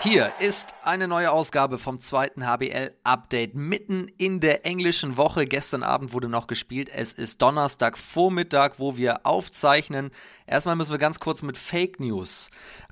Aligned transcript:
Hier 0.00 0.30
ist 0.38 0.76
eine 0.84 1.08
neue 1.08 1.32
Ausgabe 1.32 1.76
vom 1.76 1.98
zweiten 1.98 2.46
HBL 2.46 2.92
Update 3.02 3.56
mitten 3.56 4.06
in 4.16 4.38
der 4.38 4.64
englischen 4.64 5.16
Woche. 5.16 5.44
Gestern 5.44 5.82
Abend 5.82 6.12
wurde 6.12 6.28
noch 6.28 6.46
gespielt. 6.46 6.88
Es 6.88 7.12
ist 7.12 7.42
Donnerstag 7.42 7.98
Vormittag, 7.98 8.78
wo 8.78 8.96
wir 8.96 9.26
aufzeichnen. 9.26 10.12
Erstmal 10.46 10.76
müssen 10.76 10.92
wir 10.92 10.98
ganz 10.98 11.18
kurz 11.18 11.42
mit 11.42 11.58
Fake 11.58 11.98
News 11.98 12.50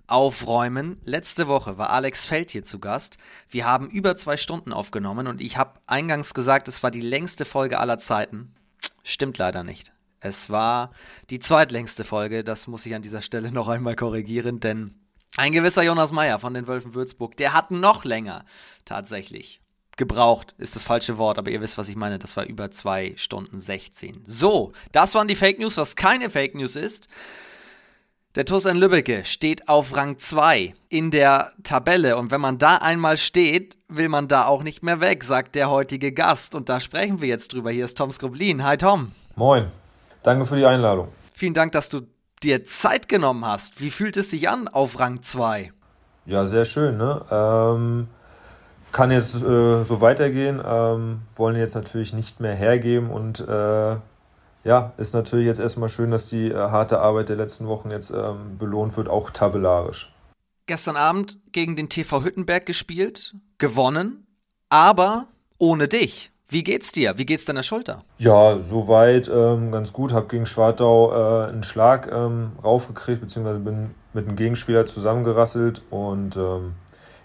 aufräumen. 0.08 1.00
Letzte 1.04 1.46
Woche 1.46 1.78
war 1.78 1.90
Alex 1.90 2.24
Feld 2.24 2.50
hier 2.50 2.64
zu 2.64 2.80
Gast. 2.80 3.18
Wir 3.48 3.66
haben 3.66 3.88
über 3.88 4.16
zwei 4.16 4.36
Stunden 4.36 4.72
aufgenommen 4.72 5.28
und 5.28 5.40
ich 5.40 5.56
habe 5.56 5.78
eingangs 5.86 6.34
gesagt, 6.34 6.66
es 6.66 6.82
war 6.82 6.90
die 6.90 7.00
längste 7.00 7.44
Folge 7.44 7.78
aller 7.78 7.98
Zeiten. 7.98 8.52
Stimmt 9.04 9.38
leider 9.38 9.62
nicht. 9.62 9.92
Es 10.18 10.50
war 10.50 10.90
die 11.30 11.38
zweitlängste 11.38 12.02
Folge. 12.02 12.42
Das 12.42 12.66
muss 12.66 12.84
ich 12.84 12.96
an 12.96 13.02
dieser 13.02 13.22
Stelle 13.22 13.52
noch 13.52 13.68
einmal 13.68 13.94
korrigieren, 13.94 14.58
denn 14.58 15.05
ein 15.36 15.52
gewisser 15.52 15.82
Jonas 15.82 16.12
Meyer 16.12 16.38
von 16.38 16.54
den 16.54 16.66
Wölfen 16.66 16.94
Würzburg, 16.94 17.36
der 17.36 17.52
hat 17.52 17.70
noch 17.70 18.04
länger 18.04 18.44
tatsächlich 18.84 19.60
gebraucht, 19.96 20.54
ist 20.58 20.76
das 20.76 20.84
falsche 20.84 21.18
Wort, 21.18 21.38
aber 21.38 21.50
ihr 21.50 21.60
wisst, 21.60 21.78
was 21.78 21.88
ich 21.88 21.96
meine. 21.96 22.18
Das 22.18 22.36
war 22.36 22.44
über 22.44 22.70
2 22.70 23.14
Stunden 23.16 23.58
16. 23.58 24.22
So, 24.24 24.72
das 24.92 25.14
waren 25.14 25.28
die 25.28 25.34
Fake 25.34 25.58
News. 25.58 25.76
Was 25.78 25.96
keine 25.96 26.28
Fake 26.30 26.54
News 26.54 26.76
ist, 26.76 27.08
der 28.34 28.44
TuS 28.44 28.66
in 28.66 28.76
Lübbecke 28.76 29.24
steht 29.24 29.70
auf 29.70 29.96
Rang 29.96 30.18
2 30.18 30.74
in 30.90 31.10
der 31.10 31.52
Tabelle 31.62 32.18
und 32.18 32.30
wenn 32.30 32.42
man 32.42 32.58
da 32.58 32.76
einmal 32.76 33.16
steht, 33.16 33.78
will 33.88 34.10
man 34.10 34.28
da 34.28 34.44
auch 34.44 34.62
nicht 34.62 34.82
mehr 34.82 35.00
weg, 35.00 35.24
sagt 35.24 35.54
der 35.54 35.70
heutige 35.70 36.12
Gast. 36.12 36.54
Und 36.54 36.68
da 36.68 36.78
sprechen 36.78 37.22
wir 37.22 37.28
jetzt 37.28 37.54
drüber. 37.54 37.70
Hier 37.70 37.86
ist 37.86 37.96
Tom 37.96 38.12
Skroblin. 38.12 38.62
Hi 38.62 38.76
Tom. 38.76 39.12
Moin. 39.36 39.72
Danke 40.22 40.44
für 40.44 40.56
die 40.56 40.66
Einladung. 40.66 41.08
Vielen 41.32 41.54
Dank, 41.54 41.72
dass 41.72 41.88
du 41.88 42.02
dir 42.42 42.64
Zeit 42.64 43.08
genommen 43.08 43.44
hast. 43.44 43.80
Wie 43.80 43.90
fühlt 43.90 44.16
es 44.16 44.30
sich 44.30 44.48
an 44.48 44.68
auf 44.68 44.98
Rang 44.98 45.22
2? 45.22 45.72
Ja, 46.26 46.46
sehr 46.46 46.64
schön. 46.64 46.96
Ne? 46.96 47.24
Ähm, 47.30 48.08
kann 48.92 49.10
jetzt 49.10 49.34
äh, 49.36 49.84
so 49.84 50.00
weitergehen. 50.00 50.60
Ähm, 50.64 51.22
wollen 51.34 51.56
jetzt 51.56 51.74
natürlich 51.74 52.12
nicht 52.12 52.40
mehr 52.40 52.54
hergeben 52.54 53.10
und 53.10 53.40
äh, 53.40 53.96
ja, 54.64 54.92
ist 54.96 55.14
natürlich 55.14 55.46
jetzt 55.46 55.60
erstmal 55.60 55.88
schön, 55.88 56.10
dass 56.10 56.26
die 56.26 56.48
äh, 56.50 56.54
harte 56.54 56.98
Arbeit 56.98 57.28
der 57.28 57.36
letzten 57.36 57.68
Wochen 57.68 57.90
jetzt 57.90 58.10
ähm, 58.10 58.58
belohnt 58.58 58.96
wird, 58.96 59.08
auch 59.08 59.30
tabellarisch. 59.30 60.12
Gestern 60.66 60.96
Abend 60.96 61.38
gegen 61.52 61.76
den 61.76 61.88
TV 61.88 62.24
Hüttenberg 62.24 62.66
gespielt, 62.66 63.36
gewonnen, 63.58 64.26
aber 64.68 65.28
ohne 65.58 65.86
dich. 65.86 66.32
Wie 66.48 66.62
geht's 66.62 66.92
dir? 66.92 67.18
Wie 67.18 67.26
geht's 67.26 67.44
deiner 67.44 67.64
Schulter? 67.64 68.04
Ja, 68.18 68.60
soweit 68.62 69.28
ähm, 69.28 69.72
ganz 69.72 69.92
gut. 69.92 70.12
Hab 70.12 70.28
gegen 70.28 70.46
Schwartau 70.46 71.10
äh, 71.12 71.48
einen 71.48 71.64
Schlag 71.64 72.10
ähm, 72.12 72.52
raufgekriegt, 72.62 73.20
beziehungsweise 73.20 73.58
bin 73.58 73.94
mit 74.12 74.28
einem 74.28 74.36
Gegenspieler 74.36 74.86
zusammengerasselt 74.86 75.82
und 75.90 76.36
ähm, 76.36 76.74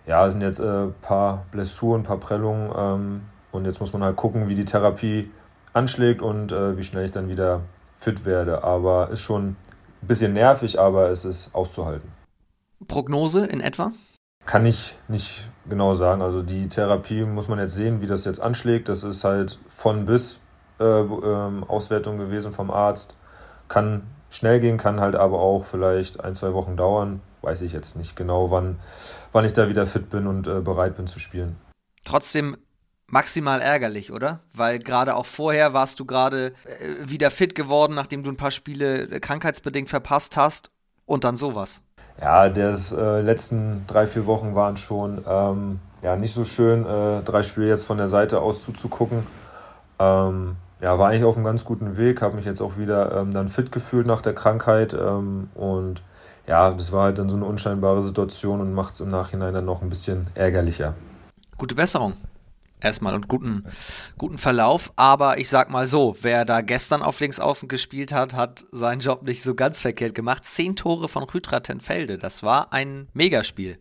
ja, 0.08 0.26
es 0.26 0.34
sind 0.34 0.42
jetzt 0.42 0.60
ein 0.60 0.90
äh, 0.90 0.92
paar 1.02 1.46
Blessuren, 1.52 2.02
ein 2.02 2.04
paar 2.04 2.18
Prellungen 2.18 2.72
ähm, 2.76 3.22
und 3.52 3.66
jetzt 3.66 3.80
muss 3.80 3.94
man 3.94 4.04
halt 4.04 4.16
gucken, 4.16 4.50
wie 4.50 4.56
die 4.56 4.66
Therapie 4.66 5.30
anschlägt 5.74 6.22
und 6.22 6.52
äh, 6.52 6.78
wie 6.78 6.84
schnell 6.84 7.06
ich 7.06 7.12
dann 7.12 7.30
wieder 7.30 7.62
fit 8.00 8.26
werde. 8.26 8.64
Aber 8.64 9.10
ist 9.10 9.22
schon 9.22 9.56
ein 10.02 10.08
bisschen 10.08 10.34
nervig, 10.34 10.80
aber 10.80 11.10
es 11.10 11.26
ist 11.26 11.54
auszuhalten. 11.54 12.12
Prognose 12.88 13.46
in 13.46 13.62
etwa? 13.62 13.92
Kann 14.46 14.66
ich 14.66 14.96
nicht 15.08 15.51
genau 15.68 15.94
sagen. 15.94 16.22
Also 16.22 16.42
die 16.42 16.68
Therapie 16.68 17.24
muss 17.24 17.48
man 17.48 17.60
jetzt 17.60 17.74
sehen, 17.74 18.02
wie 18.02 18.08
das 18.08 18.26
jetzt 18.26 18.42
anschlägt. 18.42 18.90
Das 18.90 19.04
ist 19.04 19.24
halt 19.24 19.60
von 19.68 20.06
bis 20.06 20.40
äh, 20.80 20.84
äh, 20.84 21.64
Auswertung 21.68 22.18
gewesen 22.18 22.52
vom 22.52 22.72
Arzt. 22.72 23.16
Kann 23.68 24.04
schnell 24.30 24.60
gehen, 24.60 24.78
kann 24.78 25.00
halt 25.00 25.16
aber 25.16 25.40
auch 25.40 25.66
vielleicht 25.66 26.24
ein, 26.24 26.34
zwei 26.34 26.54
Wochen 26.54 26.76
dauern. 26.76 27.22
Weiß 27.42 27.62
ich 27.62 27.74
jetzt 27.74 27.96
nicht 27.96 28.16
genau, 28.16 28.52
wann, 28.52 28.80
wann 29.32 29.46
ich 29.46 29.54
da 29.54 29.68
wieder 29.70 29.86
fit 29.86 30.10
bin 30.10 30.28
und 30.28 30.48
äh, 30.48 30.62
bereit 30.62 30.96
bin 30.96 31.08
zu 31.08 31.20
spielen. 31.20 31.56
Trotzdem 32.04 32.58
maximal 33.08 33.62
ärgerlich, 33.62 34.12
oder? 34.12 34.40
Weil 34.54 34.80
gerade 34.80 35.16
auch 35.16 35.26
vorher 35.26 35.74
warst 35.74 36.00
du 36.00 36.06
gerade 36.06 36.54
äh, 36.66 37.10
wieder 37.10 37.30
fit 37.30 37.56
geworden, 37.56 37.94
nachdem 37.94 38.24
du 38.24 38.30
ein 38.30 38.38
paar 38.38 38.52
Spiele 38.52 39.20
krankheitsbedingt 39.20 39.90
verpasst 39.90 40.38
hast 40.38 40.72
und 41.06 41.24
dann 41.24 41.36
sowas. 41.36 41.82
Ja, 42.20 42.50
die 42.50 42.60
äh, 42.62 43.22
letzten 43.22 43.86
drei, 43.88 44.08
vier 44.08 44.26
Wochen 44.26 44.56
waren 44.56 44.78
schon 44.78 45.24
ähm, 45.28 45.80
ja, 46.02 46.16
nicht 46.16 46.34
so 46.34 46.44
schön, 46.44 46.86
äh, 46.86 47.22
drei 47.24 47.44
Spiele 47.44 47.68
jetzt 47.68 47.86
von 47.86 47.98
der 47.98 48.08
Seite 48.08 48.40
aus 48.42 48.64
zuzugucken. 48.64 49.26
Ähm, 50.00 50.56
ja, 50.82 50.98
war 50.98 51.10
eigentlich 51.10 51.24
auf 51.24 51.36
einem 51.36 51.46
ganz 51.46 51.64
guten 51.64 51.96
Weg, 51.98 52.22
habe 52.22 52.36
mich 52.36 52.46
jetzt 52.46 52.62
auch 52.62 52.78
wieder 52.78 53.16
ähm, 53.16 53.34
dann 53.34 53.48
fit 53.48 53.72
gefühlt 53.72 54.08
nach 54.08 54.22
der 54.22 54.34
Krankheit 54.34 54.94
ähm, 54.94 55.50
und 55.54 56.02
ja, 56.48 56.72
das 56.72 56.92
war 56.92 57.04
halt 57.04 57.20
dann 57.20 57.30
so 57.30 57.36
eine 57.36 57.46
unscheinbare 57.46 58.02
Situation 58.02 58.62
und 58.62 58.74
macht 58.74 58.96
es 58.96 59.02
im 59.02 59.12
Nachhinein 59.12 59.54
dann 59.54 59.66
noch 59.66 59.84
ein 59.84 59.90
bisschen 59.90 60.28
ärgerlicher. 60.34 60.96
Gute 61.58 61.76
Besserung 61.76 62.14
erstmal 62.82 63.14
und 63.16 63.28
guten, 63.28 63.66
guten 64.18 64.38
Verlauf. 64.38 64.92
Aber 64.96 65.38
ich 65.38 65.50
sag 65.50 65.70
mal 65.70 65.88
so, 65.88 66.16
wer 66.22 66.46
da 66.46 66.62
gestern 66.62 67.02
auf 67.02 67.20
Linksaußen 67.20 67.68
gespielt 67.68 68.12
hat, 68.12 68.34
hat 68.34 68.66
seinen 68.72 69.00
Job 69.00 69.24
nicht 69.24 69.44
so 69.44 69.56
ganz 69.56 69.80
verkehrt 69.80 70.16
gemacht. 70.16 70.46
Zehn 70.46 70.76
Tore 70.76 71.08
von 71.08 71.24
Rütra 71.24 71.60
Tenfelde. 71.62 72.18
Das 72.18 72.44
war 72.44 72.74
ein 72.74 73.08
Megaspiel. 73.14 73.78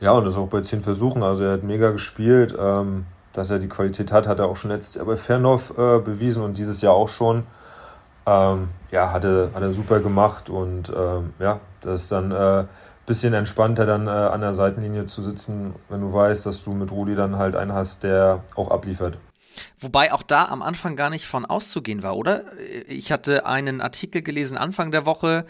Ja, 0.00 0.12
und 0.12 0.24
das 0.24 0.36
auch 0.36 0.48
bei 0.48 0.60
zehn 0.60 0.80
Versuchen. 0.80 1.22
Also 1.22 1.44
er 1.44 1.52
hat 1.52 1.62
mega 1.62 1.90
gespielt. 1.90 2.54
Ähm, 2.58 3.06
dass 3.38 3.50
er 3.50 3.58
die 3.58 3.68
Qualität 3.68 4.10
hat, 4.10 4.26
hat 4.26 4.40
er 4.40 4.46
auch 4.46 4.56
schon 4.56 4.70
letztes 4.70 4.96
Jahr 4.96 5.06
bei 5.06 5.16
Fernhoff 5.16 5.70
äh, 5.78 5.98
bewiesen 6.00 6.42
und 6.42 6.58
dieses 6.58 6.80
Jahr 6.82 6.94
auch 6.94 7.08
schon. 7.08 7.44
Ähm, 8.26 8.68
ja, 8.90 9.12
hat 9.12 9.24
er, 9.24 9.50
hat 9.54 9.62
er 9.62 9.72
super 9.72 10.00
gemacht 10.00 10.50
und 10.50 10.92
ähm, 10.94 11.32
ja, 11.38 11.60
das 11.80 12.02
ist 12.02 12.12
dann 12.12 12.32
äh, 12.32 12.64
bisschen 13.08 13.34
entspannter 13.34 13.86
dann 13.86 14.06
äh, 14.06 14.10
an 14.10 14.40
der 14.40 14.54
Seitenlinie 14.54 15.06
zu 15.06 15.22
sitzen, 15.22 15.74
wenn 15.88 16.02
du 16.02 16.12
weißt, 16.12 16.46
dass 16.46 16.62
du 16.62 16.72
mit 16.72 16.92
Rudi 16.92 17.16
dann 17.16 17.36
halt 17.36 17.56
einen 17.56 17.72
hast, 17.72 18.04
der 18.04 18.44
auch 18.54 18.70
abliefert. 18.70 19.18
Wobei 19.80 20.12
auch 20.12 20.22
da 20.22 20.44
am 20.44 20.62
Anfang 20.62 20.94
gar 20.94 21.10
nicht 21.10 21.26
von 21.26 21.44
auszugehen 21.44 22.02
war, 22.04 22.16
oder? 22.16 22.44
Ich 22.86 23.10
hatte 23.10 23.46
einen 23.46 23.80
Artikel 23.80 24.22
gelesen 24.22 24.56
Anfang 24.56 24.92
der 24.92 25.06
Woche 25.06 25.46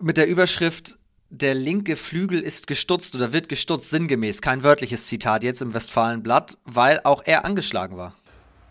mit 0.00 0.16
der 0.16 0.26
Überschrift 0.26 0.98
Der 1.32 1.54
linke 1.54 1.94
Flügel 1.94 2.40
ist 2.40 2.66
gestutzt 2.66 3.14
oder 3.14 3.32
wird 3.32 3.48
gestutzt, 3.48 3.88
sinngemäß, 3.90 4.42
kein 4.42 4.64
wörtliches 4.64 5.06
Zitat 5.06 5.44
jetzt 5.44 5.62
im 5.62 5.72
Westfalenblatt, 5.72 6.58
weil 6.64 6.98
auch 7.04 7.22
er 7.24 7.44
angeschlagen 7.44 7.96
war. 7.96 8.14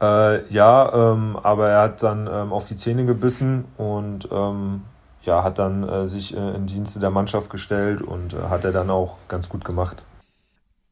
Äh, 0.02 0.46
ja, 0.50 1.14
ähm, 1.14 1.38
aber 1.42 1.70
er 1.70 1.82
hat 1.84 2.04
dann 2.04 2.28
ähm, 2.28 2.52
auf 2.52 2.66
die 2.66 2.76
Zähne 2.76 3.06
gebissen 3.06 3.64
und 3.78 4.28
ähm, 4.30 4.82
ja, 5.30 5.44
hat 5.44 5.60
dann 5.60 5.88
äh, 5.88 6.08
sich 6.08 6.36
äh, 6.36 6.56
in 6.56 6.66
Dienste 6.66 7.00
der 7.00 7.12
Mannschaft 7.12 7.50
gestellt 7.50 8.02
und 8.02 8.34
äh, 8.34 8.38
hat 8.50 8.66
er 8.66 8.72
dann 8.72 8.90
auch 8.90 9.18
ganz 9.28 9.48
gut 9.48 9.64
gemacht. 9.64 10.04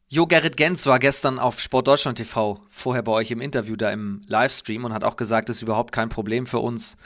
Jo 0.10 0.26
Gerrit 0.26 0.56
Gens 0.56 0.86
war 0.86 1.00
gestern 1.00 1.40
auf 1.40 1.60
Sportdeutschland 1.60 2.20
TV, 2.20 2.60
vorher 2.70 3.02
bei 3.02 3.12
euch 3.12 3.32
im 3.32 3.42
Interview 3.42 3.76
da 3.76 3.92
im 3.92 4.22
Livestream 4.28 4.86
und 4.86 4.94
hat 4.94 5.04
auch 5.04 5.18
gesagt, 5.18 5.50
es 5.50 5.58
ist 5.58 5.64
überhaupt 5.64 5.92
kein 5.92 6.08
Problem 6.08 6.46
für 6.46 6.60
uns. 6.60 6.98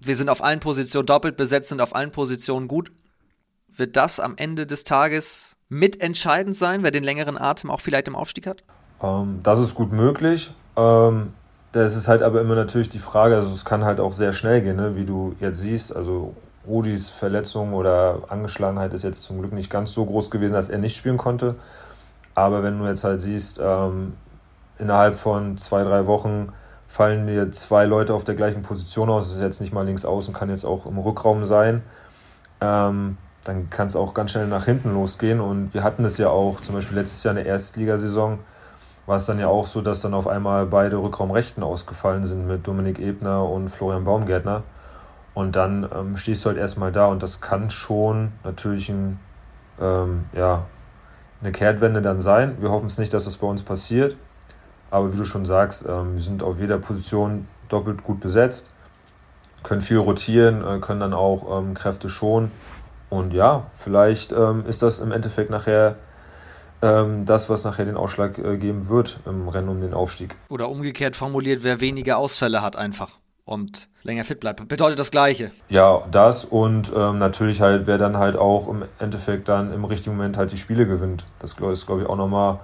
Wir 0.00 0.16
sind 0.16 0.28
auf 0.28 0.42
allen 0.42 0.58
Positionen 0.58 1.06
doppelt 1.06 1.36
besetzt, 1.36 1.68
sind 1.68 1.80
auf 1.80 1.94
allen 1.94 2.10
Positionen 2.10 2.66
gut. 2.66 2.90
Wird 3.68 3.96
das 3.96 4.18
am 4.18 4.34
Ende 4.36 4.66
des 4.66 4.82
Tages 4.82 5.56
mitentscheidend 5.68 6.56
sein, 6.56 6.82
wer 6.82 6.90
den 6.90 7.04
längeren 7.04 7.38
Atem 7.38 7.70
auch 7.70 7.80
vielleicht 7.80 8.08
im 8.08 8.16
Aufstieg 8.16 8.46
hat? 8.46 8.64
Ähm, 9.02 9.40
das 9.42 9.60
ist 9.60 9.74
gut 9.74 9.92
möglich. 9.92 10.52
Ähm, 10.76 11.34
das 11.72 11.94
ist 11.96 12.08
halt 12.08 12.22
aber 12.22 12.40
immer 12.40 12.54
natürlich 12.54 12.88
die 12.88 12.98
Frage, 12.98 13.36
also 13.36 13.52
es 13.52 13.64
kann 13.64 13.84
halt 13.84 14.00
auch 14.00 14.14
sehr 14.14 14.32
schnell 14.32 14.62
gehen, 14.62 14.76
ne? 14.76 14.96
wie 14.96 15.04
du 15.04 15.36
jetzt 15.38 15.60
siehst. 15.60 15.94
Also 15.94 16.34
Rudis 16.66 17.10
Verletzung 17.10 17.72
oder 17.72 18.22
Angeschlagenheit 18.28 18.94
ist 18.94 19.02
jetzt 19.02 19.22
zum 19.22 19.40
Glück 19.40 19.52
nicht 19.52 19.70
ganz 19.70 19.92
so 19.92 20.04
groß 20.04 20.30
gewesen, 20.30 20.52
dass 20.52 20.68
er 20.68 20.78
nicht 20.78 20.96
spielen 20.96 21.16
konnte. 21.16 21.56
Aber 22.34 22.62
wenn 22.62 22.78
du 22.78 22.86
jetzt 22.86 23.04
halt 23.04 23.20
siehst, 23.20 23.60
ähm, 23.62 24.14
innerhalb 24.78 25.16
von 25.16 25.56
zwei, 25.56 25.82
drei 25.82 26.06
Wochen 26.06 26.52
fallen 26.88 27.26
dir 27.26 27.50
zwei 27.50 27.84
Leute 27.84 28.14
auf 28.14 28.24
der 28.24 28.34
gleichen 28.34 28.62
Position 28.62 29.10
aus, 29.10 29.28
das 29.28 29.36
ist 29.36 29.42
jetzt 29.42 29.60
nicht 29.60 29.72
mal 29.72 29.84
links 29.84 30.04
außen, 30.04 30.34
kann 30.34 30.50
jetzt 30.50 30.64
auch 30.64 30.86
im 30.86 30.98
Rückraum 30.98 31.44
sein, 31.44 31.82
ähm, 32.60 33.16
dann 33.44 33.70
kann 33.70 33.86
es 33.86 33.96
auch 33.96 34.14
ganz 34.14 34.30
schnell 34.30 34.46
nach 34.46 34.66
hinten 34.66 34.94
losgehen. 34.94 35.40
Und 35.40 35.74
wir 35.74 35.82
hatten 35.82 36.04
es 36.04 36.18
ja 36.18 36.28
auch, 36.28 36.60
zum 36.60 36.74
Beispiel 36.74 36.96
letztes 36.96 37.24
Jahr 37.24 37.36
in 37.36 37.42
der 37.42 37.46
Erstligasaison, 37.46 38.38
war 39.06 39.16
es 39.16 39.26
dann 39.26 39.38
ja 39.38 39.48
auch 39.48 39.66
so, 39.66 39.80
dass 39.80 40.00
dann 40.00 40.14
auf 40.14 40.28
einmal 40.28 40.66
beide 40.66 40.96
Rückraumrechten 40.96 41.62
ausgefallen 41.62 42.24
sind 42.24 42.46
mit 42.46 42.66
Dominik 42.66 43.00
Ebner 43.00 43.48
und 43.48 43.68
Florian 43.68 44.04
Baumgärtner. 44.04 44.62
Und 45.34 45.56
dann 45.56 45.88
ähm, 45.94 46.16
stehst 46.16 46.44
du 46.44 46.50
halt 46.50 46.58
erstmal 46.58 46.92
da 46.92 47.06
und 47.06 47.22
das 47.22 47.40
kann 47.40 47.70
schon 47.70 48.32
natürlich 48.44 48.88
ein, 48.90 49.18
ähm, 49.80 50.24
ja, 50.34 50.66
eine 51.40 51.52
Kehrtwende 51.52 52.02
dann 52.02 52.20
sein. 52.20 52.56
Wir 52.60 52.70
hoffen 52.70 52.86
es 52.86 52.98
nicht, 52.98 53.12
dass 53.14 53.24
das 53.24 53.38
bei 53.38 53.46
uns 53.46 53.62
passiert. 53.62 54.16
Aber 54.90 55.12
wie 55.12 55.16
du 55.16 55.24
schon 55.24 55.46
sagst, 55.46 55.86
ähm, 55.88 56.16
wir 56.16 56.22
sind 56.22 56.42
auf 56.42 56.60
jeder 56.60 56.78
Position 56.78 57.48
doppelt 57.68 58.04
gut 58.04 58.20
besetzt, 58.20 58.70
können 59.62 59.80
viel 59.80 59.96
rotieren, 59.96 60.62
äh, 60.62 60.78
können 60.80 61.00
dann 61.00 61.14
auch 61.14 61.58
ähm, 61.58 61.72
Kräfte 61.72 62.10
schonen. 62.10 62.50
Und 63.08 63.32
ja, 63.32 63.66
vielleicht 63.72 64.32
ähm, 64.32 64.66
ist 64.66 64.82
das 64.82 65.00
im 65.00 65.12
Endeffekt 65.12 65.48
nachher 65.48 65.96
ähm, 66.82 67.24
das, 67.24 67.48
was 67.48 67.64
nachher 67.64 67.86
den 67.86 67.96
Ausschlag 67.96 68.36
äh, 68.36 68.58
geben 68.58 68.88
wird 68.88 69.20
im 69.24 69.48
Rennen 69.48 69.70
um 69.70 69.80
den 69.80 69.94
Aufstieg. 69.94 70.34
Oder 70.50 70.68
umgekehrt 70.68 71.16
formuliert, 71.16 71.62
wer 71.62 71.80
weniger 71.80 72.18
Ausfälle 72.18 72.60
hat 72.60 72.76
einfach 72.76 73.18
und 73.44 73.88
länger 74.02 74.24
fit 74.24 74.40
bleibt. 74.40 74.66
Bedeutet 74.68 74.98
das 74.98 75.10
Gleiche. 75.10 75.50
Ja, 75.68 76.02
das 76.10 76.44
und 76.44 76.92
ähm, 76.94 77.18
natürlich 77.18 77.60
halt, 77.60 77.86
wer 77.86 77.98
dann 77.98 78.16
halt 78.16 78.36
auch 78.36 78.68
im 78.68 78.84
Endeffekt 78.98 79.48
dann 79.48 79.72
im 79.72 79.84
richtigen 79.84 80.16
Moment 80.16 80.36
halt 80.36 80.52
die 80.52 80.58
Spiele 80.58 80.86
gewinnt. 80.86 81.24
Das 81.40 81.52
ist, 81.52 81.86
glaube 81.86 82.02
ich, 82.02 82.08
auch 82.08 82.16
nochmal 82.16 82.60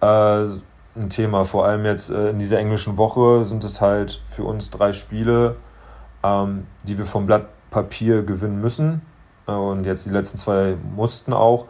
äh, 0.00 0.48
ein 0.98 1.10
Thema. 1.10 1.44
Vor 1.44 1.66
allem 1.66 1.84
jetzt 1.84 2.10
äh, 2.10 2.30
in 2.30 2.38
dieser 2.38 2.58
englischen 2.58 2.96
Woche 2.96 3.44
sind 3.44 3.62
es 3.64 3.80
halt 3.80 4.22
für 4.26 4.44
uns 4.44 4.70
drei 4.70 4.92
Spiele, 4.92 5.56
ähm, 6.22 6.66
die 6.84 6.98
wir 6.98 7.04
vom 7.04 7.26
Blatt 7.26 7.46
Papier 7.70 8.22
gewinnen 8.22 8.60
müssen. 8.60 9.02
Äh, 9.46 9.52
und 9.52 9.84
jetzt 9.84 10.06
die 10.06 10.10
letzten 10.10 10.38
zwei 10.38 10.76
mussten 10.94 11.32
auch. 11.32 11.66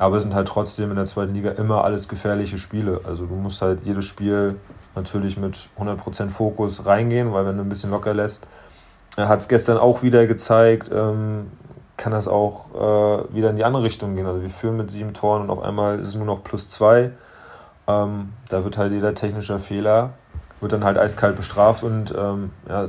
Aber 0.00 0.16
es 0.16 0.22
sind 0.22 0.34
halt 0.34 0.48
trotzdem 0.48 0.88
in 0.88 0.96
der 0.96 1.04
zweiten 1.04 1.34
Liga 1.34 1.50
immer 1.50 1.84
alles 1.84 2.08
gefährliche 2.08 2.56
Spiele. 2.56 3.02
Also 3.06 3.26
du 3.26 3.34
musst 3.34 3.60
halt 3.60 3.80
jedes 3.84 4.06
Spiel 4.06 4.56
natürlich 4.94 5.36
mit 5.36 5.68
100% 5.78 6.30
Fokus 6.30 6.86
reingehen, 6.86 7.34
weil 7.34 7.44
wenn 7.44 7.58
du 7.58 7.62
ein 7.62 7.68
bisschen 7.68 7.90
locker 7.90 8.14
lässt, 8.14 8.46
hat 9.18 9.40
es 9.40 9.46
gestern 9.46 9.76
auch 9.76 10.02
wieder 10.02 10.26
gezeigt, 10.26 10.90
ähm, 10.90 11.50
kann 11.98 12.12
das 12.12 12.28
auch 12.28 12.74
äh, 12.74 13.34
wieder 13.34 13.50
in 13.50 13.56
die 13.56 13.64
andere 13.64 13.82
Richtung 13.82 14.14
gehen. 14.14 14.24
Also 14.24 14.40
wir 14.40 14.48
führen 14.48 14.78
mit 14.78 14.90
sieben 14.90 15.12
Toren 15.12 15.42
und 15.42 15.50
auf 15.50 15.62
einmal 15.62 15.98
ist 15.98 16.08
es 16.08 16.14
nur 16.14 16.24
noch 16.24 16.42
plus 16.42 16.70
zwei. 16.70 17.10
Ähm, 17.86 18.32
da 18.48 18.64
wird 18.64 18.78
halt 18.78 18.92
jeder 18.92 19.14
technische 19.14 19.58
Fehler, 19.58 20.14
wird 20.62 20.72
dann 20.72 20.82
halt 20.82 20.96
eiskalt 20.96 21.36
bestraft 21.36 21.84
und 21.84 22.14
ähm, 22.16 22.52
ja, 22.66 22.88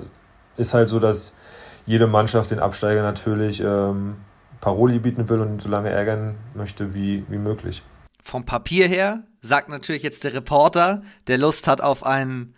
ist 0.55 0.73
halt 0.73 0.87
so, 0.87 0.97
dass 0.97 1.33
jede 1.85 2.07
Mannschaft 2.07 2.51
den 2.51 2.59
Absteiger 2.59 3.01
natürlich 3.01 3.61
ähm, 3.61 4.15
Paroli 4.61 4.99
bieten 4.99 5.27
will 5.27 5.41
und 5.41 5.53
ihn 5.53 5.59
so 5.59 5.69
lange 5.69 5.89
ärgern 5.89 6.35
möchte 6.53 6.93
wie, 6.93 7.25
wie 7.27 7.39
möglich. 7.39 7.83
Vom 8.23 8.45
Papier 8.45 8.87
her 8.87 9.23
sagt 9.41 9.69
natürlich 9.69 10.03
jetzt 10.03 10.23
der 10.23 10.33
Reporter, 10.33 11.01
der 11.27 11.39
Lust 11.39 11.67
hat 11.67 11.81
auf 11.81 12.05
ein, 12.05 12.53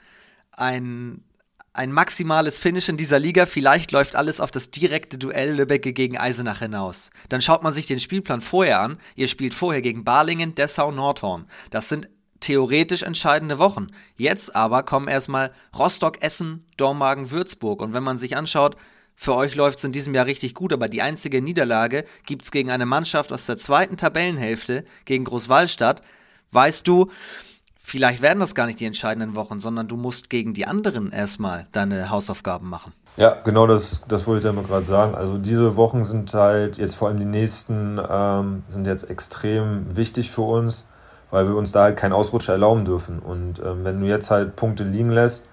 ein, 0.51 1.23
ein 1.71 1.93
maximales 1.93 2.59
Finish 2.59 2.89
in 2.89 2.97
dieser 2.97 3.19
Liga. 3.19 3.45
Vielleicht 3.45 3.93
läuft 3.93 4.17
alles 4.17 4.41
auf 4.41 4.51
das 4.51 4.69
direkte 4.69 5.17
Duell 5.17 5.55
Lübbecke 5.55 5.93
gegen 5.93 6.17
Eisenach 6.17 6.59
hinaus. 6.59 7.09
Dann 7.29 7.41
schaut 7.41 7.63
man 7.63 7.71
sich 7.71 7.87
den 7.87 7.99
Spielplan 7.99 8.41
vorher 8.41 8.81
an. 8.81 8.97
Ihr 9.15 9.29
spielt 9.29 9.53
vorher 9.53 9.81
gegen 9.81 10.03
Balingen, 10.03 10.53
Dessau, 10.55 10.91
Nordhorn. 10.91 11.47
Das 11.71 11.87
sind 11.87 12.09
theoretisch 12.41 13.03
entscheidende 13.03 13.57
Wochen. 13.57 13.87
Jetzt 14.17 14.53
aber 14.53 14.83
kommen 14.83 15.07
erstmal 15.07 15.53
Rostock, 15.77 16.21
Essen, 16.21 16.65
Dormagen, 16.75 17.31
Würzburg. 17.31 17.81
Und 17.81 17.93
wenn 17.93 18.03
man 18.03 18.17
sich 18.17 18.35
anschaut, 18.35 18.75
für 19.15 19.35
euch 19.35 19.55
läuft 19.55 19.79
es 19.79 19.83
in 19.83 19.91
diesem 19.91 20.13
Jahr 20.15 20.25
richtig 20.25 20.53
gut, 20.53 20.73
aber 20.73 20.89
die 20.89 21.01
einzige 21.01 21.41
Niederlage 21.41 22.05
gibt 22.25 22.43
es 22.43 22.51
gegen 22.51 22.71
eine 22.71 22.85
Mannschaft 22.85 23.31
aus 23.31 23.45
der 23.45 23.57
zweiten 23.57 23.97
Tabellenhälfte, 23.97 24.83
gegen 25.05 25.23
Großwallstadt. 25.25 26.01
Weißt 26.51 26.87
du, 26.87 27.09
vielleicht 27.75 28.21
werden 28.21 28.39
das 28.39 28.55
gar 28.55 28.65
nicht 28.65 28.79
die 28.79 28.85
entscheidenden 28.85 29.35
Wochen, 29.35 29.59
sondern 29.59 29.87
du 29.87 29.97
musst 29.97 30.29
gegen 30.29 30.53
die 30.53 30.65
anderen 30.65 31.11
erstmal 31.11 31.67
deine 31.71 32.09
Hausaufgaben 32.09 32.69
machen. 32.69 32.93
Ja, 33.17 33.37
genau 33.43 33.67
das, 33.67 34.01
das 34.07 34.25
wollte 34.25 34.47
ich 34.47 34.55
mal 34.55 34.63
gerade 34.63 34.85
sagen. 34.85 35.13
Also 35.13 35.37
diese 35.37 35.75
Wochen 35.75 36.03
sind 36.03 36.33
halt, 36.33 36.77
jetzt 36.77 36.95
vor 36.95 37.09
allem 37.09 37.19
die 37.19 37.25
nächsten, 37.25 37.99
ähm, 38.09 38.63
sind 38.67 38.87
jetzt 38.87 39.09
extrem 39.09 39.95
wichtig 39.95 40.31
für 40.31 40.41
uns, 40.41 40.87
weil 41.29 41.47
wir 41.47 41.55
uns 41.55 41.71
da 41.71 41.83
halt 41.83 41.97
keinen 41.97 42.13
Ausrutscher 42.13 42.53
erlauben 42.53 42.85
dürfen. 42.85 43.19
Und 43.19 43.59
ähm, 43.59 43.83
wenn 43.83 43.99
du 43.99 44.07
jetzt 44.07 44.31
halt 44.31 44.55
Punkte 44.55 44.83
liegen 44.83 45.11
lässt, 45.11 45.45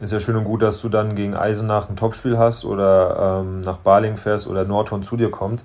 ist 0.00 0.12
ja 0.12 0.20
schön 0.20 0.36
und 0.36 0.44
gut, 0.44 0.62
dass 0.62 0.80
du 0.80 0.88
dann 0.88 1.14
gegen 1.14 1.34
Eisenach 1.34 1.88
ein 1.88 1.96
Topspiel 1.96 2.38
hast 2.38 2.64
oder 2.64 3.40
ähm, 3.40 3.62
nach 3.62 3.78
Baling 3.78 4.16
fährst 4.16 4.46
oder 4.46 4.64
Nordhorn 4.64 5.02
zu 5.02 5.16
dir 5.16 5.30
kommt. 5.30 5.60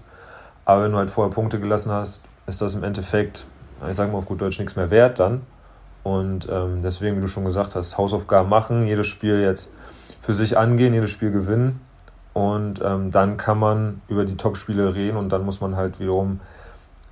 Aber 0.64 0.84
wenn 0.84 0.92
du 0.92 0.98
halt 0.98 1.10
vorher 1.10 1.34
Punkte 1.34 1.60
gelassen 1.60 1.92
hast, 1.92 2.24
ist 2.48 2.62
das 2.62 2.76
im 2.76 2.84
Endeffekt, 2.84 3.46
ich 3.90 3.96
sage 3.96 4.12
mal 4.12 4.20
auf 4.20 4.26
gut 4.26 4.42
Deutsch, 4.42 4.60
nichts 4.60 4.76
mehr 4.76 4.90
wert 4.90 5.20
dann. 5.20 5.42
Und 6.04 6.48
ähm, 6.50 6.82
deswegen, 6.82 7.18
wie 7.18 7.22
du 7.22 7.28
schon 7.28 7.46
gesagt 7.46 7.76
hast, 7.76 7.98
Hausaufgaben 7.98 8.50
machen, 8.50 8.88
jedes 8.88 9.08
Spiel 9.08 9.42
jetzt 9.42 9.70
für 10.20 10.34
sich 10.34 10.58
angehen, 10.58 10.94
jedes 10.94 11.12
Spiel 11.12 11.32
gewinnen. 11.32 11.82
Und 12.34 12.82
ähm, 12.84 13.12
dann 13.12 13.36
kann 13.38 13.60
man 13.60 14.02
über 14.08 14.24
die 14.24 14.38
Topspiele 14.38 14.96
reden 14.96 15.18
und 15.18 15.30
dann 15.30 15.44
muss 15.44 15.60
man 15.60 15.76
halt 15.76 16.00
wiederum 16.00 16.40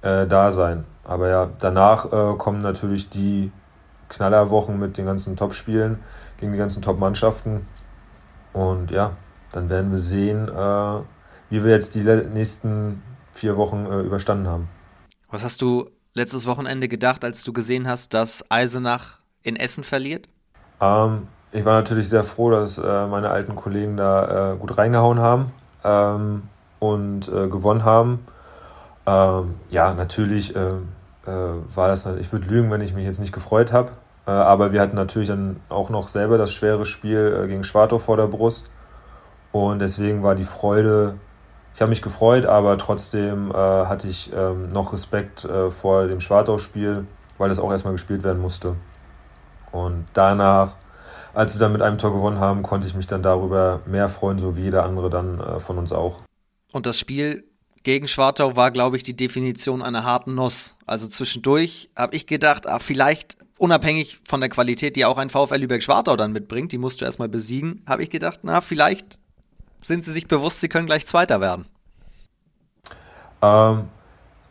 äh, 0.02 0.26
da 0.26 0.52
sein. 0.52 0.86
Aber 1.04 1.28
ja, 1.28 1.50
danach 1.60 2.06
äh, 2.06 2.38
kommen 2.38 2.62
natürlich 2.62 3.10
die 3.10 3.52
Knallerwochen 4.08 4.80
mit 4.80 4.98
den 4.98 5.06
ganzen 5.06 5.36
Topspielen 5.36 6.00
gegen 6.40 6.52
die 6.52 6.58
ganzen 6.58 6.82
Top-Mannschaften. 6.82 7.68
Und 8.54 8.92
ja, 8.92 9.18
dann 9.52 9.70
werden 9.70 9.92
wir 9.92 9.98
sehen, 9.98 10.48
äh, 10.48 11.02
wie 11.50 11.64
wir 11.64 11.72
jetzt 11.72 11.96
die 11.96 12.04
nächsten 12.04 13.02
vier 13.34 13.58
Wochen 13.58 13.86
äh, 13.86 14.02
überstanden 14.02 14.48
haben. 14.48 14.70
Was 15.30 15.44
hast 15.44 15.62
du 15.62 15.90
letztes 16.14 16.48
Wochenende 16.48 16.88
gedacht, 16.88 17.24
als 17.24 17.44
du 17.44 17.54
gesehen 17.54 17.88
hast, 17.88 18.14
dass 18.14 18.50
Eisenach 18.50 19.20
in 19.44 19.56
Essen 19.56 19.84
verliert? 19.84 20.28
Ähm, 20.82 21.28
ich 21.52 21.66
war 21.66 21.74
natürlich 21.74 22.10
sehr 22.10 22.24
froh, 22.24 22.52
dass 22.52 22.78
äh, 22.78 23.08
meine 23.08 23.30
alten 23.30 23.56
Kollegen 23.56 23.98
da 23.98 24.54
äh, 24.54 24.58
gut 24.58 24.78
reingehauen 24.78 25.20
haben 25.20 25.52
ähm, 25.84 26.44
und 26.80 27.28
äh, 27.30 27.48
gewonnen 27.48 27.84
haben. 27.84 28.20
Ähm, 29.06 29.56
ja, 29.70 29.94
natürlich 29.94 30.56
äh, 30.56 30.72
war 31.26 31.88
das, 31.88 32.08
ich 32.08 32.32
würde 32.32 32.48
lügen, 32.48 32.72
wenn 32.72 32.82
ich 32.82 32.94
mich 32.94 33.06
jetzt 33.06 33.20
nicht 33.20 33.34
gefreut 33.34 33.72
habe. 33.72 33.92
Äh, 34.30 34.32
aber 34.32 34.72
wir 34.72 34.80
hatten 34.80 34.96
natürlich 34.96 35.30
dann 35.30 35.60
auch 35.70 35.90
noch 35.90 36.08
selber 36.08 36.38
das 36.38 36.54
schwere 36.54 36.86
Spiel 36.86 37.42
äh, 37.44 37.48
gegen 37.48 37.64
Schwartow 37.64 38.02
vor 38.02 38.16
der 38.16 38.28
Brust. 38.28 38.70
Und 39.52 39.80
deswegen 39.80 40.22
war 40.22 40.36
die 40.36 40.44
Freude, 40.44 41.16
ich 41.74 41.82
habe 41.82 41.90
mich 41.90 42.04
gefreut, 42.04 42.46
aber 42.46 42.78
trotzdem 42.78 43.50
äh, 43.50 43.56
hatte 43.56 44.08
ich 44.08 44.32
ähm, 44.32 44.72
noch 44.72 44.94
Respekt 44.94 45.46
äh, 45.46 45.72
vor 45.72 46.06
dem 46.06 46.20
Schwartow-Spiel, 46.20 47.08
weil 47.40 47.50
es 47.50 47.58
auch 47.58 47.72
erstmal 47.72 47.94
gespielt 47.94 48.22
werden 48.22 48.40
musste. 48.40 48.76
Und 49.72 50.06
danach, 50.14 50.74
als 51.34 51.56
wir 51.56 51.60
dann 51.60 51.72
mit 51.72 51.82
einem 51.82 51.98
Tor 51.98 52.14
gewonnen 52.14 52.40
haben, 52.40 52.62
konnte 52.62 52.86
ich 52.86 52.94
mich 52.94 53.08
dann 53.08 53.24
darüber 53.24 53.80
mehr 53.88 54.10
freuen, 54.10 54.38
so 54.38 54.56
wie 54.56 54.62
jeder 54.62 54.84
andere 54.84 55.10
dann 55.10 55.40
äh, 55.40 55.60
von 55.60 55.80
uns 55.80 55.92
auch. 55.92 56.20
Und 56.72 56.86
das 56.86 57.00
Spiel 57.00 57.46
gegen 57.82 58.08
Schwartau 58.08 58.56
war, 58.56 58.70
glaube 58.70 58.98
ich, 58.98 59.04
die 59.04 59.16
Definition 59.16 59.82
einer 59.82 60.04
harten 60.04 60.36
Nuss. 60.36 60.78
Also 60.86 61.08
zwischendurch 61.08 61.90
habe 61.96 62.16
ich 62.16 62.28
gedacht, 62.28 62.68
ah, 62.68 62.78
vielleicht 62.78 63.38
unabhängig 63.60 64.20
von 64.28 64.40
der 64.40 64.50
Qualität, 64.50 64.96
die 64.96 65.06
auch 65.06 65.18
ein 65.18 65.30
VfL 65.30 65.58
Lübeck-Schwartau 65.58 66.16
dann 66.16 66.32
mitbringt, 66.32 66.72
die 66.72 66.78
musst 66.78 67.02
du 67.02 67.06
erstmal 67.06 67.30
besiegen, 67.30 67.84
habe 67.86 68.02
ich 68.02 68.10
gedacht, 68.10 68.40
na, 68.44 68.62
vielleicht 68.62 69.20
sind 69.82 70.04
sie 70.04 70.12
sich 70.12 70.28
bewusst, 70.28 70.62
sie 70.62 70.70
können 70.70 70.86
gleich 70.86 71.06
Zweiter 71.06 71.42
werden. 71.42 71.66
Ähm, 73.42 73.84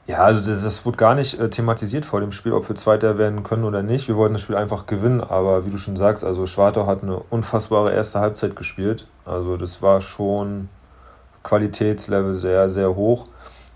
ja, 0.06 0.18
also 0.18 0.40
das, 0.40 0.62
das 0.62 0.86
wurde 0.86 0.96
gar 0.96 1.14
nicht 1.14 1.38
äh, 1.38 1.50
thematisiert 1.50 2.04
vor 2.04 2.20
dem 2.20 2.32
Spiel, 2.32 2.52
ob 2.52 2.68
wir 2.68 2.76
Zweiter 2.76 3.18
werden 3.18 3.42
können 3.42 3.64
oder 3.64 3.82
nicht. 3.82 4.08
Wir 4.08 4.16
wollten 4.16 4.34
das 4.34 4.42
Spiel 4.42 4.56
einfach 4.56 4.86
gewinnen, 4.86 5.20
aber 5.20 5.66
wie 5.66 5.70
du 5.70 5.76
schon 5.76 5.96
sagst, 5.96 6.24
also 6.24 6.46
Schwartau 6.46 6.86
hat 6.86 7.02
eine 7.02 7.18
unfassbare 7.18 7.92
erste 7.92 8.20
Halbzeit 8.20 8.56
gespielt. 8.56 9.06
Also 9.26 9.56
das 9.56 9.82
war 9.82 10.00
schon 10.00 10.70
Qualitätslevel 11.42 12.38
sehr, 12.38 12.70
sehr 12.70 12.94
hoch. 12.94 13.26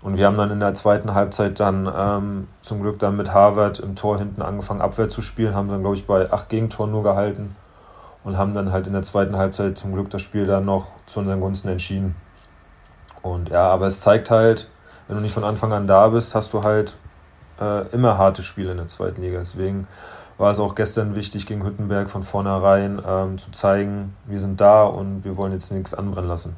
Und 0.03 0.17
wir 0.17 0.27
haben 0.27 0.37
dann 0.37 0.51
in 0.51 0.59
der 0.59 0.73
zweiten 0.73 1.13
Halbzeit 1.13 1.61
dann 1.61 1.89
ähm, 1.95 2.47
zum 2.61 2.81
Glück 2.81 2.99
dann 2.99 3.15
mit 3.15 3.33
Harvard 3.33 3.79
im 3.79 3.95
Tor 3.95 4.17
hinten 4.19 4.41
angefangen, 4.41 4.81
Abwehr 4.81 5.07
zu 5.07 5.21
spielen, 5.21 5.55
haben 5.55 5.69
dann, 5.69 5.79
glaube 5.79 5.95
ich, 5.95 6.05
bei 6.05 6.29
acht 6.29 6.49
Gegentoren 6.49 6.91
nur 6.91 7.03
gehalten 7.03 7.55
und 8.25 8.37
haben 8.37 8.53
dann 8.53 8.73
halt 8.73 8.85
in 8.85 8.93
der 8.93 9.03
zweiten 9.03 9.37
Halbzeit 9.37 9.77
zum 9.77 9.93
Glück 9.93 10.09
das 10.09 10.21
Spiel 10.21 10.45
dann 10.45 10.65
noch 10.65 10.87
zu 11.05 11.21
unseren 11.21 11.39
Gunsten 11.39 11.69
entschieden. 11.69 12.15
Und 13.21 13.49
ja, 13.49 13.69
aber 13.69 13.87
es 13.87 14.01
zeigt 14.01 14.29
halt, 14.29 14.69
wenn 15.07 15.15
du 15.15 15.21
nicht 15.21 15.33
von 15.33 15.45
Anfang 15.45 15.71
an 15.71 15.87
da 15.87 16.09
bist, 16.09 16.35
hast 16.35 16.51
du 16.51 16.63
halt 16.63 16.97
äh, 17.61 17.87
immer 17.93 18.17
harte 18.17 18.43
Spiele 18.43 18.71
in 18.71 18.77
der 18.77 18.87
zweiten 18.87 19.21
Liga. 19.21 19.39
Deswegen 19.39 19.87
war 20.37 20.51
es 20.51 20.59
auch 20.59 20.75
gestern 20.75 21.15
wichtig, 21.15 21.45
gegen 21.45 21.63
Hüttenberg 21.63 22.09
von 22.09 22.23
vornherein 22.23 23.01
ähm, 23.07 23.37
zu 23.37 23.51
zeigen, 23.51 24.17
wir 24.25 24.41
sind 24.41 24.59
da 24.59 24.83
und 24.83 25.23
wir 25.23 25.37
wollen 25.37 25.53
jetzt 25.53 25.71
nichts 25.71 25.93
anbrennen 25.93 26.29
lassen. 26.29 26.55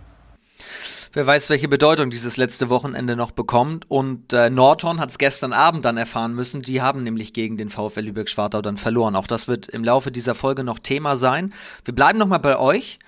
Wer 1.15 1.25
weiß, 1.25 1.49
welche 1.49 1.69
Bedeutung 1.69 2.09
dieses 2.09 2.35
letzte 2.35 2.67
Wochenende 2.67 3.15
noch 3.15 3.31
bekommt. 3.31 3.89
Und 3.89 4.33
äh, 4.33 4.49
Nordhorn 4.49 4.99
hat 4.99 5.11
es 5.11 5.17
gestern 5.17 5.53
Abend 5.53 5.85
dann 5.85 5.95
erfahren 5.95 6.33
müssen. 6.33 6.61
Die 6.61 6.81
haben 6.81 7.03
nämlich 7.03 7.31
gegen 7.31 7.55
den 7.55 7.69
VfL 7.69 8.01
Lübeck-Schwartau 8.01 8.61
dann 8.61 8.75
verloren. 8.75 9.15
Auch 9.15 9.25
das 9.25 9.47
wird 9.47 9.69
im 9.69 9.85
Laufe 9.85 10.11
dieser 10.11 10.35
Folge 10.35 10.65
noch 10.65 10.77
Thema 10.77 11.15
sein. 11.15 11.53
Wir 11.85 11.95
bleiben 11.95 12.19
nochmal 12.19 12.41
bei 12.41 12.59
euch. 12.59 12.99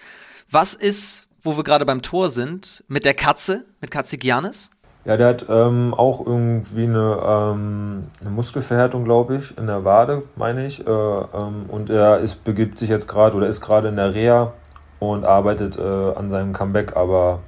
Was 0.49 0.73
ist, 0.73 1.27
wo 1.43 1.57
wir 1.57 1.65
gerade 1.65 1.85
beim 1.85 2.01
Tor 2.01 2.29
sind, 2.29 2.81
mit 2.87 3.03
der 3.03 3.13
Katze, 3.13 3.65
mit 3.81 3.91
Katzigianis? 3.91 4.71
Ja, 5.03 5.17
der 5.17 5.27
hat 5.27 5.45
ähm, 5.49 5.93
auch 5.93 6.25
irgendwie 6.25 6.83
eine, 6.83 7.19
ähm, 7.27 8.03
eine 8.21 8.29
Muskelverhärtung, 8.29 9.03
glaube 9.03 9.35
ich, 9.35 9.57
in 9.57 9.67
der 9.67 9.83
Wade, 9.83 10.23
meine 10.37 10.65
ich. 10.65 10.79
Äh, 10.87 10.89
ähm, 10.89 11.65
und 11.67 11.89
er 11.89 12.19
ist, 12.19 12.45
begibt 12.45 12.77
sich 12.77 12.87
jetzt 12.87 13.09
gerade 13.09 13.35
oder 13.35 13.47
ist 13.47 13.59
gerade 13.59 13.89
in 13.89 13.97
der 13.97 14.13
Reha 14.13 14.53
und 14.99 15.25
arbeitet 15.25 15.77
äh, 15.77 15.81
an 15.81 16.29
seinem 16.29 16.53
Comeback, 16.53 16.95
aber 16.95 17.41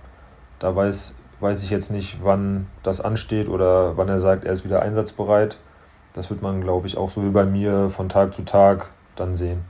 da 0.59 0.75
weiß, 0.75 1.15
weiß 1.39 1.63
ich 1.63 1.69
jetzt 1.69 1.91
nicht, 1.91 2.19
wann 2.21 2.67
das 2.83 3.01
ansteht 3.01 3.47
oder 3.47 3.97
wann 3.97 4.09
er 4.09 4.19
sagt, 4.19 4.43
er 4.43 4.53
ist 4.53 4.63
wieder 4.63 4.81
einsatzbereit. 4.81 5.57
Das 6.13 6.29
wird 6.29 6.41
man, 6.41 6.61
glaube 6.61 6.87
ich, 6.87 6.97
auch 6.97 7.11
so 7.11 7.23
wie 7.23 7.29
bei 7.29 7.45
mir 7.45 7.89
von 7.89 8.09
Tag 8.09 8.33
zu 8.33 8.43
Tag 8.43 8.89
dann 9.15 9.35
sehen. 9.35 9.63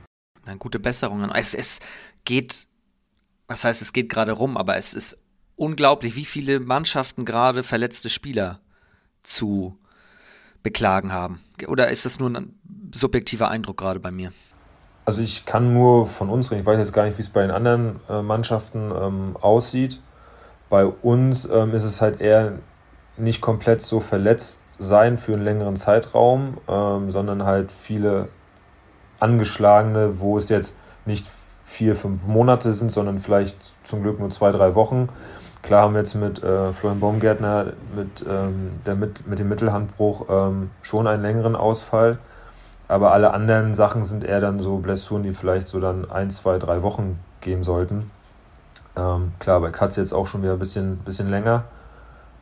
Eine 0.44 0.58
gute 0.58 0.78
Besserung. 0.78 1.30
Es, 1.30 1.54
es 1.54 1.80
geht, 2.24 2.66
was 3.46 3.64
heißt, 3.64 3.82
es 3.82 3.92
geht 3.92 4.08
gerade 4.08 4.32
rum, 4.32 4.56
aber 4.56 4.76
es 4.76 4.94
ist 4.94 5.18
unglaublich, 5.56 6.16
wie 6.16 6.24
viele 6.24 6.60
Mannschaften 6.60 7.24
gerade 7.24 7.62
verletzte 7.62 8.08
Spieler 8.08 8.60
zu 9.22 9.74
beklagen 10.62 11.12
haben. 11.12 11.40
Oder 11.66 11.88
ist 11.88 12.04
das 12.04 12.18
nur 12.18 12.30
ein 12.30 12.58
subjektiver 12.92 13.50
Eindruck 13.50 13.76
gerade 13.76 14.00
bei 14.00 14.10
mir? 14.10 14.32
also 15.10 15.22
ich 15.22 15.44
kann 15.44 15.74
nur 15.74 16.06
von 16.06 16.30
uns 16.30 16.50
reden. 16.50 16.60
Ich 16.60 16.66
weiß 16.66 16.78
jetzt 16.78 16.92
gar 16.92 17.04
nicht, 17.04 17.18
wie 17.18 17.22
es 17.22 17.30
bei 17.30 17.42
den 17.42 17.50
anderen 17.50 17.98
äh, 18.08 18.22
Mannschaften 18.22 18.92
ähm, 18.94 19.36
aussieht. 19.40 20.00
Bei 20.70 20.86
uns 20.86 21.46
ähm, 21.50 21.74
ist 21.74 21.84
es 21.84 22.00
halt 22.00 22.20
eher 22.20 22.52
nicht 23.18 23.42
komplett 23.42 23.82
so 23.82 24.00
verletzt 24.00 24.62
sein 24.78 25.18
für 25.18 25.34
einen 25.34 25.44
längeren 25.44 25.76
Zeitraum, 25.76 26.56
ähm, 26.68 27.10
sondern 27.10 27.44
halt 27.44 27.70
viele 27.70 28.28
angeschlagene, 29.18 30.20
wo 30.20 30.38
es 30.38 30.48
jetzt 30.48 30.76
nicht 31.04 31.26
vier, 31.64 31.94
fünf 31.94 32.26
Monate 32.26 32.72
sind, 32.72 32.90
sondern 32.90 33.18
vielleicht 33.18 33.58
zum 33.86 34.02
Glück 34.02 34.18
nur 34.18 34.30
zwei, 34.30 34.52
drei 34.52 34.74
Wochen. 34.74 35.08
Klar 35.62 35.82
haben 35.82 35.94
wir 35.94 36.00
jetzt 36.00 36.14
mit 36.14 36.42
äh, 36.42 36.72
Florian 36.72 37.00
Baumgärtner 37.00 37.72
mit, 37.94 38.24
ähm, 38.26 38.70
der 38.86 38.94
mit, 38.94 39.26
mit 39.26 39.38
dem 39.38 39.48
Mittelhandbruch 39.48 40.26
ähm, 40.30 40.70
schon 40.82 41.06
einen 41.06 41.22
längeren 41.22 41.54
Ausfall. 41.54 42.18
Aber 42.88 43.12
alle 43.12 43.32
anderen 43.32 43.74
Sachen 43.74 44.04
sind 44.04 44.24
eher 44.24 44.40
dann 44.40 44.60
so 44.60 44.78
Blessuren, 44.78 45.22
die 45.22 45.32
vielleicht 45.32 45.68
so 45.68 45.78
dann 45.78 46.10
ein, 46.10 46.30
zwei, 46.30 46.58
drei 46.58 46.82
Wochen 46.82 47.20
gehen 47.40 47.62
sollten. 47.62 48.10
Ähm, 49.00 49.32
klar, 49.38 49.60
bei 49.60 49.70
Katz 49.70 49.96
jetzt 49.96 50.12
auch 50.12 50.26
schon 50.26 50.42
wieder 50.42 50.52
ein 50.52 50.58
bisschen, 50.58 50.98
bisschen 50.98 51.30
länger. 51.30 51.64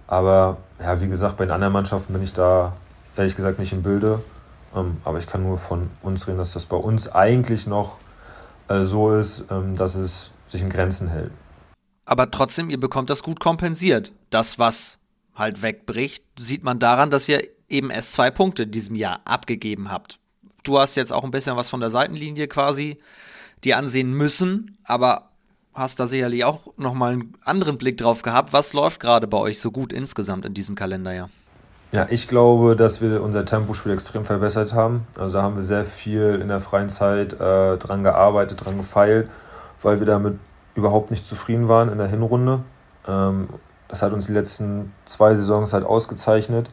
Aber 0.07 0.57
ja, 0.81 1.01
wie 1.01 1.09
gesagt, 1.09 1.37
bei 1.37 1.45
den 1.45 1.53
anderen 1.53 1.73
Mannschaften 1.73 2.13
bin 2.13 2.23
ich 2.23 2.33
da 2.33 2.73
ehrlich 3.17 3.37
gesagt 3.37 3.59
nicht 3.59 3.73
im 3.73 3.83
Bilde. 3.83 4.21
Ähm, 4.75 4.99
aber 5.05 5.19
ich 5.19 5.27
kann 5.27 5.43
nur 5.43 5.59
von 5.59 5.91
uns 6.03 6.27
reden, 6.27 6.39
dass 6.39 6.53
das 6.53 6.67
bei 6.67 6.77
uns 6.77 7.11
eigentlich 7.11 7.67
noch 7.67 7.99
äh, 8.69 8.85
so 8.85 9.15
ist, 9.15 9.45
ähm, 9.51 9.77
dass 9.77 9.95
es 9.95 10.31
sich 10.49 10.63
in 10.63 10.71
Grenzen 10.71 11.09
hält. 11.09 11.31
Aber 12.05 12.31
trotzdem, 12.31 12.71
ihr 12.71 12.81
bekommt 12.81 13.11
das 13.11 13.23
gut 13.23 13.39
kompensiert. 13.39 14.13
Das, 14.31 14.59
was 14.59 14.99
halt 15.35 15.63
wegbricht, 15.63 16.25
sieht 16.39 16.65
man 16.65 16.79
daran, 16.79 17.11
dass 17.11 17.29
ihr 17.29 17.43
eben 17.69 17.91
erst 17.91 18.15
zwei 18.15 18.31
Punkte 18.31 18.65
in 18.65 18.71
diesem 18.71 18.97
Jahr 18.97 19.21
abgegeben 19.25 19.91
habt. 19.91 20.19
Du 20.65 20.79
hast 20.79 20.97
jetzt 20.97 21.13
auch 21.13 21.25
ein 21.25 21.31
bisschen 21.31 21.57
was 21.57 21.69
von 21.69 21.81
der 21.81 21.91
Seitenlinie 21.91 22.49
quasi 22.49 22.99
dir 23.65 23.77
ansehen 23.77 24.13
müssen, 24.13 24.79
aber 24.85 25.28
hast 25.79 26.01
da 26.01 26.07
sicherlich 26.07 26.45
auch 26.45 26.61
nochmal 26.77 27.13
einen 27.13 27.35
anderen 27.45 27.79
Blick 27.79 27.97
drauf 27.99 28.23
gehabt. 28.23 28.53
Was 28.53 28.73
läuft 28.73 29.01
gerade 29.01 29.27
bei 29.27 29.39
euch 29.39 29.61
so 29.61 29.71
gut 29.71 29.93
insgesamt 29.93 30.45
in 30.45 30.55
diesem 30.55 30.75
Kalenderjahr? 30.75 31.31
Ja, 31.93 32.07
ich 32.11 32.29
glaube, 32.29 32.77
dass 32.77 33.01
wir 33.01 33.23
unser 33.23 33.47
Tempospiel 33.47 33.93
extrem 33.93 34.25
verbessert 34.25 34.75
haben. 34.75 35.07
Also 35.19 35.35
da 35.35 35.43
haben 35.43 35.57
wir 35.57 35.63
sehr 35.63 35.87
viel 35.87 36.39
in 36.43 36.49
der 36.49 36.61
freien 36.61 36.91
Zeit 36.91 37.33
äh, 37.33 37.79
dran 37.79 38.03
gearbeitet, 38.03 38.63
dran 38.65 38.77
gefeilt, 38.77 39.31
weil 39.81 39.99
wir 39.99 40.07
damit 40.07 40.39
überhaupt 40.75 41.11
nicht 41.11 41.25
zufrieden 41.25 41.69
waren 41.69 41.89
in 41.89 41.97
der 41.97 42.09
Hinrunde. 42.09 42.61
Ähm, 43.07 43.49
das 43.89 44.03
hat 44.03 44.13
uns 44.13 44.27
die 44.27 44.33
letzten 44.33 44.93
zwei 45.07 45.35
Saisons 45.35 45.73
halt 45.73 45.85
ausgezeichnet 45.85 46.71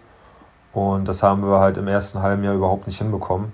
und 0.73 1.07
das 1.07 1.23
haben 1.23 1.41
wir 1.43 1.59
halt 1.59 1.77
im 1.77 1.87
ersten 1.87 2.21
halben 2.21 2.43
Jahr 2.43 2.53
überhaupt 2.53 2.85
nicht 2.87 2.97
hinbekommen. 2.97 3.53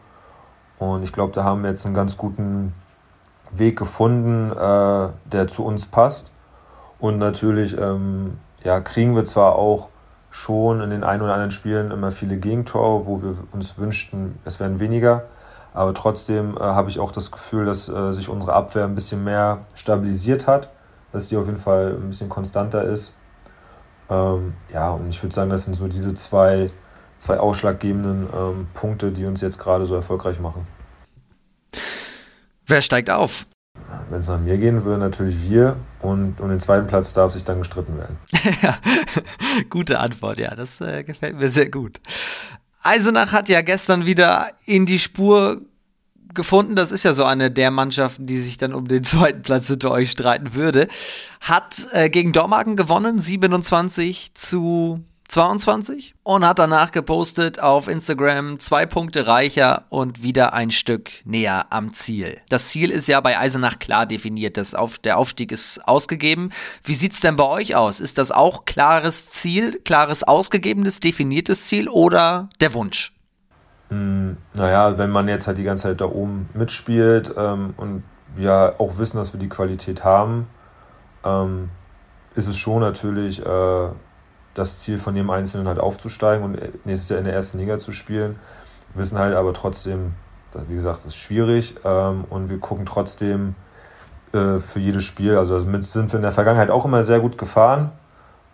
Und 0.80 1.04
ich 1.04 1.14
glaube, 1.14 1.32
da 1.32 1.44
haben 1.44 1.62
wir 1.62 1.70
jetzt 1.70 1.86
einen 1.86 1.94
ganz 1.94 2.18
guten 2.18 2.74
Weg 3.54 3.78
gefunden, 3.78 4.52
äh, 4.52 5.10
der 5.26 5.48
zu 5.48 5.66
uns 5.66 5.86
passt. 5.86 6.32
Und 7.00 7.18
natürlich 7.18 7.78
ähm, 7.78 8.38
ja, 8.64 8.80
kriegen 8.80 9.16
wir 9.16 9.26
zwar 9.26 9.56
auch 9.56 9.90
schon 10.30 10.82
in 10.82 10.90
den 10.90 11.04
ein 11.04 11.22
oder 11.22 11.34
anderen 11.34 11.52
Spielen 11.52 11.92
immer 11.92 12.12
viele 12.12 12.38
Gegentore, 12.38 13.06
wo 13.06 13.22
wir 13.22 13.36
uns 13.52 13.78
wünschten, 13.78 14.40
es 14.46 14.60
wären 14.60 14.80
weniger. 14.80 15.24
Aber 15.74 15.94
trotzdem 15.94 16.58
äh, 16.58 16.62
habe 16.62 16.90
ich 16.90 17.00
auch 17.00 17.12
das 17.12 17.32
Gefühl, 17.32 17.66
dass 17.66 17.90
äh, 17.90 18.14
sich 18.14 18.30
unsere 18.30 18.54
Abwehr 18.54 18.86
ein 18.86 18.96
bisschen 18.96 19.24
mehr 19.24 19.60
stabilisiert 19.74 20.48
hat, 20.48 20.70
dass 21.12 21.30
die 21.30 21.38
auf 21.38 21.46
jeden 21.46 21.58
Fall 21.58 21.98
ein 22.02 22.08
bisschen 22.08 22.30
konstanter 22.30 22.84
ist. 22.84 23.14
Ähm, 24.10 24.54
ja, 24.74 24.92
und 24.92 25.10
ich 25.10 25.22
würde 25.24 25.34
sagen, 25.34 25.50
das 25.50 25.66
sind 25.66 25.74
so 25.74 25.88
diese 25.88 26.14
zwei, 26.14 26.70
zwei 27.18 27.40
ausschlaggebenden 27.40 28.28
ähm, 28.36 28.68
Punkte, 28.74 29.12
die 29.12 29.26
uns 29.26 29.42
jetzt 29.42 29.60
gerade 29.60 29.86
so 29.86 29.96
erfolgreich 29.96 30.40
machen. 30.40 30.68
Wer 32.66 32.82
steigt 32.82 33.10
auf? 33.10 33.48
Wenn 34.10 34.20
es 34.20 34.28
nach 34.28 34.40
mir 34.40 34.58
gehen 34.58 34.84
würde, 34.84 35.00
natürlich 35.00 35.50
wir. 35.50 35.78
Und 36.02 36.42
um 36.42 36.50
den 36.50 36.60
zweiten 36.60 36.88
Platz 36.88 37.14
darf 37.14 37.32
sich 37.32 37.44
dann 37.44 37.60
gestritten 37.60 37.98
werden. 37.98 38.18
Gute 39.70 40.00
Antwort, 40.00 40.38
ja, 40.38 40.56
das 40.56 40.82
äh, 40.82 41.04
gefällt 41.04 41.38
mir 41.38 41.50
sehr 41.50 41.70
gut. 41.70 42.00
Eisenach 42.84 43.32
hat 43.32 43.50
ja 43.50 43.62
gestern 43.62 44.06
wieder 44.06 44.48
in 44.66 44.86
die 44.86 45.00
Spur 45.00 45.62
gefunden. 46.34 46.76
Das 46.76 46.92
ist 46.92 47.04
ja 47.04 47.14
so 47.14 47.24
eine 47.24 47.52
der 47.52 47.72
Mannschaften, 47.72 48.26
die 48.26 48.40
sich 48.40 48.58
dann 48.58 48.74
um 48.74 48.88
den 48.88 49.04
zweiten 49.06 49.42
Platz 49.42 49.68
hinter 49.68 49.92
euch 49.92 50.12
streiten 50.12 50.54
würde. 50.54 50.88
Hat 51.40 51.88
äh, 51.92 52.10
gegen 52.10 52.34
Dormagen 52.34 52.76
gewonnen, 52.76 53.20
27 53.20 54.34
zu 54.34 55.04
22 55.32 56.14
und 56.24 56.46
hat 56.46 56.60
danach 56.60 56.92
gepostet 56.92 57.62
auf 57.62 57.88
Instagram 57.88 58.60
zwei 58.60 58.86
Punkte 58.86 59.28
reicher 59.28 59.86
und 59.88 60.24
wieder 60.24 60.54
ein 60.54 60.72
Stück 60.72 61.10
näher 61.24 61.68
am 61.70 61.94
Ziel. 61.94 62.42
Das 62.50 62.68
Ziel 62.68 62.92
ist 62.92 63.08
ja 63.08 63.22
bei 63.22 63.40
Eisenach 63.40 63.80
klar 63.80 64.06
definiert, 64.06 64.58
das 64.58 64.76
auf, 64.76 65.00
der 65.00 65.18
Aufstieg 65.18 65.54
ist 65.54 65.88
ausgegeben. 65.88 66.50
Wie 66.84 66.96
sieht 66.96 67.14
es 67.14 67.22
denn 67.22 67.38
bei 67.38 67.46
euch 67.46 67.78
aus? 67.78 68.02
Ist 68.02 68.18
das 68.18 68.34
auch 68.34 68.66
klares 68.66 69.30
Ziel, 69.30 69.80
klares 69.86 70.24
ausgegebenes, 70.24 71.00
definiertes 71.00 71.66
Ziel 71.68 71.88
oder 71.88 72.50
der 72.60 72.74
Wunsch? 72.74 73.14
Hm, 73.88 74.36
naja, 74.56 74.98
wenn 74.98 75.12
man 75.12 75.30
jetzt 75.30 75.48
halt 75.48 75.58
die 75.58 75.64
ganze 75.64 75.84
Zeit 75.84 76.02
da 76.02 76.06
oben 76.08 76.50
mitspielt 76.54 77.34
ähm, 77.38 77.74
und 77.78 78.04
wir 78.36 78.76
auch 78.80 78.98
wissen, 78.98 79.16
dass 79.16 79.32
wir 79.32 79.40
die 79.40 79.48
Qualität 79.48 80.04
haben, 80.04 80.48
ähm, 81.24 81.70
ist 82.36 82.48
es 82.48 82.58
schon 82.58 82.82
natürlich 82.82 83.46
äh, 83.46 83.90
das 84.54 84.82
Ziel 84.82 84.98
von 84.98 85.16
jedem 85.16 85.30
Einzelnen 85.30 85.68
halt 85.68 85.80
aufzusteigen 85.80 86.44
und 86.44 86.86
nächstes 86.86 87.10
Jahr 87.10 87.20
in 87.20 87.26
der 87.26 87.34
ersten 87.34 87.58
Liga 87.58 87.78
zu 87.78 87.92
spielen. 87.92 88.40
Wir 88.94 89.02
wissen 89.02 89.18
halt 89.18 89.36
aber 89.36 89.54
trotzdem, 89.54 90.14
wie 90.68 90.76
gesagt, 90.76 91.00
das 91.00 91.06
ist 91.06 91.18
schwierig 91.18 91.76
ähm, 91.86 92.26
und 92.30 92.50
wir 92.50 92.60
gucken 92.60 92.86
trotzdem 92.86 93.56
äh, 94.34 94.60
für 94.60 94.80
jedes 94.80 95.06
Spiel. 95.06 95.38
Also 95.38 95.58
damit 95.60 95.84
sind 95.86 96.12
wir 96.12 96.18
in 96.18 96.24
der 96.24 96.32
Vergangenheit 96.32 96.70
auch 96.70 96.86
immer 96.86 97.04
sehr 97.04 97.20
gut 97.20 97.38
gefahren, 97.38 97.92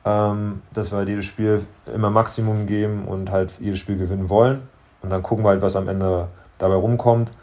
ähm, 0.06 0.62
dass 0.74 0.92
wir 0.92 1.00
halt 1.00 1.10
jedes 1.10 1.26
Spiel 1.26 1.66
immer 1.94 2.10
Maximum 2.10 2.68
geben 2.68 3.06
und 3.06 3.32
halt 3.32 3.54
jedes 3.60 3.80
Spiel 3.80 3.98
gewinnen 3.98 4.30
wollen. 4.30 4.68
Und 5.02 5.10
dann 5.10 5.24
gucken 5.24 5.44
wir 5.44 5.50
halt, 5.50 5.62
was 5.62 5.76
am 5.76 5.88
Ende 5.88 6.28
dabei 6.58 6.76
rumkommt. 6.76 7.34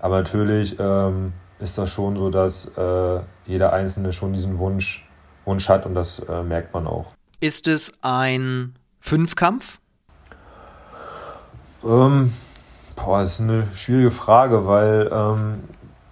Aber 0.00 0.18
natürlich 0.18 0.78
ähm, 0.78 1.32
ist 1.58 1.76
das 1.76 1.90
schon 1.90 2.16
so, 2.16 2.30
dass 2.30 2.66
äh, 2.76 3.20
jeder 3.46 3.72
Einzelne 3.72 4.12
schon 4.12 4.32
diesen 4.32 4.58
Wunsch, 4.58 5.08
Wunsch 5.44 5.68
hat 5.68 5.86
und 5.86 5.94
das 5.94 6.20
äh, 6.20 6.42
merkt 6.42 6.72
man 6.74 6.86
auch. 6.86 7.17
Ist 7.40 7.68
es 7.68 7.92
ein 8.02 8.74
Fünfkampf? 8.98 9.78
Ähm, 11.84 12.32
boah, 12.96 13.20
das 13.20 13.34
ist 13.34 13.40
eine 13.40 13.68
schwierige 13.74 14.10
Frage, 14.10 14.66
weil, 14.66 15.08
ähm, 15.12 15.62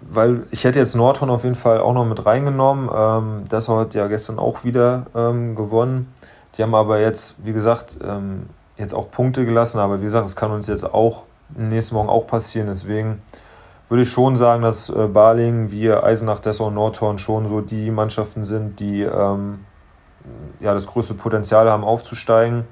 weil 0.02 0.47
ich 0.52 0.62
hätte 0.62 0.78
jetzt 0.78 0.95
Nordhorn 0.95 1.30
auf 1.30 1.42
jeden 1.42 1.56
Fall 1.56 1.80
auch 1.80 1.95
noch 1.95 2.04
mit 2.04 2.25
reingenommen. 2.25 2.88
Ähm, 2.95 3.45
das 3.49 3.68
hat 3.68 3.95
ja 3.95 4.06
gestern 4.06 4.38
auch 4.38 4.62
wieder 4.62 5.06
ähm, 5.16 5.56
gewonnen. 5.56 6.14
Die 6.56 6.62
haben 6.62 6.76
aber 6.76 7.00
jetzt, 7.00 7.35
wie 7.45 7.52
gesagt, 7.52 7.99
ähm, 8.04 8.49
jetzt 8.76 8.95
auch 8.95 9.11
Punkte 9.11 9.45
gelassen. 9.45 9.80
Aber 9.80 10.00
wie 10.00 10.04
gesagt, 10.04 10.26
das 10.26 10.37
kann 10.37 10.52
uns 10.52 10.68
jetzt 10.68 10.85
auch 10.85 11.25
nächsten 11.56 11.97
Morgen 11.97 12.09
auch 12.09 12.28
passieren. 12.28 12.68
Deswegen 12.68 13.21
würde 13.88 14.04
ich 14.04 14.11
schon 14.11 14.37
sagen, 14.37 14.62
dass 14.62 14.90
äh, 14.90 15.09
Baling, 15.09 15.73
wir, 15.73 16.04
Eisenach, 16.04 16.38
Dessau 16.38 16.68
und 16.68 16.75
Nordhorn 16.75 17.18
schon 17.18 17.49
so 17.49 17.62
die 17.62 17.90
Mannschaften 17.90 18.45
sind, 18.45 18.78
die 18.78 19.02
ähm, 19.02 19.64
ja, 20.61 20.75
das 20.75 20.87
größte 20.87 21.14
Potenzial 21.14 21.71
haben 21.71 21.85
aufzusteigen. 21.85 22.64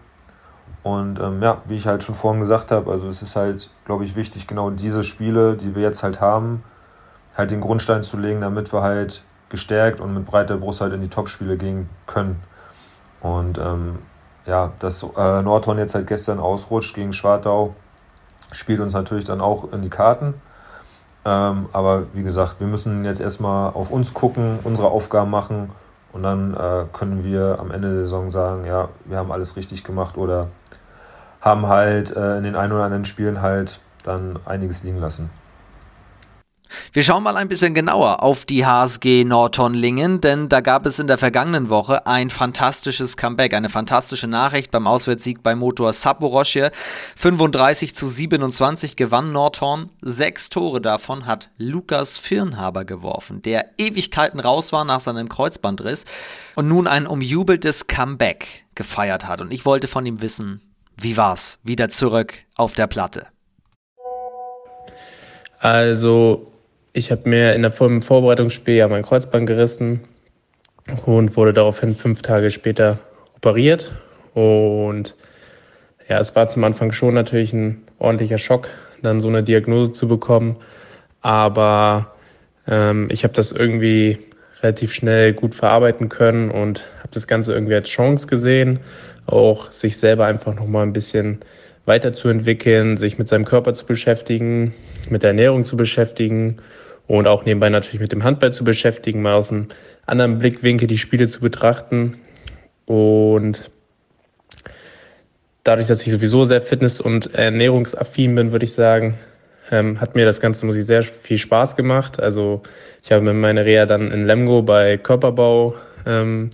Und 0.83 1.19
ähm, 1.19 1.43
ja, 1.43 1.63
wie 1.65 1.77
ich 1.77 1.87
halt 1.87 2.03
schon 2.03 2.15
vorhin 2.15 2.41
gesagt 2.41 2.71
habe, 2.71 2.91
also 2.91 3.09
es 3.09 3.23
ist 3.23 3.37
halt, 3.37 3.71
glaube 3.87 4.05
ich, 4.05 4.17
wichtig, 4.17 4.47
genau 4.47 4.71
diese 4.71 5.03
Spiele, 5.03 5.57
die 5.57 5.75
wir 5.75 5.83
jetzt 5.83 6.03
halt 6.03 6.21
haben, 6.21 6.63
halt 7.37 7.51
den 7.51 7.61
Grundstein 7.61 8.03
zu 8.03 8.19
legen, 8.19 8.43
damit 8.43 8.73
wir 8.73 8.83
halt 8.83 9.25
gestärkt 9.49 10.01
und 10.01 10.13
mit 10.13 10.27
breiter 10.27 10.59
Brust 10.59 10.81
halt 10.81 10.93
in 10.93 11.01
die 11.01 11.09
Topspiele 11.09 11.57
gehen 11.57 11.89
können. 12.07 12.43
Und 13.21 13.57
ähm, 13.57 14.01
ja, 14.45 14.73
dass 14.79 15.03
äh, 15.03 15.43
Nordhorn 15.43 15.79
jetzt 15.79 15.95
halt 15.95 16.07
gestern 16.07 16.39
ausrutscht 16.39 16.95
gegen 16.95 17.15
Schwartau, 17.15 17.75
spielt 18.53 18.81
uns 18.81 18.93
natürlich 18.93 19.25
dann 19.25 19.41
auch 19.41 19.73
in 19.73 19.81
die 19.81 19.89
Karten. 19.89 20.35
Ähm, 21.25 21.69
aber 21.73 22.05
wie 22.13 22.23
gesagt, 22.23 22.61
wir 22.61 22.67
müssen 22.67 23.05
jetzt 23.07 23.21
erstmal 23.21 23.73
auf 23.73 23.91
uns 23.91 24.13
gucken, 24.13 24.59
unsere 24.65 24.89
Aufgaben 24.89 25.31
machen 25.31 25.71
und 26.15 26.23
dann 26.23 26.55
äh, 26.55 26.85
können 26.93 27.25
wir 27.25 27.59
am 27.59 27.73
Ende 27.73 27.93
der 27.93 28.03
Saison 28.03 28.31
sagen, 28.31 28.65
ja, 28.65 28.89
wir 29.05 29.19
haben 29.19 29.33
alles 29.33 29.57
richtig 29.57 29.83
gemacht 29.83 30.17
oder 30.17 30.49
haben 31.41 31.67
halt 31.67 32.15
äh, 32.15 32.39
in 32.39 32.45
den 32.45 32.55
ein 32.55 32.71
oder 32.71 32.85
anderen 32.85 33.05
Spielen 33.05 33.43
halt 33.43 33.81
dann 34.05 34.39
einiges 34.45 34.85
liegen 34.85 35.01
lassen. 35.01 35.29
Wir 36.93 37.03
schauen 37.03 37.23
mal 37.23 37.37
ein 37.37 37.49
bisschen 37.49 37.75
genauer 37.75 38.23
auf 38.23 38.45
die 38.45 38.67
HSG 38.67 39.25
Nordhorn-Lingen, 39.25 40.21
denn 40.21 40.49
da 40.49 40.61
gab 40.61 40.87
es 40.87 40.99
in 40.99 41.07
der 41.07 41.19
vergangenen 41.19 41.69
Woche 41.69 42.07
ein 42.07 42.31
fantastisches 42.31 43.17
Comeback, 43.17 43.55
eine 43.55 43.69
fantastische 43.69 44.27
Nachricht 44.27 44.71
beim 44.71 44.87
Auswärtssieg 44.87 45.43
bei 45.43 45.55
Motor 45.55 45.93
Saporoschje. 45.93 46.71
35 47.17 47.95
zu 47.95 48.09
27 48.09 48.97
gewann 48.97 49.33
Nordhorn. 49.33 49.91
Sechs 50.01 50.51
Tore 50.51 50.81
davon 50.81 51.27
hat 51.27 51.51
Lukas 51.59 52.19
Firnhaber 52.19 52.85
geworfen, 52.85 53.43
der 53.43 53.71
Ewigkeiten 53.79 54.41
raus 54.41 54.73
war 54.73 54.85
nach 54.85 55.01
seinem 55.01 55.29
Kreuzbandriss 55.29 56.05
und 56.55 56.69
nun 56.69 56.87
ein 56.87 57.07
umjubeltes 57.07 57.87
Comeback 57.87 58.65
gefeiert 58.75 59.27
hat. 59.27 59.41
Und 59.41 59.53
ich 59.53 59.65
wollte 59.65 59.89
von 59.89 60.07
ihm 60.07 60.21
wissen, 60.21 60.61
wie 60.97 61.17
war's? 61.17 61.59
Wieder 61.63 61.89
zurück 61.89 62.35
auf 62.57 62.75
der 62.75 62.87
Platte. 62.87 63.27
Also 65.59 66.53
ich 66.97 67.11
habe 67.11 67.29
mir 67.29 67.55
in 67.55 67.63
der 67.63 67.73
Vorbereitungsspiel 67.73 68.77
ja 68.77 68.89
mein 68.89 69.03
Kreuzband 69.03 69.47
gerissen 69.47 70.01
und 71.05 71.37
wurde 71.37 71.53
daraufhin 71.53 71.97
fünf 71.97 72.23
Tage 72.23 72.53
später 72.53 73.01
operiert. 73.37 73.91
Und 74.33 75.17
ja, 76.09 76.21
es 76.21 76.37
war 76.37 76.47
zum 76.47 76.63
Anfang 76.63 76.93
schon 76.93 77.15
natürlich 77.15 77.53
ein 77.53 77.83
ordentlicher 77.99 78.39
Schock, 78.39 78.69
dann 79.03 79.19
so 79.19 79.27
eine 79.27 79.43
Diagnose 79.43 79.91
zu 79.91 80.07
bekommen. 80.07 80.57
Aber 81.21 82.15
ähm, 82.69 83.09
ich 83.11 83.25
habe 83.25 83.35
das 83.35 83.51
irgendwie 83.51 84.19
relativ 84.63 84.95
schnell 84.95 85.33
gut 85.33 85.57
verarbeiten 85.57 86.09
können 86.09 86.53
und 86.53 86.85
habe 86.99 87.09
das 87.11 87.27
Ganze 87.27 87.55
irgendwie 87.55 87.75
als 87.75 87.89
Chance 87.89 88.29
gesehen, 88.29 88.79
auch 89.27 89.73
sich 89.73 89.97
selber 89.97 90.27
einfach 90.27 90.55
nochmal 90.55 90.85
ein 90.85 90.93
bisschen 90.93 91.41
weiterzuentwickeln, 91.87 92.97
sich 92.97 93.19
mit 93.19 93.27
seinem 93.27 93.45
Körper 93.45 93.75
zu 93.75 93.85
beschäftigen, 93.85 94.73
mit 95.11 95.25
der 95.25 95.31
Ernährung 95.31 95.65
zu 95.65 95.77
beschäftigen 95.77 96.59
und 97.07 97.27
auch 97.27 97.45
nebenbei 97.45 97.69
natürlich 97.69 98.01
mit 98.01 98.13
dem 98.13 98.25
Handball 98.25 98.53
zu 98.53 98.65
beschäftigen, 98.65 99.23
mal 99.23 99.35
aus 99.35 99.51
einem 99.53 99.69
anderen 100.07 100.39
Blickwinkel 100.39 100.87
die 100.87 100.99
Spiele 100.99 101.29
zu 101.29 101.41
betrachten. 101.41 102.19
Und 102.87 103.71
dadurch, 105.65 105.89
dass 105.89 106.07
ich 106.07 106.13
sowieso 106.13 106.45
sehr 106.45 106.61
fitness- 106.61 107.01
und 107.01 107.35
ernährungsaffin 107.35 108.35
bin, 108.35 108.53
würde 108.53 108.65
ich 108.65 108.73
sagen, 108.73 109.19
ähm, 109.71 110.01
hat 110.01 110.15
mir 110.15 110.25
das 110.25 110.41
Ganze, 110.41 110.67
muss 110.67 110.77
ich, 110.77 110.85
sehr 110.85 111.03
viel 111.03 111.39
Spaß 111.39 111.77
gemacht. 111.77 112.21
Also 112.21 112.63
ich 113.03 113.13
habe 113.13 113.33
meine 113.33 113.65
Reha 113.65 113.87
dann 113.87 114.11
in 114.11 114.27
Lemgo 114.27 114.63
bei 114.63 114.99
Körperbau 114.99 115.75
ähm, 116.07 116.51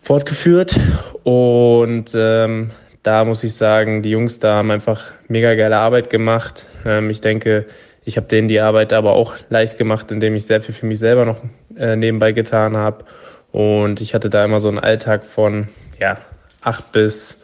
fortgeführt 0.00 0.78
und 1.22 2.12
ähm, 2.14 2.70
da 3.02 3.24
muss 3.24 3.44
ich 3.44 3.54
sagen, 3.54 4.02
die 4.02 4.10
Jungs 4.10 4.38
da 4.40 4.56
haben 4.56 4.70
einfach 4.70 5.12
mega 5.28 5.54
geile 5.54 5.76
Arbeit 5.76 6.10
gemacht. 6.10 6.68
Ähm, 6.84 7.10
ich 7.10 7.20
denke, 7.20 7.66
ich 8.04 8.16
habe 8.16 8.26
denen 8.26 8.48
die 8.48 8.60
Arbeit 8.60 8.92
aber 8.92 9.12
auch 9.12 9.34
leicht 9.48 9.78
gemacht, 9.78 10.10
indem 10.10 10.34
ich 10.34 10.46
sehr 10.46 10.60
viel 10.60 10.74
für 10.74 10.86
mich 10.86 10.98
selber 10.98 11.24
noch 11.24 11.38
äh, 11.76 11.96
nebenbei 11.96 12.32
getan 12.32 12.76
habe. 12.76 13.04
Und 13.52 14.00
ich 14.00 14.14
hatte 14.14 14.30
da 14.30 14.44
immer 14.44 14.60
so 14.60 14.68
einen 14.68 14.78
Alltag 14.78 15.24
von 15.24 15.68
ja, 16.00 16.18
8 16.62 16.92
bis 16.92 17.38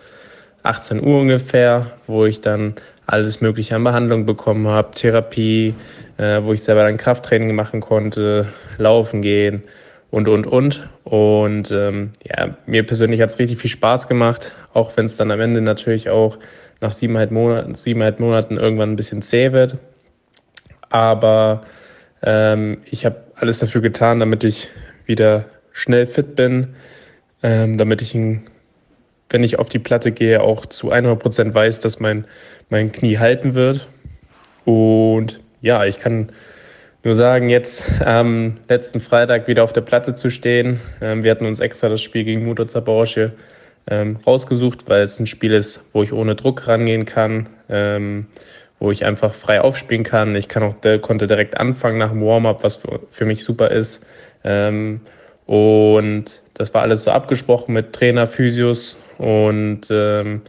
18 0.62 1.02
Uhr 1.02 1.20
ungefähr, 1.20 1.86
wo 2.06 2.24
ich 2.24 2.40
dann 2.40 2.74
alles 3.06 3.40
Mögliche 3.40 3.76
an 3.76 3.84
Behandlung 3.84 4.26
bekommen 4.26 4.66
habe, 4.66 4.92
Therapie, 4.92 5.74
äh, 6.16 6.42
wo 6.42 6.52
ich 6.52 6.62
selber 6.62 6.84
dann 6.84 6.96
Krafttraining 6.96 7.54
machen 7.54 7.80
konnte, 7.80 8.48
laufen 8.78 9.22
gehen 9.22 9.62
und, 10.10 10.28
und, 10.28 10.46
und. 10.46 10.88
Und 11.04 11.70
ähm, 11.70 12.10
ja, 12.24 12.56
mir 12.66 12.84
persönlich 12.84 13.20
hat 13.20 13.30
es 13.30 13.38
richtig 13.38 13.58
viel 13.58 13.70
Spaß 13.70 14.08
gemacht, 14.08 14.52
auch 14.72 14.96
wenn 14.96 15.06
es 15.06 15.16
dann 15.16 15.30
am 15.30 15.40
Ende 15.40 15.60
natürlich 15.60 16.10
auch 16.10 16.38
nach 16.80 16.92
siebeneinhalb 16.92 17.30
Monaten, 17.30 17.74
siebeneinhalb 17.74 18.20
Monaten 18.20 18.56
irgendwann 18.56 18.92
ein 18.92 18.96
bisschen 18.96 19.22
zäh 19.22 19.52
wird. 19.52 19.78
Aber 20.90 21.64
ähm, 22.22 22.78
ich 22.84 23.04
habe 23.04 23.24
alles 23.34 23.58
dafür 23.58 23.80
getan, 23.80 24.20
damit 24.20 24.44
ich 24.44 24.68
wieder 25.04 25.46
schnell 25.72 26.06
fit 26.06 26.34
bin, 26.36 26.74
ähm, 27.42 27.78
damit 27.78 28.02
ich, 28.02 28.14
wenn 28.14 29.44
ich 29.44 29.58
auf 29.58 29.68
die 29.68 29.78
Platte 29.78 30.12
gehe, 30.12 30.42
auch 30.42 30.66
zu 30.66 30.90
100 30.90 31.18
Prozent 31.18 31.54
weiß, 31.54 31.80
dass 31.80 32.00
mein, 32.00 32.26
mein 32.70 32.92
Knie 32.92 33.18
halten 33.18 33.54
wird. 33.54 33.88
Und 34.64 35.40
ja, 35.60 35.84
ich 35.84 35.98
kann 35.98 36.30
nur 37.04 37.14
sagen, 37.14 37.50
jetzt 37.50 38.02
am 38.02 38.56
letzten 38.68 39.00
Freitag 39.00 39.46
wieder 39.46 39.62
auf 39.62 39.72
der 39.72 39.82
Platte 39.82 40.14
zu 40.14 40.30
stehen. 40.30 40.80
Ähm, 41.00 41.22
wir 41.22 41.30
hatten 41.30 41.46
uns 41.46 41.60
extra 41.60 41.88
das 41.88 42.02
Spiel 42.02 42.24
gegen 42.24 42.44
Muto 42.44 42.64
Zaborosche 42.64 43.32
ähm, 43.88 44.18
rausgesucht, 44.26 44.88
weil 44.88 45.02
es 45.02 45.20
ein 45.20 45.26
Spiel 45.26 45.52
ist, 45.52 45.82
wo 45.92 46.02
ich 46.02 46.12
ohne 46.12 46.34
Druck 46.34 46.66
rangehen 46.66 47.04
kann, 47.04 47.48
ähm, 47.68 48.26
wo 48.78 48.90
ich 48.90 49.04
einfach 49.04 49.34
frei 49.34 49.60
aufspielen 49.60 50.04
kann. 50.04 50.36
Ich 50.36 50.48
kann 50.48 50.62
auch, 50.62 50.74
konnte 51.00 51.26
direkt 51.26 51.56
anfangen 51.56 51.98
nach 51.98 52.10
dem 52.10 52.22
Warm-up, 52.22 52.62
was 52.62 52.76
für, 52.76 53.00
für, 53.10 53.24
mich 53.24 53.44
super 53.44 53.70
ist. 53.70 54.04
Ähm, 54.44 55.00
und 55.46 56.42
das 56.54 56.74
war 56.74 56.82
alles 56.82 57.04
so 57.04 57.10
abgesprochen 57.10 57.72
mit 57.72 57.92
Trainer, 57.92 58.26
Physios 58.26 58.98
und 59.18 59.88
ähm, 59.90 60.42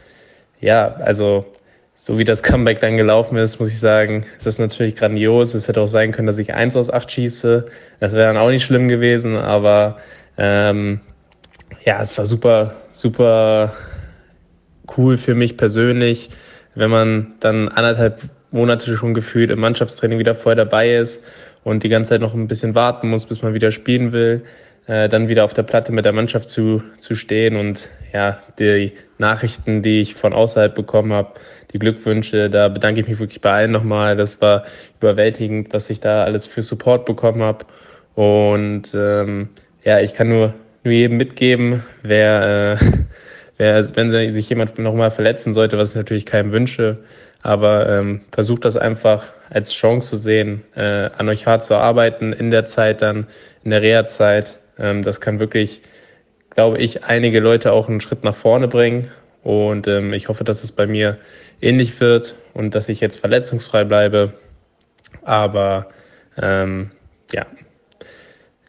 ja, 0.60 0.94
also 0.96 1.46
so 1.94 2.18
wie 2.18 2.24
das 2.24 2.42
Comeback 2.42 2.80
dann 2.80 2.96
gelaufen 2.96 3.36
ist, 3.36 3.58
muss 3.60 3.68
ich 3.68 3.78
sagen, 3.78 4.24
ist 4.36 4.46
das 4.46 4.58
natürlich 4.58 4.96
grandios. 4.96 5.54
Es 5.54 5.68
hätte 5.68 5.80
auch 5.80 5.86
sein 5.86 6.12
können, 6.12 6.26
dass 6.26 6.38
ich 6.38 6.54
eins 6.54 6.76
aus 6.76 6.90
acht 6.90 7.10
schieße. 7.10 7.66
Das 8.00 8.12
wäre 8.12 8.26
dann 8.32 8.36
auch 8.36 8.50
nicht 8.50 8.64
schlimm 8.64 8.88
gewesen, 8.88 9.36
aber 9.36 9.98
ähm, 10.36 11.00
ja, 11.84 12.00
es 12.00 12.16
war 12.18 12.26
super, 12.26 12.74
super 12.92 13.72
cool 14.96 15.18
für 15.18 15.34
mich 15.34 15.56
persönlich, 15.56 16.30
wenn 16.78 16.90
man 16.90 17.34
dann 17.40 17.68
anderthalb 17.68 18.22
Monate 18.50 18.96
schon 18.96 19.12
gefühlt 19.12 19.50
im 19.50 19.60
Mannschaftstraining 19.60 20.18
wieder 20.18 20.34
voll 20.34 20.54
dabei 20.54 20.96
ist 20.96 21.22
und 21.64 21.82
die 21.82 21.88
ganze 21.88 22.10
Zeit 22.10 22.20
noch 22.20 22.34
ein 22.34 22.48
bisschen 22.48 22.74
warten 22.74 23.10
muss, 23.10 23.26
bis 23.26 23.42
man 23.42 23.52
wieder 23.52 23.70
spielen 23.70 24.12
will, 24.12 24.44
äh, 24.86 25.08
dann 25.08 25.28
wieder 25.28 25.44
auf 25.44 25.52
der 25.52 25.64
Platte 25.64 25.92
mit 25.92 26.04
der 26.04 26.12
Mannschaft 26.12 26.48
zu, 26.48 26.82
zu 26.98 27.14
stehen 27.14 27.56
und 27.56 27.90
ja, 28.12 28.38
die 28.58 28.92
Nachrichten, 29.18 29.82
die 29.82 30.00
ich 30.00 30.14
von 30.14 30.32
außerhalb 30.32 30.74
bekommen 30.74 31.12
habe, 31.12 31.32
die 31.74 31.78
Glückwünsche, 31.78 32.48
da 32.48 32.68
bedanke 32.68 33.00
ich 33.00 33.08
mich 33.08 33.18
wirklich 33.18 33.42
bei 33.42 33.52
allen 33.52 33.72
nochmal. 33.72 34.16
Das 34.16 34.40
war 34.40 34.64
überwältigend, 35.00 35.74
was 35.74 35.90
ich 35.90 36.00
da 36.00 36.24
alles 36.24 36.46
für 36.46 36.62
Support 36.62 37.04
bekommen 37.04 37.42
habe. 37.42 37.66
Und 38.14 38.94
ähm, 38.94 39.50
ja, 39.84 40.00
ich 40.00 40.14
kann 40.14 40.30
nur 40.30 40.54
nur 40.84 40.94
jedem 40.94 41.16
mitgeben, 41.16 41.82
wer, 42.02 42.78
äh, 42.80 42.86
wenn 43.58 44.10
sich 44.10 44.48
jemand 44.48 44.78
nochmal 44.78 45.10
verletzen 45.10 45.52
sollte, 45.52 45.78
was 45.78 45.90
ich 45.90 45.96
natürlich 45.96 46.26
keinem 46.26 46.52
wünsche, 46.52 46.98
aber 47.42 47.88
ähm, 47.88 48.20
versucht 48.32 48.64
das 48.64 48.76
einfach 48.76 49.26
als 49.50 49.72
Chance 49.72 50.10
zu 50.10 50.16
sehen, 50.16 50.62
äh, 50.74 51.10
an 51.16 51.28
euch 51.28 51.46
hart 51.46 51.62
zu 51.62 51.74
arbeiten 51.74 52.32
in 52.32 52.50
der 52.50 52.66
Zeit 52.66 53.02
dann, 53.02 53.26
in 53.64 53.70
der 53.70 53.82
Reha-Zeit. 53.82 54.58
Ähm, 54.78 55.02
das 55.02 55.20
kann 55.20 55.40
wirklich, 55.40 55.82
glaube 56.50 56.78
ich, 56.78 57.04
einige 57.04 57.40
Leute 57.40 57.72
auch 57.72 57.88
einen 57.88 58.00
Schritt 58.00 58.24
nach 58.24 58.34
vorne 58.34 58.68
bringen. 58.68 59.10
Und 59.42 59.86
ähm, 59.86 60.12
ich 60.12 60.28
hoffe, 60.28 60.44
dass 60.44 60.64
es 60.64 60.72
bei 60.72 60.86
mir 60.86 61.18
ähnlich 61.60 62.00
wird 62.00 62.34
und 62.54 62.74
dass 62.74 62.88
ich 62.88 63.00
jetzt 63.00 63.20
verletzungsfrei 63.20 63.84
bleibe. 63.84 64.34
Aber 65.22 65.88
ähm, 66.36 66.90
ja, 67.32 67.46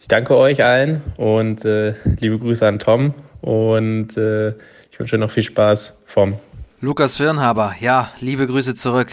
danke 0.07 0.37
euch 0.37 0.63
allen 0.63 1.01
und 1.17 1.65
äh, 1.65 1.93
liebe 2.19 2.39
Grüße 2.39 2.65
an 2.65 2.79
Tom 2.79 3.13
und 3.41 4.17
äh, 4.17 4.53
ich 4.99 5.03
wünsche 5.03 5.17
noch 5.17 5.31
viel 5.31 5.43
Spaß 5.43 5.93
vom 6.05 6.37
Lukas 6.81 7.15
Firnhaber. 7.15 7.73
Ja, 7.79 8.09
liebe 8.19 8.45
Grüße 8.45 8.75
zurück. 8.75 9.09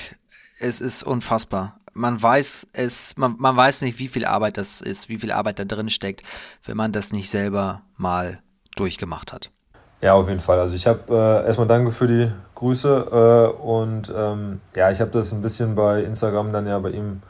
Es 0.59 0.81
ist 0.81 1.05
unfassbar. 1.05 1.79
Man 1.93 2.21
weiß 2.21 2.67
es, 2.73 3.17
man, 3.17 3.37
man 3.39 3.57
weiß 3.57 3.83
nicht, 3.83 4.01
wie 4.01 4.09
viel 4.09 4.25
Arbeit 4.25 4.57
das 4.57 4.81
ist, 4.81 5.09
wie 5.09 5.19
viel 5.19 5.31
Arbeit 5.31 5.61
da 5.61 5.65
drin 5.65 5.89
steckt, 5.89 6.25
wenn 6.65 6.77
man 6.77 6.91
das 6.91 7.13
nicht 7.13 7.31
selber 7.31 7.83
mal 7.97 8.41
durchgemacht 8.75 9.33
hat. 9.33 9.53
Ja, 10.01 10.15
auf 10.15 10.29
jeden 10.29 10.41
Fall. 10.41 10.59
Also 10.59 10.75
ich 10.75 10.89
habe 10.89 11.03
äh, 11.09 11.47
erstmal 11.47 11.69
danke 11.69 11.93
für 11.93 12.09
die 12.09 12.33
Grüße 12.57 13.53
äh, 13.55 13.63
und 13.63 14.13
ähm, 14.13 14.61
ja, 14.75 14.91
ich 14.91 15.01
habe 15.01 15.13
das 15.13 15.33
ein 15.33 15.41
bisschen 15.41 15.77
bei 15.77 16.03
Instagram 16.03 16.53
dann 16.53 16.67
ja 16.67 16.81
bei 16.81 16.91
ihm 16.91 17.23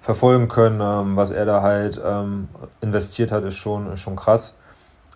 verfolgen 0.00 0.48
können. 0.48 0.80
Ähm, 0.80 1.14
was 1.14 1.30
er 1.30 1.44
da 1.44 1.62
halt 1.62 2.00
ähm, 2.04 2.48
investiert 2.80 3.30
hat, 3.30 3.44
ist 3.44 3.54
schon, 3.54 3.92
ist 3.92 4.00
schon 4.00 4.16
krass. 4.16 4.56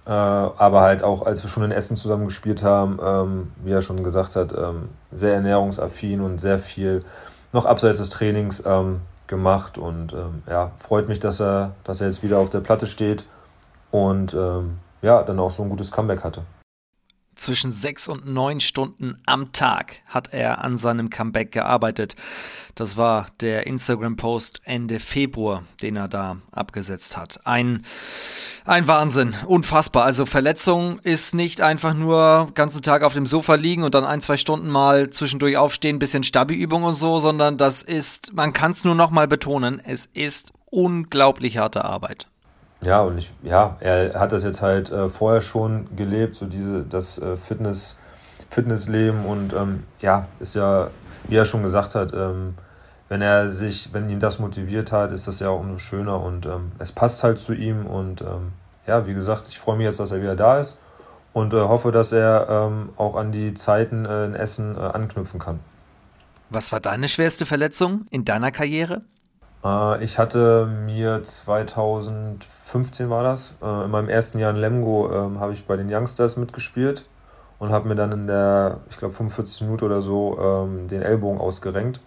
Äh, 0.06 0.10
aber 0.10 0.82
halt 0.82 1.02
auch, 1.02 1.24
als 1.24 1.42
wir 1.42 1.48
schon 1.48 1.62
in 1.62 1.72
Essen 1.72 1.96
zusammen 1.96 2.26
gespielt 2.26 2.62
haben, 2.62 2.98
ähm, 3.02 3.52
wie 3.64 3.72
er 3.72 3.82
schon 3.82 4.02
gesagt 4.02 4.36
hat, 4.36 4.52
ähm, 4.52 4.90
sehr 5.12 5.34
ernährungsaffin 5.34 6.20
und 6.20 6.40
sehr 6.40 6.58
viel 6.58 7.00
noch 7.52 7.64
abseits 7.64 7.98
des 7.98 8.10
Trainings 8.10 8.62
ähm, 8.66 9.00
gemacht. 9.26 9.78
Und 9.78 10.12
ähm, 10.12 10.42
ja, 10.48 10.72
freut 10.78 11.08
mich, 11.08 11.20
dass 11.20 11.40
er, 11.40 11.72
dass 11.84 12.00
er 12.00 12.08
jetzt 12.08 12.22
wieder 12.22 12.38
auf 12.38 12.50
der 12.50 12.60
Platte 12.60 12.86
steht 12.86 13.26
und 13.90 14.36
ja, 15.02 15.22
dann 15.22 15.38
auch 15.38 15.50
so 15.50 15.62
ein 15.62 15.68
gutes 15.68 15.92
Comeback 15.92 16.24
hatte. 16.24 16.42
Zwischen 17.36 17.72
sechs 17.72 18.08
und 18.08 18.26
neun 18.26 18.60
Stunden 18.60 19.20
am 19.26 19.52
Tag 19.52 20.02
hat 20.06 20.32
er 20.32 20.62
an 20.62 20.76
seinem 20.76 21.10
Comeback 21.10 21.52
gearbeitet. 21.52 22.16
Das 22.74 22.96
war 22.96 23.26
der 23.40 23.66
Instagram-Post 23.66 24.60
Ende 24.64 25.00
Februar, 25.00 25.64
den 25.82 25.96
er 25.96 26.08
da 26.08 26.38
abgesetzt 26.52 27.16
hat. 27.16 27.40
Ein, 27.44 27.84
ein 28.64 28.86
Wahnsinn, 28.86 29.34
unfassbar. 29.46 30.04
Also 30.04 30.26
Verletzung 30.26 30.98
ist 31.00 31.34
nicht 31.34 31.60
einfach 31.60 31.94
nur 31.94 32.50
ganzen 32.54 32.82
Tag 32.82 33.02
auf 33.02 33.14
dem 33.14 33.26
Sofa 33.26 33.54
liegen 33.54 33.82
und 33.82 33.94
dann 33.94 34.04
ein, 34.04 34.20
zwei 34.20 34.36
Stunden 34.36 34.70
mal 34.70 35.10
zwischendurch 35.10 35.56
aufstehen, 35.56 35.98
bisschen 35.98 36.22
Stabi-Übung 36.22 36.84
und 36.84 36.94
so, 36.94 37.18
sondern 37.18 37.58
das 37.58 37.82
ist, 37.82 38.32
man 38.32 38.52
kann 38.52 38.72
es 38.72 38.84
nur 38.84 38.94
noch 38.94 39.10
mal 39.10 39.28
betonen, 39.28 39.80
es 39.84 40.06
ist 40.06 40.52
unglaublich 40.70 41.58
harte 41.58 41.84
Arbeit. 41.84 42.26
Ja, 42.84 43.00
und 43.00 43.18
ich, 43.18 43.32
ja, 43.42 43.76
er 43.80 44.18
hat 44.20 44.32
das 44.32 44.42
jetzt 44.42 44.62
halt 44.62 44.90
äh, 44.90 45.08
vorher 45.08 45.40
schon 45.40 45.86
gelebt, 45.96 46.34
so 46.34 46.46
diese, 46.46 46.82
das 46.82 47.18
äh, 47.18 47.36
Fitness, 47.36 47.96
Fitnessleben 48.50 49.24
und 49.24 49.52
ähm, 49.52 49.84
ja, 50.00 50.28
ist 50.40 50.54
ja, 50.54 50.90
wie 51.28 51.36
er 51.36 51.44
schon 51.44 51.62
gesagt 51.62 51.94
hat, 51.94 52.12
ähm, 52.12 52.54
wenn 53.08 53.22
er 53.22 53.48
sich, 53.48 53.92
wenn 53.92 54.08
ihn 54.08 54.20
das 54.20 54.38
motiviert 54.38 54.92
hat, 54.92 55.12
ist 55.12 55.26
das 55.26 55.40
ja 55.40 55.48
auch 55.48 55.60
umso 55.60 55.78
schöner 55.78 56.20
und 56.20 56.46
ähm, 56.46 56.72
es 56.78 56.92
passt 56.92 57.24
halt 57.24 57.38
zu 57.38 57.52
ihm 57.52 57.86
und 57.86 58.20
ähm, 58.20 58.52
ja, 58.86 59.06
wie 59.06 59.14
gesagt, 59.14 59.48
ich 59.48 59.58
freue 59.58 59.76
mich 59.76 59.86
jetzt, 59.86 60.00
dass 60.00 60.10
er 60.10 60.20
wieder 60.20 60.36
da 60.36 60.60
ist 60.60 60.78
und 61.32 61.52
äh, 61.52 61.60
hoffe, 61.60 61.92
dass 61.92 62.12
er 62.12 62.46
ähm, 62.48 62.90
auch 62.96 63.16
an 63.16 63.32
die 63.32 63.54
Zeiten 63.54 64.04
äh, 64.04 64.26
in 64.26 64.34
Essen 64.34 64.76
äh, 64.76 64.80
anknüpfen 64.80 65.40
kann. 65.40 65.60
Was 66.50 66.72
war 66.72 66.80
deine 66.80 67.08
schwerste 67.08 67.46
Verletzung 67.46 68.06
in 68.10 68.24
deiner 68.24 68.52
Karriere? 68.52 69.02
Äh, 69.64 70.04
ich 70.04 70.18
hatte 70.18 70.66
mir 70.66 71.22
2015 71.22 73.10
war 73.10 73.22
das, 73.22 73.54
äh, 73.62 73.84
in 73.84 73.90
meinem 73.90 74.08
ersten 74.08 74.38
Jahr 74.38 74.50
in 74.50 74.56
Lemgo 74.56 75.10
ähm, 75.12 75.40
habe 75.40 75.52
ich 75.52 75.66
bei 75.66 75.76
den 75.76 75.92
Youngsters 75.92 76.36
mitgespielt 76.36 77.06
und 77.58 77.70
habe 77.70 77.88
mir 77.88 77.94
dann 77.94 78.12
in 78.12 78.26
der, 78.26 78.80
ich 78.90 78.98
glaube 78.98 79.14
45 79.14 79.62
Minuten 79.62 79.84
oder 79.84 80.02
so, 80.02 80.38
ähm, 80.38 80.88
den 80.88 81.02
Ellbogen 81.02 81.40
ausgerenkt 81.40 82.00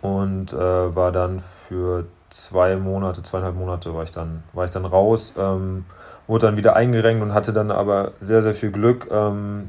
und 0.00 0.52
äh, 0.52 0.56
war 0.56 1.12
dann 1.12 1.40
für 1.40 2.06
zwei 2.30 2.76
Monate, 2.76 3.22
zweieinhalb 3.22 3.56
Monate 3.56 3.94
war 3.94 4.04
ich 4.04 4.10
dann, 4.10 4.42
war 4.54 4.64
ich 4.64 4.70
dann 4.70 4.86
raus, 4.86 5.34
ähm, 5.36 5.84
wurde 6.26 6.46
dann 6.46 6.56
wieder 6.56 6.74
eingerenkt 6.76 7.22
und 7.22 7.34
hatte 7.34 7.52
dann 7.52 7.70
aber 7.70 8.12
sehr, 8.20 8.42
sehr 8.42 8.54
viel 8.54 8.70
Glück, 8.70 9.08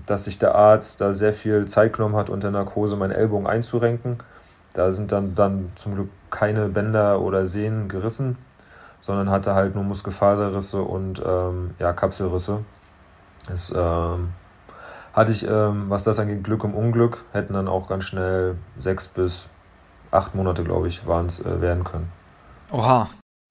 dass 0.06 0.26
sich 0.26 0.38
der 0.38 0.54
Arzt 0.56 1.02
da 1.02 1.14
sehr 1.14 1.34
viel 1.34 1.66
Zeit 1.66 1.94
genommen 1.94 2.16
hat, 2.16 2.30
unter 2.30 2.52
Narkose 2.52 2.96
meinen 2.96 3.12
Ellbogen 3.12 3.48
einzurenken. 3.48 4.20
Da 4.74 4.92
sind 4.92 5.12
dann, 5.12 5.36
dann 5.36 5.72
zum 5.76 5.96
Glück 5.96 6.10
keine 6.30 6.68
Bänder 6.70 7.22
oder 7.22 7.46
Sehnen 7.46 7.88
gerissen, 7.88 8.38
sondern 9.00 9.30
hatte 9.30 9.54
halt 9.54 9.76
nur 9.76 9.84
Muskelfaserrisse 9.84 10.82
und 10.82 11.22
ähm, 11.26 11.76
ja, 11.80 11.94
Kapselrisse. 11.94 12.64
Das 13.48 13.72
ähm, 13.76 14.30
hatte 15.14 15.32
ich, 15.32 15.48
ähm, 15.48 15.86
was 15.90 16.04
das 16.04 16.18
angeht, 16.20 16.44
Glück 16.44 16.64
im 16.64 16.74
Unglück, 16.74 17.24
hätten 17.34 17.54
dann 17.54 17.68
auch 17.68 17.88
ganz 17.88 18.06
schnell 18.06 18.56
sechs 18.80 19.08
bis 19.08 19.48
acht 20.12 20.36
Monate, 20.36 20.64
glaube 20.64 20.88
ich, 20.88 21.06
waren 21.06 21.28
es 21.28 21.40
äh, 21.40 21.62
werden 21.62 21.84
können. 21.84 22.12
Oha, 22.72 23.10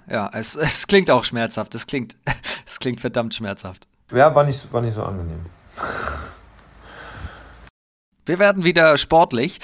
ja, 0.09 0.31
es, 0.33 0.55
es 0.57 0.87
klingt 0.87 1.11
auch 1.11 1.25
schmerzhaft. 1.25 1.75
Es 1.75 1.87
klingt, 1.87 2.17
es 2.67 2.79
klingt 2.79 3.01
verdammt 3.01 3.35
schmerzhaft. 3.35 3.87
Ja, 4.11 4.35
war 4.35 4.45
nicht, 4.45 4.73
war 4.73 4.81
nicht 4.81 4.95
so 4.95 5.05
angenehm. 5.05 5.47
Wir 8.25 8.39
werden 8.39 8.63
wieder 8.63 8.97
sportlich. 8.99 9.59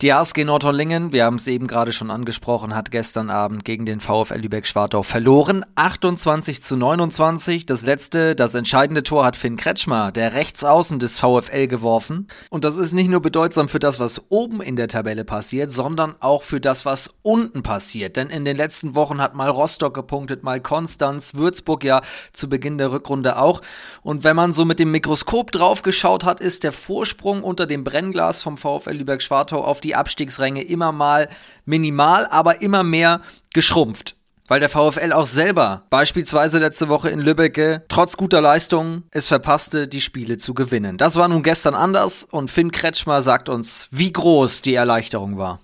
Die 0.00 0.12
ASG 0.12 0.44
Nordhornlingen, 0.44 1.12
wir 1.12 1.24
haben 1.24 1.34
es 1.34 1.48
eben 1.48 1.66
gerade 1.66 1.90
schon 1.90 2.12
angesprochen, 2.12 2.76
hat 2.76 2.92
gestern 2.92 3.28
Abend 3.28 3.64
gegen 3.64 3.86
den 3.86 3.98
VfL 3.98 4.38
Lübeck-Schwartau 4.38 5.02
verloren. 5.02 5.64
28 5.74 6.62
zu 6.62 6.76
29. 6.76 7.66
Das 7.66 7.82
letzte, 7.82 8.36
das 8.36 8.54
entscheidende 8.54 9.02
Tor 9.02 9.24
hat 9.24 9.34
Finn 9.34 9.56
Kretschmer, 9.56 10.12
der 10.12 10.32
Rechtsaußen 10.32 11.00
des 11.00 11.18
VfL, 11.18 11.66
geworfen. 11.66 12.28
Und 12.50 12.62
das 12.62 12.76
ist 12.76 12.92
nicht 12.92 13.10
nur 13.10 13.20
bedeutsam 13.20 13.68
für 13.68 13.80
das, 13.80 13.98
was 13.98 14.22
oben 14.28 14.62
in 14.62 14.76
der 14.76 14.86
Tabelle 14.86 15.24
passiert, 15.24 15.72
sondern 15.72 16.14
auch 16.20 16.44
für 16.44 16.60
das, 16.60 16.86
was 16.86 17.16
unten 17.22 17.64
passiert. 17.64 18.14
Denn 18.14 18.30
in 18.30 18.44
den 18.44 18.56
letzten 18.56 18.94
Wochen 18.94 19.20
hat 19.20 19.34
mal 19.34 19.50
Rostock 19.50 19.92
gepunktet, 19.92 20.44
mal 20.44 20.60
Konstanz, 20.60 21.34
Würzburg 21.34 21.82
ja 21.82 22.00
zu 22.32 22.48
Beginn 22.48 22.78
der 22.78 22.92
Rückrunde 22.92 23.38
auch. 23.38 23.60
Und 24.02 24.22
wenn 24.22 24.36
man 24.36 24.52
so 24.52 24.64
mit 24.64 24.78
dem 24.78 24.92
Mikroskop 24.92 25.50
drauf 25.50 25.82
geschaut 25.82 26.22
hat, 26.22 26.38
ist 26.38 26.62
der 26.62 26.72
Vorsprung 26.72 27.42
unter 27.42 27.66
dem 27.66 27.82
Brennen 27.82 28.03
Brennglas 28.04 28.42
vom 28.42 28.56
VfL 28.56 28.92
Lübeck-Schwartau 28.92 29.62
auf 29.62 29.80
die 29.80 29.94
Abstiegsränge 29.94 30.62
immer 30.62 30.92
mal 30.92 31.28
minimal, 31.64 32.26
aber 32.26 32.60
immer 32.60 32.82
mehr 32.82 33.20
geschrumpft. 33.54 34.16
Weil 34.46 34.60
der 34.60 34.68
VfL 34.68 35.12
auch 35.12 35.24
selber, 35.24 35.84
beispielsweise 35.88 36.58
letzte 36.58 36.90
Woche 36.90 37.08
in 37.08 37.18
Lübbecke, 37.18 37.82
trotz 37.88 38.18
guter 38.18 38.42
Leistungen 38.42 39.04
es 39.10 39.26
verpasste, 39.26 39.88
die 39.88 40.02
Spiele 40.02 40.36
zu 40.36 40.52
gewinnen. 40.52 40.98
Das 40.98 41.16
war 41.16 41.28
nun 41.28 41.42
gestern 41.42 41.74
anders 41.74 42.24
und 42.24 42.50
Finn 42.50 42.70
Kretschmer 42.70 43.22
sagt 43.22 43.48
uns, 43.48 43.88
wie 43.90 44.12
groß 44.12 44.60
die 44.60 44.74
Erleichterung 44.74 45.38
war. 45.38 45.60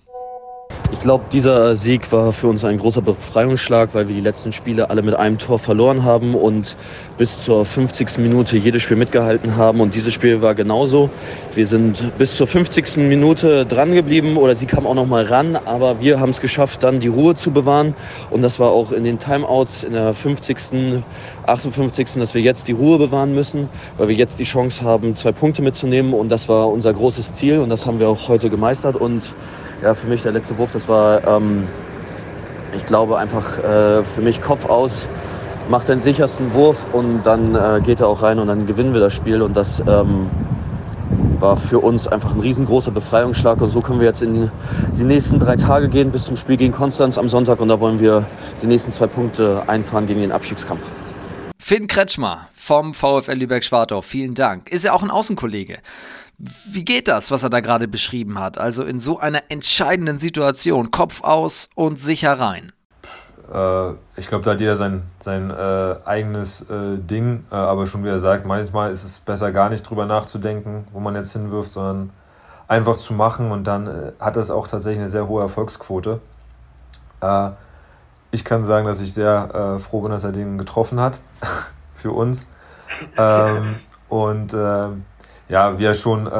Ich 0.92 1.00
glaube, 1.00 1.24
dieser 1.30 1.76
Sieg 1.76 2.10
war 2.10 2.32
für 2.32 2.48
uns 2.48 2.64
ein 2.64 2.78
großer 2.78 3.02
Befreiungsschlag, 3.02 3.94
weil 3.94 4.08
wir 4.08 4.14
die 4.14 4.20
letzten 4.20 4.52
Spiele 4.52 4.88
alle 4.90 5.02
mit 5.02 5.14
einem 5.14 5.38
Tor 5.38 5.58
verloren 5.58 6.04
haben 6.04 6.34
und 6.34 6.76
bis 7.20 7.44
zur 7.44 7.66
50. 7.66 8.16
Minute 8.16 8.56
jedes 8.56 8.80
Spiel 8.80 8.96
mitgehalten 8.96 9.54
haben. 9.58 9.82
Und 9.82 9.94
dieses 9.94 10.14
Spiel 10.14 10.40
war 10.40 10.54
genauso. 10.54 11.10
Wir 11.54 11.66
sind 11.66 12.16
bis 12.16 12.34
zur 12.34 12.46
50. 12.46 12.96
Minute 12.96 13.66
dran 13.66 13.92
geblieben 13.92 14.38
oder 14.38 14.56
sie 14.56 14.64
kam 14.64 14.86
auch 14.86 14.94
noch 14.94 15.04
mal 15.04 15.26
ran, 15.26 15.54
aber 15.54 16.00
wir 16.00 16.18
haben 16.18 16.30
es 16.30 16.40
geschafft, 16.40 16.82
dann 16.82 16.98
die 16.98 17.08
Ruhe 17.08 17.34
zu 17.34 17.50
bewahren. 17.50 17.94
Und 18.30 18.40
das 18.40 18.58
war 18.58 18.70
auch 18.70 18.90
in 18.90 19.04
den 19.04 19.18
Timeouts 19.18 19.82
in 19.82 19.92
der 19.92 20.14
50., 20.14 21.04
58., 21.46 22.14
dass 22.14 22.32
wir 22.32 22.40
jetzt 22.40 22.68
die 22.68 22.72
Ruhe 22.72 22.96
bewahren 22.96 23.34
müssen, 23.34 23.68
weil 23.98 24.08
wir 24.08 24.16
jetzt 24.16 24.38
die 24.40 24.44
Chance 24.44 24.82
haben, 24.82 25.14
zwei 25.14 25.32
Punkte 25.32 25.60
mitzunehmen. 25.60 26.14
Und 26.14 26.30
das 26.30 26.48
war 26.48 26.70
unser 26.70 26.94
großes 26.94 27.34
Ziel 27.34 27.58
und 27.58 27.68
das 27.68 27.84
haben 27.84 28.00
wir 28.00 28.08
auch 28.08 28.28
heute 28.28 28.48
gemeistert. 28.48 28.96
Und 28.96 29.34
ja, 29.82 29.92
für 29.92 30.06
mich 30.06 30.22
der 30.22 30.32
letzte 30.32 30.56
Wurf, 30.56 30.70
das 30.70 30.88
war, 30.88 31.22
ähm, 31.28 31.68
ich 32.74 32.86
glaube, 32.86 33.18
einfach 33.18 33.58
äh, 33.58 34.04
für 34.04 34.22
mich 34.22 34.40
Kopf 34.40 34.64
aus, 34.64 35.06
macht 35.70 35.88
den 35.88 36.00
sichersten 36.00 36.52
Wurf 36.52 36.88
und 36.92 37.22
dann 37.22 37.54
äh, 37.54 37.80
geht 37.80 38.00
er 38.00 38.08
auch 38.08 38.22
rein 38.22 38.40
und 38.40 38.48
dann 38.48 38.66
gewinnen 38.66 38.92
wir 38.92 39.00
das 39.00 39.14
Spiel. 39.14 39.40
Und 39.40 39.56
das 39.56 39.80
ähm, 39.86 40.28
war 41.38 41.56
für 41.56 41.78
uns 41.78 42.08
einfach 42.08 42.34
ein 42.34 42.40
riesengroßer 42.40 42.90
Befreiungsschlag. 42.90 43.60
Und 43.60 43.70
so 43.70 43.80
können 43.80 44.00
wir 44.00 44.06
jetzt 44.08 44.20
in 44.20 44.50
die, 44.98 45.04
nächsten 45.04 45.38
drei 45.38 45.54
Tage 45.54 45.88
gehen 45.88 46.10
bis 46.10 46.24
zum 46.24 46.36
Spiel 46.36 46.56
gegen 46.56 46.72
Konstanz 46.72 47.16
am 47.18 47.28
Sonntag. 47.28 47.60
Und 47.60 47.68
da 47.68 47.78
wollen 47.78 48.00
wir 48.00 48.26
die 48.60 48.66
nächsten 48.66 48.90
zwei 48.90 49.06
Punkte 49.06 49.62
einfahren 49.68 50.06
gegen 50.06 50.20
den 50.20 50.32
Abstiegskampf. 50.32 50.82
Finn 51.58 51.86
Kretschmer 51.86 52.48
vom 52.52 52.92
VfL 52.92 53.34
Lübeck-Schwartau, 53.34 54.02
vielen 54.02 54.34
Dank. 54.34 54.70
Ist 54.70 54.84
ja 54.84 54.92
auch 54.92 55.04
ein 55.04 55.10
Außenkollege. 55.10 55.78
Wie 56.38 56.84
geht 56.84 57.06
das, 57.06 57.30
was 57.30 57.42
er 57.42 57.50
da 57.50 57.60
gerade 57.60 57.86
beschrieben 57.86 58.40
hat? 58.40 58.58
Also 58.58 58.82
in 58.82 58.98
so 58.98 59.18
einer 59.18 59.42
entscheidenden 59.50 60.16
Situation, 60.16 60.90
Kopf 60.90 61.22
aus 61.22 61.68
und 61.74 61.98
sicher 61.98 62.32
rein. 62.32 62.72
Äh, 63.52 63.90
ich 64.16 64.28
glaube, 64.28 64.44
da 64.44 64.52
hat 64.52 64.60
jeder 64.60 64.76
sein, 64.76 65.02
sein 65.18 65.50
äh, 65.50 65.96
eigenes 66.04 66.62
äh, 66.62 66.98
Ding. 66.98 67.44
Äh, 67.50 67.54
aber 67.54 67.86
schon 67.86 68.04
wie 68.04 68.08
er 68.08 68.18
sagt, 68.18 68.46
manchmal 68.46 68.92
ist 68.92 69.04
es 69.04 69.18
besser 69.18 69.52
gar 69.52 69.70
nicht 69.70 69.82
drüber 69.82 70.06
nachzudenken, 70.06 70.86
wo 70.92 71.00
man 71.00 71.14
jetzt 71.14 71.32
hinwirft, 71.32 71.72
sondern 71.72 72.10
einfach 72.68 72.96
zu 72.96 73.14
machen. 73.14 73.50
Und 73.50 73.64
dann 73.64 73.86
äh, 73.86 74.12
hat 74.20 74.36
das 74.36 74.50
auch 74.50 74.68
tatsächlich 74.68 75.00
eine 75.00 75.08
sehr 75.08 75.26
hohe 75.26 75.42
Erfolgsquote. 75.42 76.20
Äh, 77.20 77.50
ich 78.32 78.44
kann 78.44 78.64
sagen, 78.64 78.86
dass 78.86 79.00
ich 79.00 79.12
sehr 79.12 79.80
froh 79.80 80.02
bin, 80.02 80.12
dass 80.12 80.22
er 80.22 80.30
den 80.30 80.56
getroffen 80.56 81.00
hat 81.00 81.20
für 81.96 82.12
uns. 82.12 82.46
Ähm, 83.16 83.80
und 84.08 84.52
ja, 84.52 85.78
wie 85.78 85.84
er 85.84 85.94
schon 85.94 86.30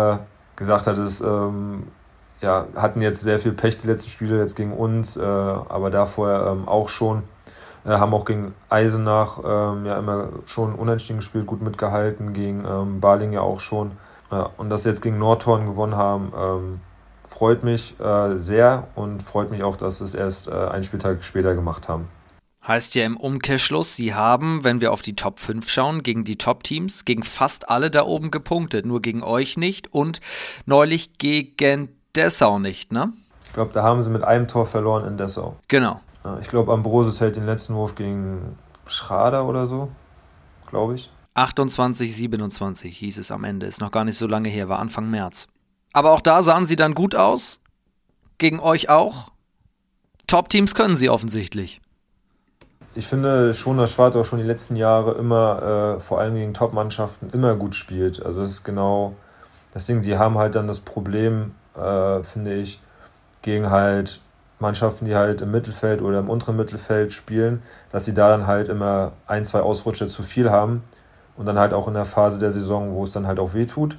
gesagt 0.55 0.87
hat, 0.87 0.99
ist, 0.99 1.20
ähm, 1.20 1.88
ja, 2.40 2.66
hatten 2.74 3.03
jetzt 3.03 3.20
sehr 3.20 3.38
viel 3.38 3.53
Pech 3.53 3.79
die 3.79 3.87
letzten 3.87 4.11
Spiele 4.11 4.38
jetzt 4.38 4.57
gegen 4.57 4.72
uns, 4.72 5.16
äh, 5.16 5.22
aber 5.22 5.90
davor 5.90 6.46
ähm, 6.46 6.68
auch 6.68 6.88
schon. 6.88 7.22
Äh, 7.85 7.90
haben 7.90 8.14
auch 8.14 8.24
gegen 8.24 8.55
Eisenach 8.68 9.38
ähm, 9.44 9.87
ja 9.87 9.98
immer 9.98 10.29
schon 10.46 10.74
unentschieden 10.74 11.18
gespielt, 11.18 11.46
gut 11.46 11.62
mitgehalten, 11.62 12.33
gegen 12.33 12.64
ähm, 12.64 13.00
Baling 13.00 13.33
ja 13.33 13.40
auch 13.40 13.61
schon. 13.61 13.92
und 14.59 14.70
dass 14.70 14.85
sie 14.85 14.90
jetzt 14.90 15.03
gegen 15.03 15.18
Nordhorn 15.18 15.66
gewonnen 15.66 15.96
haben, 15.96 16.33
ähm, 16.38 16.81
freut 17.31 17.64
mich 17.64 17.98
äh, 18.00 18.38
sehr 18.38 18.88
und 18.96 19.22
freut 19.22 19.50
mich 19.50 19.62
auch, 19.62 19.76
dass 19.76 19.98
sie 19.98 20.05
es 20.05 20.14
erst 20.14 20.48
äh, 20.48 20.53
einen 20.53 20.85
Spieltag 20.85 21.24
später 21.24 21.55
gemacht 21.55 21.88
haben. 21.88 22.09
Heißt 22.66 22.94
ja 22.94 23.07
im 23.07 23.16
Umkehrschluss, 23.16 23.96
sie 23.96 24.14
haben, 24.14 24.62
wenn 24.64 24.83
wir 24.83 24.92
auf 24.92 25.00
die 25.00 25.16
Top 25.16 25.40
5 25.40 25.66
schauen, 25.68 26.03
gegen 26.03 26.24
die 26.24 26.37
Top-Teams, 26.37 27.07
gegen 27.07 27.22
fast 27.22 27.70
alle 27.70 27.90
da 27.90 28.05
oben 28.05 28.31
gepunktet, 28.31 28.85
nur 28.85 29.00
gegen 29.00 29.22
euch 29.22 29.57
nicht 29.57 29.94
und 29.94 30.20
neulich 30.66 31.16
gegen 31.16 31.88
Dessau 32.16 32.59
nicht, 32.59 32.92
ne? 32.92 33.12
Ich 33.44 33.53
glaube, 33.53 33.73
da 33.73 33.83
haben 33.83 34.03
sie 34.03 34.11
mit 34.11 34.23
einem 34.23 34.49
Tor 34.49 34.66
verloren 34.66 35.07
in 35.07 35.16
Dessau. 35.16 35.57
Genau. 35.68 36.01
Ich 36.40 36.49
glaube, 36.49 36.73
Ambrosius 36.73 37.20
hält 37.20 37.37
den 37.37 37.46
letzten 37.46 37.75
Wurf 37.75 37.94
gegen 37.94 38.59
Schrader 38.87 39.46
oder 39.46 39.66
so, 39.66 39.90
glaube 40.68 40.94
ich. 40.94 41.11
28, 41.35 42.14
27 42.14 42.96
hieß 42.96 43.18
es 43.18 43.31
am 43.31 43.44
Ende. 43.44 43.66
Ist 43.66 43.81
noch 43.81 43.90
gar 43.90 44.05
nicht 44.05 44.18
so 44.18 44.27
lange 44.27 44.49
her, 44.49 44.68
war 44.68 44.79
Anfang 44.79 45.11
März. 45.11 45.49
Aber 45.92 46.12
auch 46.12 46.20
da 46.20 46.42
sahen 46.42 46.66
sie 46.66 46.77
dann 46.77 46.94
gut 46.94 47.14
aus. 47.14 47.61
Gegen 48.38 48.61
euch 48.61 48.88
auch. 48.88 49.31
Top-Teams 50.27 50.75
können 50.75 50.96
sie 50.96 51.09
offensichtlich 51.09 51.81
ich 52.94 53.07
finde 53.07 53.55
schon, 53.55 53.79
dass 53.79 53.92
Schwarz 53.92 54.27
schon 54.27 54.40
die 54.40 54.44
letzten 54.44 54.77
Jahre 54.77 55.12
immer, 55.12 55.96
äh, 55.96 56.01
vor 56.01 56.20
allem 56.20 56.35
gegen 56.35 56.55
Top-Mannschaften, 56.55 57.31
immer 57.31 57.55
gut 57.55 57.75
spielt. 57.75 58.25
Also 58.25 58.40
das 58.40 58.51
ist 58.51 58.64
genau 58.64 59.14
das 59.73 59.87
Ding. 59.87 60.03
Sie 60.03 60.18
haben 60.18 60.38
halt 60.38 60.55
dann 60.55 60.66
das 60.66 60.81
Problem, 60.81 61.55
äh, 61.76 62.22
finde 62.22 62.54
ich, 62.54 62.80
gegen 63.42 63.70
halt 63.70 64.20
Mannschaften, 64.59 65.06
die 65.06 65.14
halt 65.14 65.40
im 65.40 65.50
Mittelfeld 65.50 66.02
oder 66.02 66.18
im 66.18 66.28
unteren 66.28 66.56
Mittelfeld 66.56 67.12
spielen, 67.12 67.62
dass 67.92 68.04
sie 68.04 68.14
da 68.14 68.28
dann 68.28 68.46
halt 68.46 68.68
immer 68.68 69.12
ein, 69.26 69.44
zwei 69.44 69.61
Ausrutsche 69.61 70.06
zu 70.06 70.22
viel 70.22 70.50
haben 70.50 70.83
und 71.37 71.46
dann 71.46 71.59
halt 71.59 71.72
auch 71.72 71.88
in 71.88 71.94
der 71.94 72.04
Phase 72.04 72.38
der 72.38 72.52
Saison, 72.52 72.94
wo 72.94 73.04
es 73.04 73.12
dann 73.12 73.26
halt 73.26 73.38
auch 73.38 73.54
weh 73.54 73.64
tut, 73.64 73.96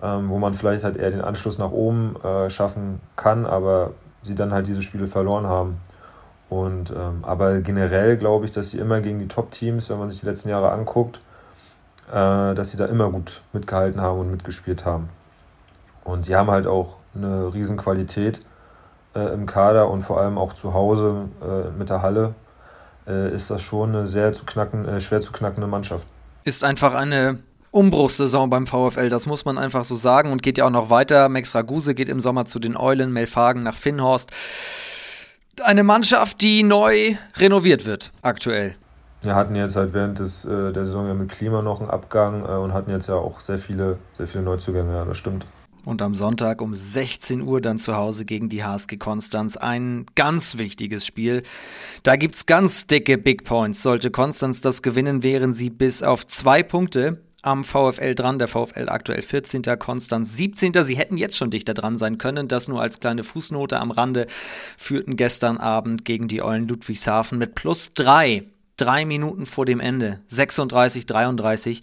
ähm, 0.00 0.28
wo 0.28 0.38
man 0.38 0.54
vielleicht 0.54 0.84
halt 0.84 0.96
eher 0.96 1.10
den 1.10 1.20
Anschluss 1.20 1.58
nach 1.58 1.72
oben 1.72 2.14
äh, 2.22 2.48
schaffen 2.50 3.00
kann, 3.16 3.44
aber 3.44 3.92
sie 4.22 4.36
dann 4.36 4.52
halt 4.52 4.68
diese 4.68 4.82
Spiele 4.82 5.08
verloren 5.08 5.46
haben. 5.46 5.80
Und, 6.48 6.90
ähm, 6.90 7.18
aber 7.22 7.58
generell 7.60 8.16
glaube 8.16 8.44
ich, 8.44 8.52
dass 8.52 8.70
sie 8.70 8.78
immer 8.78 9.00
gegen 9.00 9.18
die 9.18 9.28
Top-Teams, 9.28 9.90
wenn 9.90 9.98
man 9.98 10.10
sich 10.10 10.20
die 10.20 10.26
letzten 10.26 10.48
Jahre 10.48 10.70
anguckt, 10.70 11.18
äh, 12.10 12.54
dass 12.54 12.70
sie 12.70 12.76
da 12.76 12.86
immer 12.86 13.10
gut 13.10 13.42
mitgehalten 13.52 14.00
haben 14.00 14.20
und 14.20 14.30
mitgespielt 14.30 14.84
haben. 14.84 15.08
Und 16.04 16.24
sie 16.24 16.36
haben 16.36 16.50
halt 16.50 16.66
auch 16.66 16.97
eine 17.14 17.52
Riesenqualität 17.52 18.40
äh, 19.14 19.32
im 19.32 19.46
Kader 19.46 19.90
und 19.90 20.02
vor 20.02 20.20
allem 20.20 20.38
auch 20.38 20.52
zu 20.52 20.74
Hause 20.74 21.28
äh, 21.42 21.70
mit 21.78 21.90
der 21.90 22.02
Halle 22.02 22.34
äh, 23.06 23.34
ist 23.34 23.50
das 23.50 23.62
schon 23.62 23.90
eine 23.90 24.06
sehr 24.06 24.32
zu 24.32 24.44
knacken, 24.44 24.86
äh, 24.86 25.00
schwer 25.00 25.20
zu 25.20 25.32
knackende 25.32 25.66
Mannschaft. 25.66 26.06
Ist 26.44 26.64
einfach 26.64 26.94
eine 26.94 27.38
Umbruchssaison 27.70 28.48
beim 28.48 28.66
VfL, 28.66 29.08
das 29.08 29.26
muss 29.26 29.44
man 29.44 29.58
einfach 29.58 29.84
so 29.84 29.96
sagen 29.96 30.32
und 30.32 30.42
geht 30.42 30.58
ja 30.58 30.66
auch 30.66 30.70
noch 30.70 30.90
weiter. 30.90 31.28
Max 31.28 31.54
Raguse 31.54 31.94
geht 31.94 32.08
im 32.08 32.20
Sommer 32.20 32.46
zu 32.46 32.58
den 32.58 32.76
Eulen, 32.76 33.12
Melfagen 33.12 33.62
nach 33.62 33.76
Finnhorst. 33.76 34.30
Eine 35.62 35.82
Mannschaft, 35.82 36.40
die 36.40 36.62
neu 36.62 37.16
renoviert 37.36 37.84
wird, 37.84 38.12
aktuell. 38.22 38.76
Wir 39.22 39.34
hatten 39.34 39.56
jetzt 39.56 39.74
halt 39.74 39.92
während 39.94 40.20
des, 40.20 40.44
äh, 40.44 40.72
der 40.72 40.86
Saison 40.86 41.08
ja 41.08 41.14
mit 41.14 41.28
Klima 41.28 41.60
noch 41.60 41.80
einen 41.80 41.90
Abgang 41.90 42.44
äh, 42.44 42.52
und 42.52 42.72
hatten 42.72 42.90
jetzt 42.90 43.08
ja 43.08 43.16
auch 43.16 43.40
sehr 43.40 43.58
viele, 43.58 43.98
sehr 44.16 44.28
viele 44.28 44.44
Neuzugänge, 44.44 44.94
ja, 44.94 45.04
das 45.04 45.16
stimmt. 45.16 45.44
Und 45.84 46.02
am 46.02 46.14
Sonntag 46.14 46.60
um 46.60 46.74
16 46.74 47.42
Uhr 47.42 47.60
dann 47.60 47.78
zu 47.78 47.96
Hause 47.96 48.24
gegen 48.24 48.48
die 48.48 48.64
HSG 48.64 48.96
Konstanz. 48.98 49.56
Ein 49.56 50.06
ganz 50.14 50.58
wichtiges 50.58 51.06
Spiel. 51.06 51.42
Da 52.02 52.16
gibt 52.16 52.34
es 52.34 52.46
ganz 52.46 52.86
dicke 52.86 53.16
Big 53.18 53.44
Points. 53.44 53.82
Sollte 53.82 54.10
Konstanz 54.10 54.60
das 54.60 54.82
gewinnen, 54.82 55.22
wären 55.22 55.52
sie 55.52 55.70
bis 55.70 56.02
auf 56.02 56.26
zwei 56.26 56.62
Punkte 56.62 57.20
am 57.42 57.64
VfL 57.64 58.14
dran. 58.14 58.38
Der 58.38 58.48
VfL 58.48 58.88
aktuell 58.88 59.22
14. 59.22 59.62
Konstanz 59.78 60.36
17. 60.36 60.72
Sie 60.84 60.96
hätten 60.96 61.16
jetzt 61.16 61.36
schon 61.36 61.50
dichter 61.50 61.74
dran 61.74 61.96
sein 61.96 62.18
können. 62.18 62.48
Das 62.48 62.68
nur 62.68 62.80
als 62.80 63.00
kleine 63.00 63.24
Fußnote 63.24 63.78
am 63.78 63.90
Rande. 63.90 64.26
Führten 64.76 65.16
gestern 65.16 65.58
Abend 65.58 66.04
gegen 66.04 66.28
die 66.28 66.42
Eulen 66.42 66.68
Ludwigshafen 66.68 67.38
mit 67.38 67.54
plus 67.54 67.94
drei. 67.94 68.44
Drei 68.76 69.04
Minuten 69.04 69.46
vor 69.46 69.66
dem 69.66 69.80
Ende. 69.80 70.20
36, 70.28 71.06
33 71.06 71.82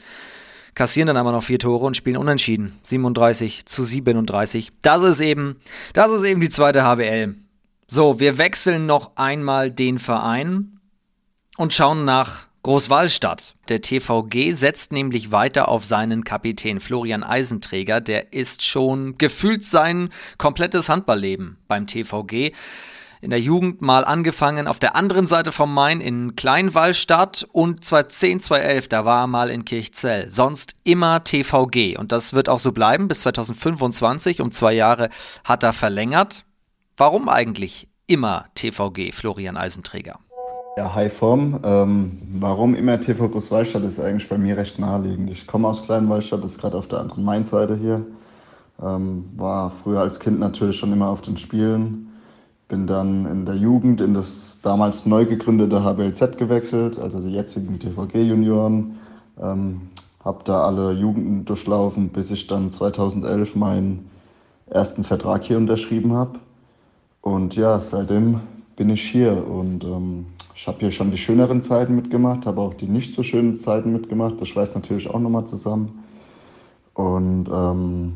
kassieren 0.76 1.08
dann 1.08 1.18
aber 1.18 1.32
noch 1.32 1.44
vier 1.44 1.60
Tore 1.60 1.86
und 1.86 1.98
spielen 1.98 2.18
unentschieden. 2.18 2.78
37 2.84 3.66
zu 3.66 3.84
37. 3.84 4.72
Das 4.82 5.02
ist 5.02 5.22
eben, 5.22 5.56
das 5.94 6.12
ist 6.12 6.24
eben 6.24 6.42
die 6.42 6.50
zweite 6.50 6.84
HBL. 6.84 7.34
So, 7.88 8.20
wir 8.20 8.38
wechseln 8.38 8.86
noch 8.86 9.16
einmal 9.16 9.72
den 9.72 10.00
Verein 10.00 10.80
und 11.58 11.74
schauen 11.74 12.04
nach 12.04 12.48
Großwallstadt. 12.64 13.56
Der 13.70 13.82
TVG 13.82 14.52
setzt 14.52 14.92
nämlich 14.92 15.32
weiter 15.32 15.68
auf 15.68 15.86
seinen 15.86 16.24
Kapitän 16.24 16.80
Florian 16.80 17.24
Eisenträger. 17.24 18.02
Der 18.02 18.34
ist 18.34 18.64
schon 18.64 19.20
gefühlt 19.20 19.64
sein 19.64 20.10
komplettes 20.40 20.90
Handballleben 20.90 21.58
beim 21.68 21.86
TVG 21.86 22.54
in 23.26 23.32
der 23.32 23.42
Jugend 23.42 23.82
mal 23.82 24.06
angefangen 24.06 24.68
auf 24.68 24.80
der 24.80 24.96
anderen 24.96 25.26
Seite 25.28 25.52
vom 25.52 25.74
Main 25.74 26.00
in 26.00 26.36
Kleinwallstadt 26.36 27.46
und 27.52 27.84
2010, 27.84 28.40
2011, 28.40 28.88
da 28.88 29.04
war 29.04 29.24
er 29.24 29.28
mal 29.28 29.50
in 29.50 29.66
Kirchzell. 29.66 30.30
Sonst 30.30 30.76
immer 30.84 31.24
TVG 31.24 31.98
und 31.98 32.12
das 32.12 32.34
wird 32.34 32.48
auch 32.48 32.60
so 32.60 32.72
bleiben 32.72 33.08
bis 33.08 33.22
2025. 33.22 34.42
Um 34.42 34.52
zwei 34.52 34.74
Jahre 34.74 35.10
hat 35.44 35.64
er 35.64 35.74
verlängert. 35.74 36.46
Warum 36.96 37.28
eigentlich 37.28 37.90
immer 38.08 38.46
TVG, 38.54 39.12
Florian 39.12 39.58
Eisenträger? 39.58 40.20
Ja, 40.78 40.94
High 40.94 41.12
Form. 41.12 41.60
Ähm, 41.64 42.22
warum 42.40 42.76
immer 42.76 43.02
TV 43.02 43.28
Großwallstadt 43.28 43.84
ist 43.84 44.00
eigentlich 44.00 44.30
bei 44.30 44.38
mir 44.38 44.56
recht 44.56 44.78
naheliegend. 44.78 45.32
Ich 45.32 45.48
komme 45.48 45.68
aus 45.68 45.84
Kleinwallstadt, 45.84 46.44
das 46.44 46.52
ist 46.52 46.62
gerade 46.62 46.78
auf 46.78 46.88
der 46.88 47.00
anderen 47.00 47.24
Mainseite 47.24 47.76
hier. 47.76 48.06
Ähm, 48.84 49.26
war 49.36 49.72
früher 49.72 50.02
als 50.02 50.20
Kind 50.20 50.40
natürlich 50.40 50.78
schon 50.78 50.94
immer 50.94 51.08
auf 51.08 51.22
den 51.22 51.38
Spielen. 51.38 52.12
Bin 52.68 52.88
dann 52.88 53.26
in 53.26 53.46
der 53.46 53.56
Jugend 53.56 54.02
in 54.02 54.14
das 54.14 54.60
damals 54.64 55.06
neu 55.06 55.26
gegründete 55.26 55.84
HBLZ 55.84 56.38
gewechselt, 56.38 56.98
also 57.00 57.20
die 57.20 57.32
jetzigen 57.32 57.80
TVG-Junioren. 57.80 58.98
Ähm, 59.40 59.82
habe 60.24 60.44
da 60.44 60.64
alle 60.64 60.92
Jugenden 60.94 61.46
durchlaufen, 61.46 62.10
bis 62.10 62.32
ich 62.32 62.48
dann 62.48 62.72
2011 62.72 63.56
meinen 63.56 64.10
ersten 64.68 65.04
Vertrag 65.04 65.44
hier 65.44 65.58
unterschrieben 65.58 66.14
habe. 66.14 66.40
Und 67.22 67.56
ja, 67.56 67.80
seitdem 67.80 68.42
bin 68.76 68.90
ich 68.90 69.04
hier 69.04 69.48
und 69.48 69.84
ähm, 69.84 70.26
ich 70.56 70.68
habe 70.68 70.80
hier 70.80 70.92
schon 70.92 71.12
die 71.12 71.18
schöneren 71.18 71.62
Zeiten 71.62 71.96
mitgemacht, 71.96 72.46
habe 72.46 72.62
auch 72.62 72.74
die 72.74 72.88
nicht 72.88 73.14
so 73.14 73.24
schönen 73.24 73.58
Zeiten 73.58 73.94
mitgemacht. 73.94 74.42
Das 74.42 74.48
schweißt 74.48 74.74
natürlich 74.74 75.10
auch 75.10 75.20
nochmal 75.20 75.46
zusammen. 75.46 76.04
Und 76.96 77.48
ähm, 77.52 78.14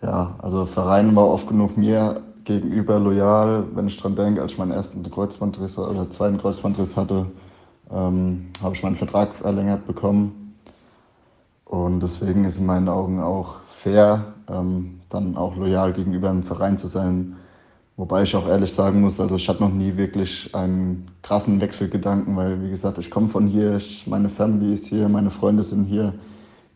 ja, 0.00 0.34
also 0.40 0.66
Verein 0.66 1.14
war 1.14 1.26
oft 1.26 1.48
genug 1.48 1.76
mir 1.76 2.22
gegenüber 2.44 2.98
loyal, 2.98 3.64
wenn 3.74 3.86
ich 3.86 3.96
dran 3.96 4.16
denke, 4.16 4.42
als 4.42 4.52
ich 4.52 4.58
meinen 4.58 4.72
ersten 4.72 5.08
Kreuzbandriss 5.08 5.78
oder 5.78 6.10
zweiten 6.10 6.38
Kreuzbandriss 6.38 6.96
hatte, 6.96 7.26
ähm, 7.90 8.46
habe 8.62 8.74
ich 8.74 8.82
meinen 8.82 8.96
Vertrag 8.96 9.34
verlängert 9.34 9.86
bekommen. 9.86 10.54
Und 11.64 12.00
deswegen 12.00 12.44
ist 12.44 12.58
in 12.58 12.66
meinen 12.66 12.88
Augen 12.88 13.20
auch 13.20 13.60
fair, 13.66 14.34
ähm, 14.48 15.00
dann 15.08 15.36
auch 15.36 15.56
loyal 15.56 15.92
gegenüber 15.92 16.30
einem 16.30 16.42
Verein 16.42 16.78
zu 16.78 16.88
sein. 16.88 17.36
Wobei 17.96 18.22
ich 18.22 18.34
auch 18.34 18.48
ehrlich 18.48 18.72
sagen 18.72 19.00
muss, 19.00 19.20
also 19.20 19.36
ich 19.36 19.48
hatte 19.48 19.62
noch 19.62 19.72
nie 19.72 19.96
wirklich 19.96 20.54
einen 20.54 21.08
krassen 21.22 21.60
Wechselgedanken, 21.60 22.36
weil 22.36 22.62
wie 22.62 22.70
gesagt, 22.70 22.98
ich 22.98 23.10
komme 23.10 23.28
von 23.28 23.46
hier, 23.46 23.76
ich, 23.76 24.06
meine 24.06 24.28
Family 24.28 24.74
ist 24.74 24.86
hier, 24.86 25.08
meine 25.08 25.30
Freunde 25.30 25.62
sind 25.62 25.84
hier, 25.84 26.14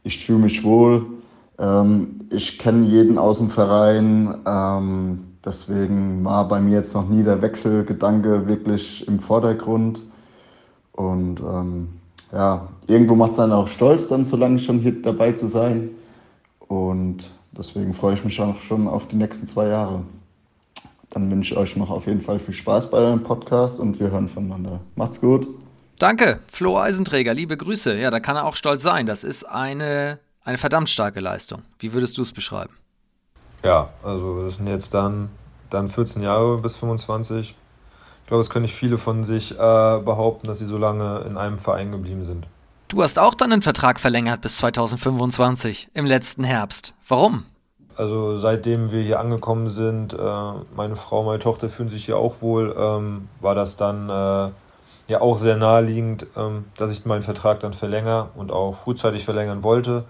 ich 0.02 0.24
fühle 0.24 0.38
mich 0.38 0.62
wohl. 0.62 1.06
Ähm, 1.58 2.28
ich 2.30 2.58
kenne 2.58 2.86
jeden 2.86 3.18
aus 3.18 3.38
dem 3.38 3.50
Verein. 3.50 4.34
Deswegen 5.46 6.24
war 6.24 6.48
bei 6.48 6.60
mir 6.60 6.78
jetzt 6.78 6.92
noch 6.92 7.08
nie 7.08 7.22
der 7.22 7.40
Wechselgedanke 7.40 8.48
wirklich 8.48 9.06
im 9.06 9.20
Vordergrund. 9.20 10.02
Und 10.90 11.38
ähm, 11.38 11.88
ja, 12.32 12.66
irgendwo 12.88 13.14
macht 13.14 13.32
es 13.32 13.38
einen 13.38 13.52
auch 13.52 13.68
stolz, 13.68 14.08
dann 14.08 14.24
so 14.24 14.36
lange 14.36 14.58
schon 14.58 14.80
hier 14.80 15.00
dabei 15.00 15.32
zu 15.32 15.46
sein. 15.46 15.90
Und 16.66 17.30
deswegen 17.56 17.94
freue 17.94 18.14
ich 18.14 18.24
mich 18.24 18.40
auch 18.40 18.58
schon 18.58 18.88
auf 18.88 19.06
die 19.06 19.14
nächsten 19.14 19.46
zwei 19.46 19.68
Jahre. 19.68 20.02
Dann 21.10 21.30
wünsche 21.30 21.54
ich 21.54 21.60
euch 21.60 21.76
noch 21.76 21.90
auf 21.90 22.08
jeden 22.08 22.22
Fall 22.22 22.40
viel 22.40 22.54
Spaß 22.54 22.90
bei 22.90 22.98
eurem 22.98 23.22
Podcast 23.22 23.78
und 23.78 24.00
wir 24.00 24.10
hören 24.10 24.28
voneinander. 24.28 24.80
Macht's 24.96 25.20
gut. 25.20 25.46
Danke, 26.00 26.40
Flo 26.50 26.76
Eisenträger, 26.76 27.32
liebe 27.32 27.56
Grüße. 27.56 27.96
Ja, 27.96 28.10
da 28.10 28.18
kann 28.18 28.34
er 28.34 28.46
auch 28.46 28.56
stolz 28.56 28.82
sein. 28.82 29.06
Das 29.06 29.22
ist 29.22 29.44
eine, 29.44 30.18
eine 30.42 30.58
verdammt 30.58 30.90
starke 30.90 31.20
Leistung. 31.20 31.62
Wie 31.78 31.92
würdest 31.92 32.18
du 32.18 32.22
es 32.22 32.32
beschreiben? 32.32 32.74
Ja, 33.66 33.88
also 34.04 34.44
das 34.44 34.56
sind 34.56 34.68
jetzt 34.68 34.94
dann, 34.94 35.28
dann 35.70 35.88
14 35.88 36.22
Jahre 36.22 36.58
bis 36.58 36.76
25. 36.76 37.50
Ich 37.50 38.28
glaube, 38.28 38.40
es 38.40 38.48
können 38.48 38.62
nicht 38.62 38.74
viele 38.74 38.96
von 38.96 39.24
sich 39.24 39.52
äh, 39.52 39.56
behaupten, 39.56 40.46
dass 40.46 40.60
sie 40.60 40.66
so 40.66 40.78
lange 40.78 41.20
in 41.28 41.36
einem 41.36 41.58
Verein 41.58 41.90
geblieben 41.90 42.24
sind. 42.24 42.46
Du 42.88 43.02
hast 43.02 43.18
auch 43.18 43.34
dann 43.34 43.52
einen 43.52 43.62
Vertrag 43.62 43.98
verlängert 43.98 44.40
bis 44.40 44.58
2025 44.58 45.88
im 45.94 46.06
letzten 46.06 46.44
Herbst. 46.44 46.94
Warum? 47.08 47.44
Also 47.96 48.38
seitdem 48.38 48.92
wir 48.92 49.02
hier 49.02 49.18
angekommen 49.18 49.68
sind, 49.68 50.12
äh, 50.12 50.16
meine 50.76 50.94
Frau, 50.94 51.24
meine 51.24 51.40
Tochter 51.40 51.68
fühlen 51.68 51.88
sich 51.88 52.04
hier 52.04 52.18
auch 52.18 52.42
wohl, 52.42 52.72
ähm, 52.78 53.28
war 53.40 53.56
das 53.56 53.76
dann 53.76 54.08
äh, 54.08 54.50
ja 55.08 55.20
auch 55.20 55.38
sehr 55.38 55.56
naheliegend, 55.56 56.28
ähm, 56.36 56.66
dass 56.76 56.92
ich 56.92 57.04
meinen 57.04 57.22
Vertrag 57.22 57.58
dann 57.60 57.72
verlängere 57.72 58.28
und 58.36 58.52
auch 58.52 58.76
frühzeitig 58.76 59.24
verlängern 59.24 59.64
wollte 59.64 60.04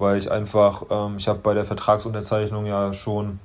weil 0.00 0.18
ich 0.18 0.30
einfach, 0.30 0.84
ähm, 0.90 1.16
ich 1.18 1.28
habe 1.28 1.38
bei 1.40 1.54
der 1.54 1.64
Vertragsunterzeichnung 1.64 2.66
ja 2.66 2.92
schon 2.92 3.38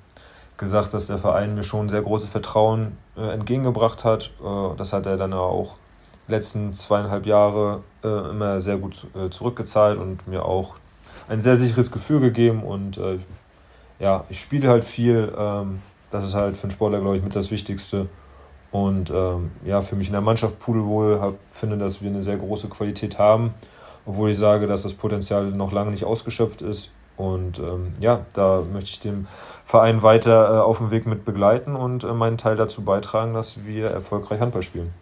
gesagt, 0.58 0.94
dass 0.94 1.08
der 1.08 1.18
Verein 1.18 1.54
mir 1.54 1.64
schon 1.64 1.90
sehr 1.90 2.02
großes 2.02 2.30
Vertrauen 2.30 2.98
äh, 3.18 3.34
entgegengebracht 3.34 4.04
hat. 4.04 4.32
Äh, 4.42 4.76
das 4.78 4.94
hat 4.94 5.06
er 5.06 5.18
dann 5.18 5.34
auch 5.34 5.76
letzten 6.28 6.74
zweieinhalb 6.74 7.26
Jahre 7.26 7.84
äh, 8.04 8.30
immer 8.30 8.62
sehr 8.62 8.78
gut 8.78 9.06
äh, 9.16 9.30
zurückgezahlt 9.30 10.00
und 10.00 10.28
mir 10.28 10.46
auch 10.46 10.76
ein 11.28 11.42
sehr 11.42 11.58
sicheres 11.58 11.92
Gefühl 11.92 12.22
gegeben. 12.22 12.64
Und 12.64 12.98
äh, 12.98 13.20
ja, 14.00 14.24
ich 14.30 14.40
spiele 14.40 14.70
halt 14.70 14.86
viel. 14.86 15.34
Ähm, 15.38 15.82
das 16.10 16.24
ist 16.24 16.36
halt 16.36 16.56
für 16.56 16.64
einen 16.64 16.72
Sportler, 16.72 17.02
glaube 17.02 17.18
ich, 17.18 17.24
mit 17.24 17.36
das 17.36 17.52
Wichtigste. 17.52 18.08
Und 18.72 19.10
ähm, 19.10 19.52
ja, 19.66 19.82
für 19.82 19.96
mich 19.96 20.08
in 20.08 20.14
der 20.14 20.22
Mannschaft 20.22 20.60
pudelwohl 20.60 21.36
finde, 21.52 21.78
dass 21.78 22.02
wir 22.02 22.10
eine 22.10 22.24
sehr 22.24 22.38
große 22.38 22.70
Qualität 22.70 23.20
haben 23.20 23.54
obwohl 24.06 24.32
ich 24.32 24.38
sage, 24.38 24.68
dass 24.68 24.84
das 24.84 24.94
Potenzial 24.94 25.46
noch 25.52 25.72
lange 25.72 25.92
nicht 25.92 26.06
ausgeschöpft 26.06 26.62
ist. 26.62 26.92
Und 27.18 27.60
ähm, 27.60 27.94
ja, 28.00 28.26
da 28.34 28.62
möchte 28.62 28.92
ich 28.92 29.00
den 29.00 29.28
Verein 29.66 30.04
weiter 30.04 30.58
äh, 30.58 30.60
auf 30.60 30.78
dem 30.78 30.92
Weg 30.92 31.06
mit 31.06 31.24
begleiten 31.24 31.76
und 31.76 32.04
äh, 32.04 32.14
meinen 32.14 32.38
Teil 32.38 32.58
dazu 32.58 32.84
beitragen, 32.84 33.34
dass 33.34 33.66
wir 33.66 33.88
erfolgreich 33.88 34.42
Handball 34.42 34.64
spielen. 34.64 34.94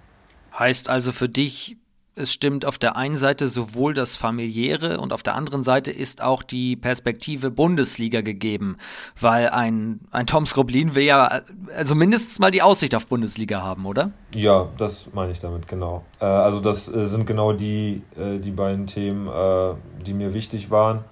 Heißt 0.58 0.90
also 0.90 1.12
für 1.12 1.28
dich, 1.28 1.78
es 2.16 2.32
stimmt 2.32 2.66
auf 2.66 2.78
der 2.78 2.96
einen 2.96 3.18
Seite 3.18 3.48
sowohl 3.48 3.94
das 3.94 4.16
familiäre 4.16 5.00
und 5.00 5.14
auf 5.14 5.24
der 5.24 5.36
anderen 5.36 5.64
Seite 5.64 5.92
ist 5.92 6.22
auch 6.22 6.44
die 6.44 6.76
Perspektive 6.76 7.50
Bundesliga 7.50 8.22
gegeben, 8.22 8.78
weil 9.20 9.50
ein, 9.50 10.00
ein 10.12 10.28
Tom 10.28 10.46
Skroblin 10.46 10.96
will 10.96 11.04
ja 11.04 11.42
also 11.76 11.96
mindestens 11.96 12.40
mal 12.40 12.52
die 12.52 12.62
Aussicht 12.62 12.94
auf 12.96 13.08
Bundesliga 13.08 13.62
haben, 13.62 13.86
oder? 13.86 14.12
Ja, 14.36 14.68
das 14.78 15.08
meine 15.14 15.32
ich 15.32 15.40
damit, 15.40 15.68
genau. 15.68 16.04
Äh, 16.20 16.26
also 16.26 16.60
das 16.60 16.94
äh, 16.94 17.08
sind 17.08 17.26
genau 17.26 17.54
die, 17.54 18.04
äh, 18.18 18.38
die 18.40 18.52
beiden 18.52 18.86
Themen, 18.86 19.28
äh, 19.28 19.74
die 20.06 20.14
mir 20.14 20.34
wichtig 20.34 20.70
waren. 20.70 21.04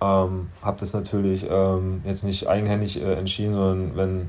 Ähm, 0.00 0.48
habe 0.62 0.78
das 0.78 0.92
natürlich 0.92 1.44
ähm, 1.50 2.02
jetzt 2.06 2.22
nicht 2.22 2.48
eigenhändig 2.48 3.00
äh, 3.00 3.14
entschieden, 3.14 3.54
sondern 3.54 3.96
wenn 3.96 4.28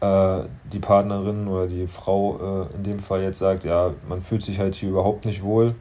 äh, 0.00 0.40
die 0.72 0.78
Partnerin 0.78 1.46
oder 1.46 1.66
die 1.66 1.86
Frau 1.86 2.66
äh, 2.72 2.74
in 2.74 2.84
dem 2.84 2.98
Fall 3.00 3.22
jetzt 3.22 3.38
sagt, 3.38 3.64
ja, 3.64 3.92
man 4.08 4.20
fühlt 4.20 4.42
sich 4.42 4.58
halt 4.58 4.74
hier 4.74 4.88
überhaupt 4.88 5.24
nicht 5.24 5.42
wohl, 5.42 5.74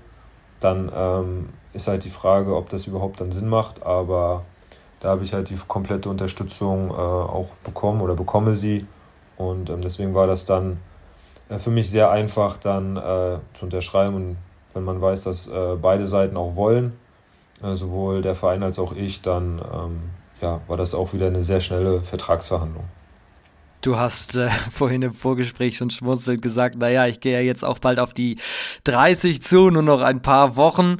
dann 0.59 0.91
ähm, 0.93 1.49
ist 1.73 1.87
halt 1.87 2.03
die 2.03 2.09
Frage, 2.09 2.55
ob 2.55 2.69
das 2.69 2.87
überhaupt 2.87 3.21
dann 3.21 3.31
Sinn 3.31 3.47
macht. 3.47 3.83
Aber 3.83 4.43
da 4.99 5.09
habe 5.09 5.23
ich 5.23 5.33
halt 5.33 5.49
die 5.49 5.57
komplette 5.67 6.09
Unterstützung 6.09 6.89
äh, 6.89 6.93
auch 6.93 7.47
bekommen 7.63 8.01
oder 8.01 8.15
bekomme 8.15 8.55
sie. 8.55 8.85
Und 9.37 9.69
ähm, 9.69 9.81
deswegen 9.81 10.13
war 10.13 10.27
das 10.27 10.45
dann 10.45 10.79
äh, 11.47 11.59
für 11.59 11.69
mich 11.69 11.89
sehr 11.89 12.11
einfach 12.11 12.57
dann 12.57 12.97
äh, 12.97 13.37
zu 13.53 13.65
unterschreiben. 13.65 14.15
Und 14.15 14.37
wenn 14.73 14.83
man 14.83 15.01
weiß, 15.01 15.23
dass 15.23 15.47
äh, 15.47 15.75
beide 15.81 16.05
Seiten 16.05 16.37
auch 16.37 16.55
wollen, 16.55 16.93
sowohl 17.61 18.21
der 18.21 18.35
Verein 18.35 18.63
als 18.63 18.79
auch 18.79 18.93
ich, 18.93 19.21
dann 19.21 19.59
ähm, 19.59 19.99
ja, 20.39 20.61
war 20.67 20.77
das 20.77 20.95
auch 20.95 21.11
wieder 21.11 21.27
eine 21.27 21.41
sehr 21.41 21.59
schnelle 21.59 22.01
Vertragsverhandlung. 22.01 22.85
Du 23.81 23.97
hast 23.97 24.35
äh, 24.35 24.49
vorhin 24.71 25.01
im 25.01 25.13
Vorgespräch 25.13 25.77
schon 25.77 25.89
schmunzelnd 25.89 26.41
gesagt, 26.41 26.77
naja, 26.77 27.07
ich 27.07 27.19
gehe 27.19 27.33
ja 27.33 27.39
jetzt 27.39 27.63
auch 27.63 27.79
bald 27.79 27.99
auf 27.99 28.13
die 28.13 28.37
30 28.83 29.41
zu, 29.41 29.69
nur 29.69 29.83
noch 29.83 30.01
ein 30.01 30.21
paar 30.21 30.55
Wochen. 30.55 30.97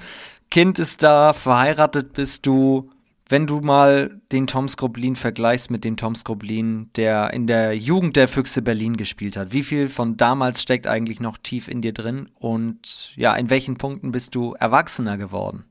Kind 0.50 0.80
ist 0.80 1.04
da, 1.04 1.34
verheiratet 1.34 2.14
bist 2.14 2.46
du. 2.46 2.90
Wenn 3.32 3.46
du 3.46 3.60
mal 3.60 4.20
den 4.32 4.48
Tom 4.48 4.68
Skroblin 4.68 5.16
vergleichst 5.16 5.70
mit 5.70 5.86
dem 5.86 5.98
Tom 5.98 6.16
Skroblin, 6.16 6.90
der 6.96 7.32
in 7.32 7.46
der 7.46 7.78
Jugend 7.78 8.16
der 8.16 8.28
Füchse 8.28 8.64
Berlin 8.64 8.98
gespielt 8.98 9.38
hat, 9.38 9.54
wie 9.54 9.62
viel 9.62 9.88
von 9.88 10.18
damals 10.18 10.64
steckt 10.64 10.88
eigentlich 10.88 11.20
noch 11.20 11.38
tief 11.38 11.68
in 11.68 11.84
dir 11.84 11.94
drin 11.94 12.28
und 12.40 13.14
ja, 13.16 13.36
in 13.36 13.52
welchen 13.52 13.78
Punkten 13.78 14.12
bist 14.12 14.34
du 14.34 14.56
erwachsener 14.60 15.20
geworden? 15.20 15.66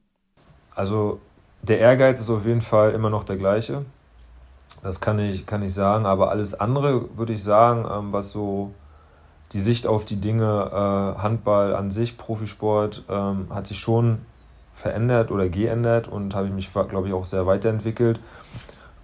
Also 0.76 1.20
der 1.62 1.80
Ehrgeiz 1.80 2.20
ist 2.20 2.30
auf 2.30 2.46
jeden 2.46 2.60
Fall 2.60 2.92
immer 2.92 3.10
noch 3.10 3.24
der 3.24 3.36
gleiche. 3.36 3.84
Das 4.82 5.00
kann 5.00 5.18
ich, 5.18 5.46
kann 5.46 5.62
ich 5.62 5.74
sagen, 5.74 6.06
aber 6.06 6.30
alles 6.30 6.54
andere 6.54 7.16
würde 7.16 7.32
ich 7.32 7.42
sagen, 7.42 7.86
ähm, 7.90 8.12
was 8.12 8.30
so 8.30 8.72
die 9.52 9.60
Sicht 9.60 9.86
auf 9.86 10.04
die 10.04 10.16
Dinge, 10.16 10.70
äh, 11.16 11.22
Handball 11.22 11.74
an 11.74 11.90
sich, 11.90 12.16
Profisport, 12.18 13.04
ähm, 13.08 13.46
hat 13.50 13.66
sich 13.66 13.78
schon 13.78 14.18
verändert 14.72 15.30
oder 15.30 15.48
geändert 15.48 16.06
und 16.06 16.34
habe 16.34 16.46
ich 16.46 16.52
mich, 16.52 16.72
glaube 16.72 17.08
ich, 17.08 17.14
auch 17.14 17.24
sehr 17.24 17.46
weiterentwickelt. 17.46 18.20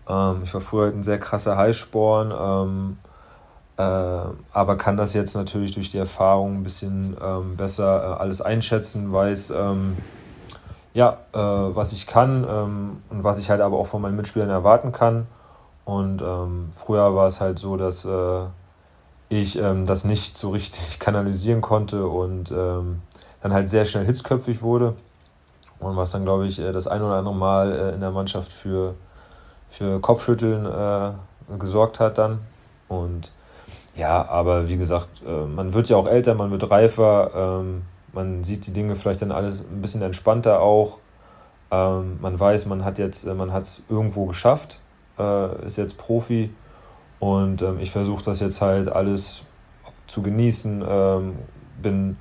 Ähm, 0.09 0.43
ich 0.45 0.55
war 0.55 0.61
früher 0.61 0.85
halt 0.85 0.97
ein 0.97 1.03
sehr 1.03 1.19
krasser 1.19 1.57
Highsporn, 1.57 2.33
ähm, 2.39 2.99
äh, 3.77 4.29
aber 4.53 4.77
kann 4.77 4.97
das 4.97 5.15
jetzt 5.15 5.35
natürlich 5.35 5.73
durch 5.73 5.91
die 5.91 5.99
Erfahrung 5.99 6.59
ein 6.59 6.63
bisschen 6.63 7.17
ähm, 7.21 7.57
besser 7.57 8.03
äh, 8.03 8.21
alles 8.21 8.41
einschätzen, 8.41 9.13
weiß, 9.13 9.51
ähm, 9.51 9.97
ja, 10.93 11.19
äh, 11.33 11.39
was 11.39 11.93
ich 11.93 12.07
kann 12.07 12.45
und 12.45 13.25
was 13.25 13.41
ich 13.41 13.51
halt 13.51 13.61
aber 13.61 13.79
auch 13.79 13.87
von 13.89 14.01
meinen 14.01 14.15
Mitspielern 14.15 14.51
erwarten 14.51 14.93
kann. 14.93 15.27
Und 15.85 16.23
ähm, 16.23 16.69
früher 16.73 17.15
war 17.15 17.27
es 17.27 17.41
halt 17.41 17.59
so, 17.59 17.77
dass 17.77 18.05
äh, 18.05 18.45
ich 19.29 19.55
das 19.55 20.05
nicht 20.05 20.37
so 20.37 20.51
richtig 20.51 20.99
kanalisieren 21.01 21.61
konnte 21.61 22.07
und 22.07 22.51
dann 22.51 23.03
halt 23.53 23.69
sehr 23.69 23.85
schnell 23.85 24.05
hitzköpfig 24.07 24.63
wurde 24.63 24.95
und 25.85 25.97
was 25.97 26.13
dann, 26.13 26.25
glaube 26.25 26.47
ich, 26.47 26.59
äh, 26.59 26.73
das 26.73 26.87
ein 26.87 27.03
oder 27.03 27.17
andere 27.17 27.35
Mal 27.35 27.73
äh, 27.73 27.95
in 27.95 28.01
der 28.01 28.11
Mannschaft 28.11 28.53
für, 28.53 28.95
für 29.69 30.01
Kopfschütteln 30.01 30.67
äh, 30.67 31.13
gesorgt 31.59 32.01
hat 32.01 32.19
dann. 32.19 32.41
Und 32.89 33.33
ja, 33.97 34.27
aber 34.29 34.69
wie 34.69 34.77
gesagt, 34.77 35.23
äh, 35.27 35.47
man 35.47 35.75
wird 35.75 35.89
ja 35.89 35.97
auch 35.97 36.09
älter, 36.09 36.35
man 36.35 36.51
wird 36.51 36.71
reifer, 36.71 37.61
ähm, 37.61 37.83
man 38.13 38.45
sieht 38.45 38.67
die 38.67 38.73
Dinge 38.73 38.97
vielleicht 38.97 39.23
dann 39.23 39.33
alles 39.33 39.61
ein 39.61 39.83
bisschen 39.83 40.03
entspannter 40.03 40.61
auch. 40.61 40.99
Ähm, 41.71 42.19
man 42.21 42.39
weiß, 42.39 42.67
man 42.67 42.85
hat 42.85 42.99
jetzt, 42.99 43.27
man 43.27 43.53
hat 43.53 43.65
es 43.65 43.83
irgendwo 43.89 44.27
geschafft, 44.27 44.79
äh, 45.19 45.67
ist 45.67 45.77
jetzt 45.77 45.99
Profi 45.99 46.51
und 47.21 47.63
ähm, 47.63 47.79
ich 47.81 47.91
versuche 47.91 48.25
das 48.25 48.41
jetzt 48.41 48.61
halt 48.61 48.89
alles 48.89 49.43
zu 50.07 50.23
genießen, 50.23 50.85
ähm, 50.87 51.35
bin 51.81 52.17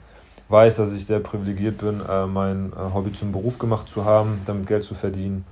weiß, 0.50 0.76
dass 0.76 0.94
ich 0.94 1.06
sehr 1.06 1.20
privilegiert 1.20 1.80
bin, 1.80 2.02
äh, 2.08 2.26
mein 2.26 2.74
äh, 2.74 2.94
Hobby 2.94 3.12
zum 3.12 3.32
Beruf 3.32 3.58
gemacht 3.58 3.90
zu 3.90 4.06
haben, 4.06 4.42
damit 4.46 4.68
Geld 4.68 4.84
zu 4.84 4.96
verdienen. 4.96 5.46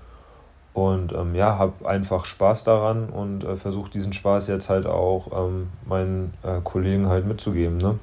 Und 0.73 1.12
ähm, 1.12 1.36
ja, 1.36 1.58
habe 1.58 1.88
einfach 1.88 2.25
Spaß 2.25 2.63
daran 2.63 3.10
und 3.10 3.43
äh, 3.43 3.56
versuche 3.58 3.91
diesen 3.91 4.13
Spaß 4.13 4.47
jetzt 4.47 4.69
halt 4.69 4.86
auch 4.86 5.27
ähm, 5.38 5.69
meinen 5.86 6.34
äh, 6.43 6.62
Kollegen 6.63 7.10
halt 7.10 7.25
mitzugeben. 7.25 7.77
Ne? 7.77 7.99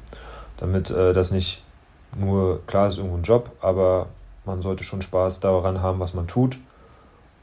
Damit 0.58 0.90
äh, 0.90 1.14
das 1.14 1.30
nicht 1.30 1.62
nur, 2.18 2.60
klar 2.66 2.88
ist 2.88 2.98
irgendwo 2.98 3.16
ein 3.16 3.22
Job, 3.22 3.50
aber 3.60 4.06
man 4.44 4.60
sollte 4.60 4.84
schon 4.84 5.00
Spaß 5.00 5.40
daran 5.40 5.80
haben, 5.82 6.00
was 6.00 6.14
man 6.14 6.26
tut. 6.26 6.58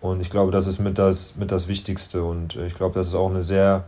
Und 0.06 0.22
ich 0.22 0.30
glaube, 0.30 0.52
das 0.52 0.68
ist 0.68 0.80
mit 0.80 0.98
das, 0.98 1.36
mit 1.36 1.52
das 1.52 1.68
Wichtigste. 1.68 2.24
Und 2.24 2.56
ich 2.56 2.76
glaube, 2.76 2.96
das 2.96 3.08
ist 3.08 3.15
auch 3.15 3.30
eine 3.30 3.44
sehr 3.44 3.86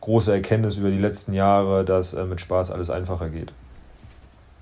große 0.00 0.32
Erkenntnis 0.32 0.76
über 0.76 0.90
die 0.90 0.98
letzten 0.98 1.32
Jahre, 1.32 1.84
dass 1.84 2.14
äh, 2.14 2.24
mit 2.24 2.40
Spaß 2.40 2.70
alles 2.70 2.90
einfacher 2.90 3.28
geht. 3.28 3.52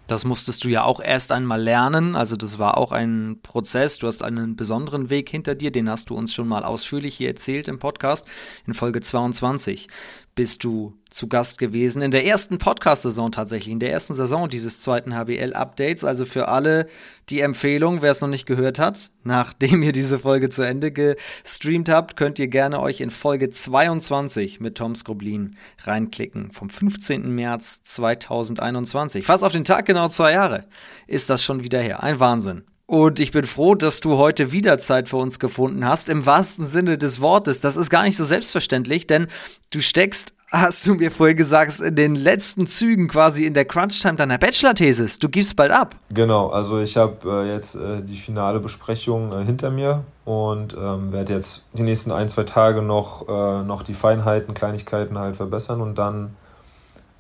Das 0.07 0.25
musstest 0.25 0.63
du 0.63 0.69
ja 0.69 0.85
auch 0.85 1.01
erst 1.01 1.33
einmal 1.33 1.61
lernen. 1.61 2.15
Also 2.15 2.37
das 2.37 2.59
war 2.61 2.79
auch 2.79 2.93
ein 2.93 3.41
Prozess. 3.43 3.99
Du 3.99 4.07
hast 4.07 4.23
einen 4.23 4.55
besonderen 4.55 5.11
Weg 5.11 5.29
hinter 5.29 5.57
dir. 5.57 5.73
Den 5.73 5.91
hast 5.91 6.11
du 6.11 6.15
uns 6.17 6.33
schon 6.33 6.47
mal 6.47 6.65
ausführlich 6.65 7.17
hier 7.17 7.29
erzählt 7.29 7.67
im 7.67 7.81
Podcast 7.81 8.25
in 8.67 8.75
Folge 8.75 9.01
22 9.01 9.89
bist 10.37 10.63
du 10.63 10.93
zu 11.17 11.29
Gast 11.29 11.57
gewesen 11.57 12.03
in 12.03 12.11
der 12.11 12.27
ersten 12.27 12.59
Podcast-Saison 12.59 13.33
tatsächlich, 13.33 13.73
in 13.73 13.81
der 13.81 13.91
ersten 13.91 14.15
Saison 14.15 14.51
dieses 14.51 14.81
zweiten 14.83 15.15
HBL-Updates. 15.15 16.05
Also 16.05 16.27
für 16.27 16.49
alle 16.49 16.87
die 17.31 17.41
Empfehlung, 17.41 18.03
wer 18.03 18.11
es 18.11 18.21
noch 18.21 18.29
nicht 18.29 18.45
gehört 18.45 18.79
hat, 18.79 19.11
nachdem 19.25 19.83
ihr 19.83 19.93
diese 19.93 20.19
Folge 20.19 20.51
zu 20.51 20.63
Ende 20.63 20.93
gestreamt 20.93 21.89
habt, 21.89 22.17
könnt 22.17 22.39
ihr 22.39 22.49
gerne 22.49 22.81
euch 22.81 23.01
in 23.01 23.11
Folge 23.11 23.49
22 23.49 24.61
mit 24.61 24.77
Tom 24.77 24.95
Skroblin 24.95 25.57
reinklicken. 25.85 26.53
Vom 26.53 26.69
15. 26.69 27.35
März 27.35 27.83
2021. 27.83 29.25
Fast 29.25 29.43
auf 29.43 29.53
den 29.53 29.65
Tag 29.65 29.87
genau 29.87 30.09
zwei 30.09 30.33
Jahre 30.33 30.67
ist 31.07 31.31
das 31.31 31.43
schon 31.43 31.65
wieder 31.65 31.81
her. 31.81 32.03
Ein 32.03 32.21
Wahnsinn. 32.21 32.65
Und 32.85 33.19
ich 33.19 33.33
bin 33.33 33.45
froh, 33.45 33.75
dass 33.75 33.99
du 34.01 34.17
heute 34.17 34.53
wieder 34.53 34.79
Zeit 34.79 35.09
für 35.09 35.17
uns 35.17 35.41
gefunden 35.41 35.85
hast, 35.85 36.09
im 36.09 36.25
wahrsten 36.25 36.67
Sinne 36.67 36.99
des 36.99 37.21
Wortes. 37.21 37.61
Das 37.61 37.77
ist 37.77 37.91
gar 37.91 38.05
nicht 38.05 38.17
so 38.17 38.25
selbstverständlich, 38.25 39.09
denn 39.09 39.27
du 39.71 39.81
steckst, 39.81 40.36
hast 40.53 40.87
du 40.87 40.95
mir 40.95 41.11
vorhin 41.11 41.37
gesagt, 41.37 41.81
in 41.81 41.97
den 41.97 42.15
letzten 42.15 42.67
Zügen 42.67 43.09
quasi 43.09 43.47
in 43.47 43.55
der 43.55 43.65
Crunch-Time 43.65 44.17
deiner 44.17 44.39
Bachelor-Thesis. 44.39 45.19
Du 45.19 45.29
gibst 45.29 45.57
bald 45.57 45.73
ab. 45.73 45.97
Genau, 46.11 46.49
also 46.51 46.81
ich 46.81 46.97
habe 46.97 47.45
äh, 47.45 47.53
jetzt 47.53 47.75
äh, 47.75 48.03
die 48.03 48.17
finale 48.17 48.61
Besprechung 48.61 49.33
äh, 49.33 49.45
hinter 49.45 49.71
mir 49.71 50.05
und 50.25 50.75
ähm, 50.75 51.13
werde 51.13 51.35
jetzt 51.35 51.65
die 51.73 51.83
nächsten 51.83 52.13
ein, 52.13 52.29
zwei 52.29 52.45
Tage 52.45 52.83
noch, 52.83 53.29
äh, 53.29 53.63
noch 53.65 53.83
die 53.83 53.95
Feinheiten, 53.95 54.55
Kleinigkeiten 54.55 55.19
halt 55.19 55.37
verbessern 55.37 55.81
und 55.81 55.97
dann 55.99 56.37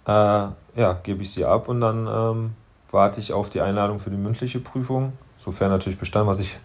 äh, 0.06 0.10
ja, 0.10 0.92
gebe 1.02 1.22
ich 1.22 1.32
sie 1.32 1.44
ab 1.44 1.68
und 1.68 1.80
dann 1.80 2.06
ähm, 2.06 2.50
warte 2.90 3.20
ich 3.20 3.32
auf 3.32 3.50
die 3.50 3.60
Einladung 3.60 3.98
für 3.98 4.10
die 4.10 4.16
mündliche 4.16 4.60
Prüfung 4.60 5.12
sofern 5.38 5.70
natürlich 5.70 5.98
bestanden, 5.98 6.28
was 6.28 6.40
ich 6.40 6.58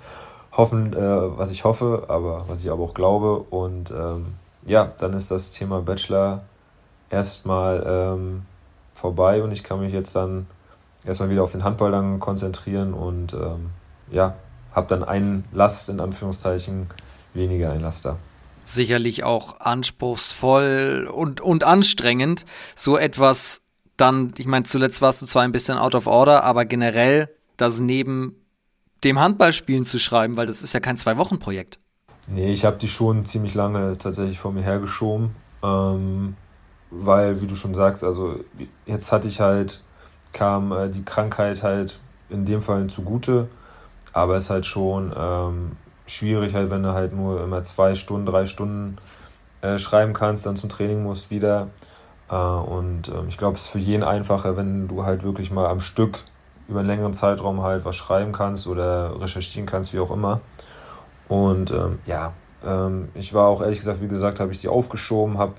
hoffen, 0.52 0.94
äh, 0.94 1.38
was 1.38 1.50
ich 1.52 1.64
hoffe, 1.64 2.06
aber 2.08 2.46
was 2.48 2.64
ich 2.64 2.72
aber 2.72 2.84
auch 2.84 2.94
glaube. 2.94 3.38
Und 3.50 3.92
ähm, 3.92 4.34
ja, 4.66 4.92
dann 4.98 5.14
ist 5.14 5.32
das 5.32 5.52
Thema 5.52 5.82
Bachelor 5.82 6.42
erstmal 7.12 7.84
ähm, 7.86 8.44
vorbei 8.94 9.44
und 9.44 9.52
ich 9.52 9.64
kann 9.64 9.80
mich 9.80 9.94
jetzt 9.94 10.16
dann 10.16 10.48
erstmal 11.06 11.30
wieder 11.30 11.44
auf 11.44 11.52
den 11.52 11.64
Handball 11.64 11.92
dann 11.92 12.20
konzentrieren 12.20 12.94
und 12.94 13.34
ähm, 13.34 13.72
ja, 14.12 14.36
habe 14.74 14.88
dann 14.88 15.04
einen 15.04 15.44
Last 15.52 15.90
in 15.90 16.00
Anführungszeichen 16.00 16.88
weniger 17.34 17.72
ein 17.72 17.82
Laster. 17.82 18.18
Sicherlich 18.64 19.24
auch 19.24 19.60
anspruchsvoll 19.60 21.10
und, 21.12 21.42
und 21.42 21.64
anstrengend, 21.64 22.46
so 22.76 22.98
etwas 22.98 23.62
dann, 23.98 24.34
ich 24.38 24.48
meine, 24.48 24.66
zuletzt 24.66 25.02
warst 25.02 25.22
du 25.22 25.26
zwar 25.26 25.44
ein 25.44 25.52
bisschen 25.52 25.78
out 25.78 25.96
of 25.96 26.08
order, 26.08 26.44
aber 26.44 26.66
generell 26.66 27.30
das 27.58 27.80
neben 27.80 28.36
dem 29.04 29.20
Handballspielen 29.20 29.86
zu 29.86 30.00
schreiben, 30.00 30.38
weil 30.38 30.48
das 30.48 30.62
ist 30.62 30.74
ja 30.74 30.80
kein 30.80 30.96
Zwei-Wochen-Projekt. 30.96 31.80
Nee, 32.28 32.54
ich 32.54 32.66
habe 32.66 32.78
die 32.78 32.88
schon 32.88 33.26
ziemlich 33.26 33.54
lange 33.56 33.98
tatsächlich 33.98 34.40
vor 34.40 34.52
mir 34.52 34.62
hergeschoben, 34.62 35.36
ähm, 35.64 36.36
weil, 36.92 37.42
wie 37.42 37.48
du 37.48 37.56
schon 37.56 37.74
sagst, 37.74 38.04
also 38.04 38.36
jetzt 38.86 39.12
hatte 39.12 39.28
ich 39.28 39.40
halt, 39.40 39.82
kam 40.34 40.72
äh, 40.72 40.90
die 40.90 41.04
Krankheit 41.04 41.64
halt 41.64 42.00
in 42.30 42.46
dem 42.46 42.62
Fall 42.62 42.88
zugute, 42.88 43.48
aber 44.14 44.36
es 44.36 44.46
ist 44.46 44.50
halt 44.50 44.66
schon 44.66 45.14
ähm, 45.18 45.72
schwierig, 46.06 46.54
halt, 46.54 46.70
wenn 46.70 46.84
du 46.84 46.94
halt 46.94 47.14
nur 47.16 47.44
immer 47.44 47.64
zwei 47.64 47.96
Stunden, 47.96 48.26
drei 48.26 48.46
Stunden 48.46 48.98
äh, 49.62 49.78
schreiben 49.80 50.14
kannst, 50.14 50.46
dann 50.46 50.56
zum 50.56 50.70
Training 50.70 51.04
musst 51.04 51.32
wieder. 51.32 51.68
Äh, 52.30 52.36
und 52.36 53.08
ähm, 53.08 53.28
ich 53.30 53.38
glaube, 53.38 53.56
es 53.56 53.64
ist 53.64 53.70
für 53.70 53.80
jeden 53.80 54.04
einfacher, 54.04 54.58
wenn 54.58 54.88
du 54.88 55.06
halt 55.06 55.24
wirklich 55.24 55.52
mal 55.52 55.68
am 55.68 55.80
Stück 55.80 56.20
über 56.68 56.80
einen 56.80 56.90
längeren 56.90 57.14
Zeitraum 57.14 57.62
halt 57.62 57.86
was 57.86 57.96
schreiben 57.96 58.32
kannst 58.32 58.68
oder 58.68 59.20
recherchieren 59.20 59.66
kannst, 59.66 59.94
wie 59.94 60.00
auch 60.00 60.12
immer. 60.12 60.42
Und 61.28 61.72
ähm, 61.72 62.00
ja, 62.06 62.34
ähm, 62.66 63.10
ich 63.14 63.34
war 63.34 63.48
auch 63.48 63.62
ehrlich 63.62 63.80
gesagt, 63.80 64.02
wie 64.02 64.08
gesagt, 64.08 64.40
habe 64.40 64.52
ich 64.52 64.60
sie 64.60 64.68
aufgeschoben, 64.68 65.38
habe 65.38 65.54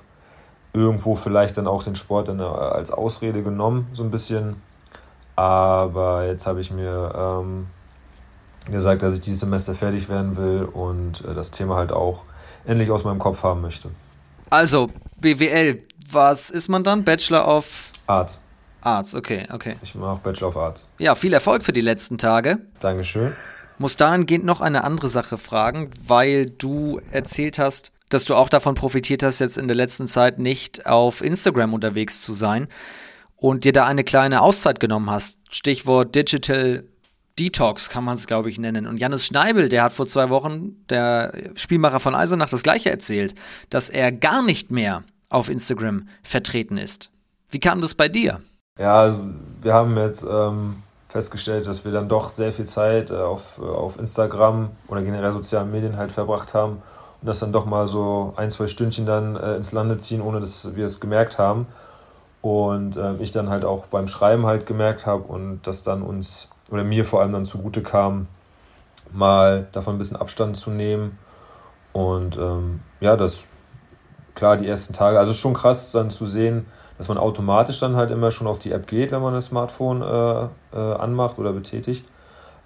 irgendwo 0.73 1.15
vielleicht 1.15 1.57
dann 1.57 1.67
auch 1.67 1.85
den 1.85 1.97
Sport 1.97 2.29
dann 2.29 2.41
äh, 2.41 2.45
als 2.45 2.91
Ausrede 2.91 3.43
genommen, 3.43 3.89
so 3.93 4.03
ein 4.03 4.11
bisschen. 4.11 4.57
Aber 5.37 6.27
jetzt 6.27 6.47
habe 6.47 6.61
ich 6.61 6.71
mir 6.71 7.13
ähm, 7.17 7.67
gesagt, 8.71 9.03
dass 9.03 9.15
ich 9.15 9.21
dieses 9.21 9.41
Semester 9.41 9.75
fertig 9.75 10.09
werden 10.09 10.37
will 10.37 10.65
und 10.65 11.25
äh, 11.25 11.35
das 11.35 11.51
Thema 11.51 11.77
halt 11.77 11.93
auch 11.93 12.23
endlich 12.65 12.91
aus 12.91 13.05
meinem 13.05 13.19
Kopf 13.19 13.43
haben 13.43 13.61
möchte. 13.61 13.91
Also, 14.51 14.89
BWL, 15.21 15.83
was 16.11 16.51
ist 16.51 16.69
man 16.69 16.85
dann? 16.85 17.05
Bachelor 17.05 17.49
of 17.49 17.91
Arts. 18.07 18.43
Arts, 18.83 19.15
okay, 19.15 19.47
okay. 19.53 19.77
Ich 19.83 19.95
mache 19.95 20.21
Bachelor 20.23 20.49
of 20.49 20.57
Arts. 20.57 20.89
Ja, 20.99 21.15
viel 21.15 21.33
Erfolg 21.33 21.65
für 21.65 21.73
die 21.73 21.81
letzten 21.81 22.19
Tage. 22.19 22.59
Dankeschön. 22.81 23.33
Muss 23.79 23.97
dahingehend 23.97 24.45
noch 24.45 24.61
eine 24.61 24.85
andere 24.85 25.09
Sache 25.09 25.39
fragen, 25.39 25.91
weil 26.07 26.47
du 26.47 27.01
erzählt 27.11 27.59
hast, 27.59 27.92
dass 28.13 28.25
du 28.25 28.35
auch 28.35 28.49
davon 28.49 28.75
profitiert 28.75 29.23
hast, 29.23 29.39
jetzt 29.39 29.57
in 29.57 29.69
der 29.69 29.77
letzten 29.77 30.07
Zeit 30.07 30.39
nicht 30.39 30.87
auf 30.87 31.23
Instagram 31.23 31.73
unterwegs 31.73 32.21
zu 32.21 32.35
sein 32.35 32.69
und 33.37 33.65
dir 33.65 33.73
da 33.73 33.87
eine 33.87 34.05
kleine 34.05 34.43
Auszeit 34.43 34.81
genommen 34.81 35.11
hast. 35.11 35.39
Stichwort 35.51 36.15
Digital 36.15 36.85
Detox 37.39 37.89
kann 37.89 38.05
man 38.05 38.15
es, 38.15 38.27
glaube 38.27 38.51
ich, 38.51 38.59
nennen. 38.59 38.87
Und 38.87 38.99
Janis 38.99 39.25
Schneibel, 39.25 39.71
der 39.71 39.85
hat 39.85 39.95
vor 39.95 40.07
zwei 40.07 40.29
Wochen, 40.29 40.85
der 40.91 41.33
Spielmacher 41.55 42.01
von 42.01 42.15
Eisenach, 42.15 42.51
das 42.51 42.63
gleiche 42.63 42.91
erzählt, 42.91 43.35
dass 43.71 43.89
er 43.89 44.13
gar 44.13 44.43
nicht 44.43 44.71
mehr 44.71 45.05
auf 45.31 45.49
Instagram 45.49 46.09
vertreten 46.23 46.77
ist. 46.77 47.11
Wie 47.49 47.61
kam 47.61 47.81
das 47.81 47.95
bei 47.95 48.09
dir? 48.09 48.41
Ja, 48.79 49.01
also 49.01 49.23
wir 49.63 49.73
haben 49.73 49.97
jetzt 49.97 50.25
ähm, 50.31 50.77
festgestellt, 51.09 51.67
dass 51.67 51.87
wir 51.87 51.93
dann 51.93 52.11
doch 52.11 52.31
sehr 52.31 52.53
viel 52.53 52.67
Zeit 52.67 53.11
äh, 53.11 53.15
auf, 53.15 53.59
äh, 53.59 53.63
auf 53.63 53.99
Instagram 53.99 54.71
oder 54.89 55.01
generell 55.01 55.33
sozialen 55.33 55.71
Medien 55.71 55.97
halt 55.97 56.13
verbracht 56.13 56.53
haben 56.53 56.83
und 57.23 57.29
das 57.29 57.39
dann 57.39 57.53
doch 57.53 57.67
mal 57.67 57.87
so 57.87 58.35
ein, 58.37 58.51
zwei 58.51 58.67
Stündchen 58.67 59.07
dann 59.07 59.37
äh, 59.37 59.55
ins 59.55 59.71
Lande 59.73 59.97
ziehen, 59.97 60.21
ohne 60.21 60.41
dass 60.41 60.75
wir 60.75 60.85
es 60.85 61.01
gemerkt 61.01 61.39
haben. 61.39 61.67
Und 62.41 62.97
äh, 62.97 63.15
ich 63.21 63.31
dann 63.31 63.49
halt 63.49 63.65
auch 63.65 63.87
beim 63.87 64.09
Schreiben 64.09 64.45
halt 64.45 64.67
gemerkt 64.67 65.07
habe 65.07 65.23
und 65.23 65.61
das 65.63 65.85
dann 65.85 66.03
uns 66.03 66.49
oder 66.71 66.83
mir 66.83 67.05
vor 67.05 67.21
allem 67.21 67.33
dann 67.33 67.47
zugute 67.47 67.83
kam, 67.83 68.27
mal 69.13 69.69
davon 69.71 69.95
ein 69.95 69.99
bisschen 69.99 70.17
Abstand 70.17 70.57
zu 70.57 70.71
nehmen. 70.71 71.19
Und 71.93 72.37
ähm, 72.37 72.81
ja, 73.01 73.17
das 73.17 73.45
klar, 74.35 74.57
die 74.57 74.67
ersten 74.67 74.93
Tage, 74.93 75.19
also 75.19 75.33
schon 75.33 75.55
krass 75.55 75.93
dann 75.93 76.11
zu 76.11 76.27
sehen, 76.27 76.67
dass 76.99 77.07
man 77.07 77.19
automatisch 77.19 77.79
dann 77.79 77.95
halt 77.95 78.11
immer 78.11 78.33
schon 78.33 78.49
auf 78.49 78.59
die 78.59 78.73
App 78.73 78.89
geht, 78.89 79.13
wenn 79.13 79.23
man 79.23 79.35
das 79.35 79.47
Smartphone 79.47 80.03
äh, 80.03 80.77
äh, 80.77 80.95
anmacht 80.95 81.39
oder 81.39 81.53
betätigt. 81.53 82.05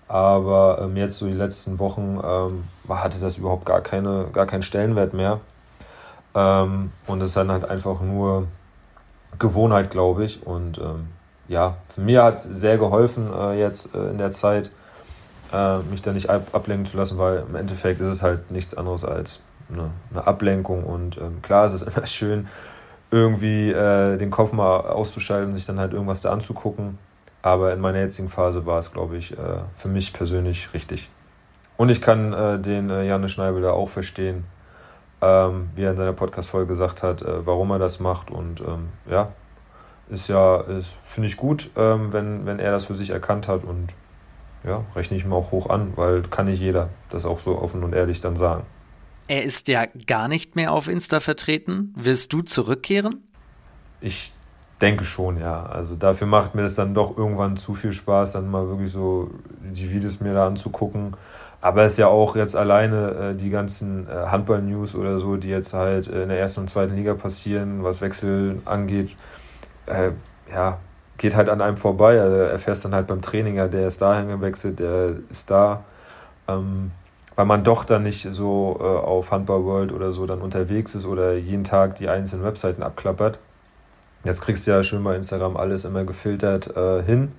Aber 0.08 0.80
ähm, 0.82 0.96
jetzt 0.96 1.18
so 1.18 1.26
die 1.26 1.32
letzten 1.32 1.78
Wochen 1.78 2.20
ähm, 2.24 2.64
hatte 2.88 3.18
das 3.18 3.38
überhaupt 3.38 3.66
gar, 3.66 3.80
keine, 3.80 4.26
gar 4.32 4.46
keinen 4.46 4.62
Stellenwert 4.62 5.14
mehr. 5.14 5.40
Ähm, 6.34 6.92
und 7.06 7.20
es 7.22 7.28
ist 7.28 7.36
dann 7.36 7.50
halt 7.50 7.68
einfach 7.68 8.00
nur 8.00 8.46
Gewohnheit, 9.38 9.90
glaube 9.90 10.24
ich. 10.24 10.46
Und 10.46 10.78
ähm, 10.78 11.08
ja, 11.48 11.76
für 11.92 12.00
mir 12.00 12.22
hat 12.22 12.34
es 12.34 12.44
sehr 12.44 12.78
geholfen 12.78 13.32
äh, 13.32 13.58
jetzt 13.58 13.94
äh, 13.94 14.10
in 14.10 14.18
der 14.18 14.30
Zeit, 14.30 14.70
äh, 15.52 15.78
mich 15.78 16.02
da 16.02 16.12
nicht 16.12 16.30
ab 16.30 16.48
ablenken 16.52 16.86
zu 16.86 16.96
lassen, 16.96 17.18
weil 17.18 17.44
im 17.48 17.56
Endeffekt 17.56 18.00
ist 18.00 18.08
es 18.08 18.22
halt 18.22 18.50
nichts 18.50 18.74
anderes 18.74 19.04
als 19.04 19.40
eine, 19.72 19.90
eine 20.12 20.26
Ablenkung. 20.26 20.84
Und 20.84 21.18
ähm, 21.18 21.42
klar, 21.42 21.66
es 21.66 21.72
ist 21.72 21.82
immer 21.96 22.06
schön, 22.06 22.48
irgendwie 23.10 23.70
äh, 23.70 24.16
den 24.18 24.30
Kopf 24.30 24.52
mal 24.52 24.80
auszuschalten, 24.80 25.54
sich 25.54 25.66
dann 25.66 25.80
halt 25.80 25.92
irgendwas 25.92 26.20
da 26.20 26.32
anzugucken. 26.32 26.98
Aber 27.46 27.72
in 27.72 27.78
meiner 27.78 28.00
jetzigen 28.00 28.28
Phase 28.28 28.66
war 28.66 28.80
es, 28.80 28.90
glaube 28.90 29.16
ich, 29.16 29.38
äh, 29.38 29.60
für 29.76 29.86
mich 29.86 30.12
persönlich 30.12 30.74
richtig. 30.74 31.08
Und 31.76 31.90
ich 31.90 32.02
kann 32.02 32.32
äh, 32.32 32.58
den 32.58 32.90
äh, 32.90 33.06
Janne 33.06 33.28
Schneibel 33.28 33.62
da 33.62 33.70
auch 33.70 33.88
verstehen, 33.88 34.46
ähm, 35.22 35.68
wie 35.76 35.84
er 35.84 35.92
in 35.92 35.96
seiner 35.96 36.12
Podcast-Folge 36.12 36.66
gesagt 36.66 37.04
hat, 37.04 37.22
äh, 37.22 37.46
warum 37.46 37.70
er 37.70 37.78
das 37.78 38.00
macht. 38.00 38.32
Und 38.32 38.62
ähm, 38.62 38.88
ja, 39.08 39.32
ist 40.08 40.26
ja, 40.26 40.64
finde 41.08 41.28
ich 41.28 41.36
gut, 41.36 41.70
ähm, 41.76 42.12
wenn, 42.12 42.46
wenn 42.46 42.58
er 42.58 42.72
das 42.72 42.86
für 42.86 42.96
sich 42.96 43.10
erkannt 43.10 43.46
hat. 43.46 43.62
Und 43.62 43.94
ja, 44.64 44.82
rechne 44.96 45.16
ich 45.16 45.24
mir 45.24 45.36
auch 45.36 45.52
hoch 45.52 45.70
an, 45.70 45.92
weil 45.94 46.22
kann 46.22 46.46
nicht 46.46 46.60
jeder 46.60 46.88
das 47.10 47.26
auch 47.26 47.38
so 47.38 47.62
offen 47.62 47.84
und 47.84 47.94
ehrlich 47.94 48.20
dann 48.20 48.34
sagen. 48.34 48.64
Er 49.28 49.44
ist 49.44 49.68
ja 49.68 49.86
gar 50.08 50.26
nicht 50.26 50.56
mehr 50.56 50.72
auf 50.72 50.88
Insta 50.88 51.20
vertreten. 51.20 51.94
Wirst 51.96 52.32
du 52.32 52.42
zurückkehren? 52.42 53.22
Ich 54.00 54.32
denke 54.80 55.04
schon, 55.04 55.38
ja. 55.38 55.64
Also 55.64 55.96
dafür 55.96 56.26
macht 56.26 56.54
mir 56.54 56.62
das 56.62 56.74
dann 56.74 56.94
doch 56.94 57.16
irgendwann 57.16 57.56
zu 57.56 57.74
viel 57.74 57.92
Spaß, 57.92 58.32
dann 58.32 58.50
mal 58.50 58.68
wirklich 58.68 58.92
so 58.92 59.30
die 59.62 59.92
Videos 59.92 60.20
mir 60.20 60.34
da 60.34 60.46
anzugucken. 60.46 61.16
Aber 61.60 61.84
es 61.84 61.92
ist 61.92 61.98
ja 61.98 62.08
auch 62.08 62.36
jetzt 62.36 62.54
alleine 62.54 63.10
äh, 63.10 63.34
die 63.34 63.50
ganzen 63.50 64.06
äh, 64.08 64.26
Handball-News 64.26 64.94
oder 64.94 65.18
so, 65.18 65.36
die 65.36 65.48
jetzt 65.48 65.72
halt 65.74 66.08
äh, 66.08 66.22
in 66.22 66.28
der 66.28 66.38
ersten 66.38 66.60
und 66.60 66.70
zweiten 66.70 66.94
Liga 66.94 67.14
passieren, 67.14 67.82
was 67.82 68.02
Wechsel 68.02 68.60
angeht, 68.66 69.16
äh, 69.86 70.10
ja, 70.52 70.78
geht 71.18 71.34
halt 71.34 71.48
an 71.48 71.60
einem 71.60 71.76
vorbei. 71.76 72.20
Also 72.20 72.36
erfährst 72.36 72.84
dann 72.84 72.94
halt 72.94 73.06
beim 73.06 73.22
Training, 73.22 73.56
ja, 73.56 73.68
der 73.68 73.86
ist 73.88 74.00
dahin 74.02 74.28
gewechselt, 74.28 74.78
der 74.78 75.14
ist 75.30 75.50
da. 75.50 75.84
Ähm, 76.46 76.92
weil 77.34 77.46
man 77.46 77.64
doch 77.64 77.84
dann 77.84 78.02
nicht 78.02 78.22
so 78.22 78.78
äh, 78.80 78.84
auf 78.84 79.30
Handball 79.30 79.64
World 79.64 79.92
oder 79.92 80.12
so 80.12 80.26
dann 80.26 80.40
unterwegs 80.40 80.94
ist 80.94 81.06
oder 81.06 81.34
jeden 81.34 81.64
Tag 81.64 81.96
die 81.96 82.08
einzelnen 82.08 82.44
Webseiten 82.44 82.82
abklappert. 82.82 83.38
Jetzt 84.26 84.40
kriegst 84.40 84.66
du 84.66 84.72
ja 84.72 84.82
schön 84.82 85.04
bei 85.04 85.14
Instagram 85.14 85.56
alles 85.56 85.84
immer 85.84 86.04
gefiltert 86.04 86.76
äh, 86.76 87.02
hin. 87.02 87.32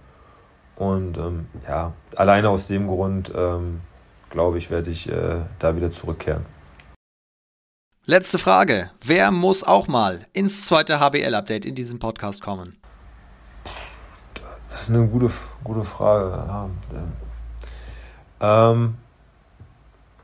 Und 0.78 1.18
ähm, 1.18 1.48
ja, 1.68 1.94
alleine 2.16 2.50
aus 2.50 2.68
dem 2.68 2.88
Grund, 2.88 3.32
ähm, 3.36 3.82
glaube 4.30 4.58
ich, 4.58 4.70
werde 4.70 4.90
ich 4.90 5.12
äh, 5.12 5.42
da 5.60 5.76
wieder 5.76 5.92
zurückkehren. 5.92 6.46
Letzte 8.06 8.38
Frage. 8.38 8.90
Wer 9.04 9.32
muss 9.32 9.66
auch 9.66 9.90
mal 9.90 10.26
ins 10.32 10.66
zweite 10.66 11.02
HBL-Update 11.02 11.66
in 11.66 11.76
diesem 11.76 12.00
Podcast 12.00 12.42
kommen? 12.42 12.78
Das 14.70 14.84
ist 14.84 14.90
eine 14.92 15.08
gute, 15.08 15.30
gute 15.64 15.84
Frage. 15.84 16.70
Ja. 18.40 18.72
Ähm, 18.72 18.96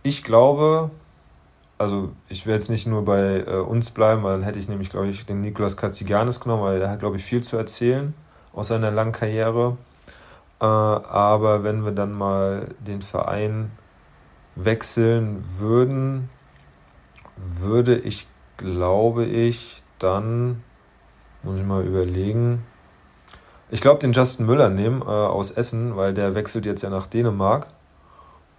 ich 0.01 0.23
glaube, 0.23 0.91
also 1.77 2.11
ich 2.29 2.45
werde 2.45 2.59
jetzt 2.59 2.69
nicht 2.69 2.87
nur 2.87 3.03
bei 3.03 3.43
äh, 3.45 3.57
uns 3.57 3.89
bleiben, 3.89 4.23
weil 4.23 4.33
dann 4.33 4.43
hätte 4.43 4.59
ich 4.59 4.69
nämlich, 4.69 4.89
glaube 4.89 5.07
ich, 5.07 5.25
den 5.25 5.41
Nikolaus 5.41 5.77
Katziganis 5.77 6.39
genommen, 6.39 6.63
weil 6.63 6.79
der 6.79 6.89
hat, 6.89 6.99
glaube 6.99 7.17
ich, 7.17 7.23
viel 7.23 7.43
zu 7.43 7.57
erzählen 7.57 8.13
aus 8.53 8.67
seiner 8.67 8.91
langen 8.91 9.11
Karriere. 9.11 9.77
Äh, 10.61 10.65
aber 10.65 11.63
wenn 11.63 11.83
wir 11.83 11.91
dann 11.91 12.13
mal 12.13 12.69
den 12.79 13.01
Verein 13.01 13.71
wechseln 14.55 15.43
würden, 15.57 16.29
würde 17.35 17.97
ich, 17.97 18.27
glaube 18.57 19.25
ich, 19.25 19.83
dann, 19.99 20.63
muss 21.41 21.57
ich 21.57 21.65
mal 21.65 21.83
überlegen, 21.83 22.63
ich 23.69 23.81
glaube, 23.81 23.99
den 23.99 24.13
Justin 24.13 24.45
Müller 24.45 24.69
nehmen 24.69 25.01
äh, 25.01 25.05
aus 25.05 25.49
Essen, 25.49 25.95
weil 25.95 26.13
der 26.13 26.35
wechselt 26.35 26.65
jetzt 26.65 26.83
ja 26.83 26.91
nach 26.91 27.07
Dänemark. 27.07 27.67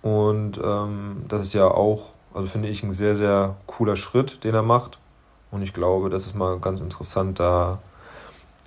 Und 0.02 0.60
ähm, 0.62 1.24
das 1.28 1.42
ist 1.42 1.54
ja 1.54 1.68
auch, 1.68 2.13
also 2.35 2.49
finde 2.49 2.68
ich, 2.68 2.82
ein 2.82 2.93
sehr, 2.93 3.16
sehr 3.16 3.57
cooler 3.66 3.97
Schritt, 3.97 4.45
den 4.45 4.55
er 4.55 4.62
macht. 4.62 4.99
Und 5.51 5.62
ich 5.62 5.72
glaube, 5.72 6.11
das 6.11 6.26
ist 6.26 6.35
mal 6.35 6.59
ganz 6.59 6.80
interessant, 6.80 7.39
da 7.39 7.78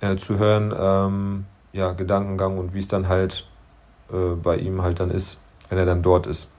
äh, 0.00 0.16
zu 0.16 0.38
hören, 0.38 0.74
ähm, 0.76 1.44
ja, 1.72 1.92
Gedankengang 1.92 2.58
und 2.58 2.72
wie 2.72 2.78
es 2.78 2.88
dann 2.88 3.08
halt 3.08 3.46
äh, 4.10 4.34
bei 4.34 4.56
ihm 4.56 4.82
halt 4.82 5.00
dann 5.00 5.10
ist, 5.10 5.38
wenn 5.68 5.78
er 5.78 5.86
dann 5.86 6.02
dort 6.02 6.26
ist. 6.26 6.50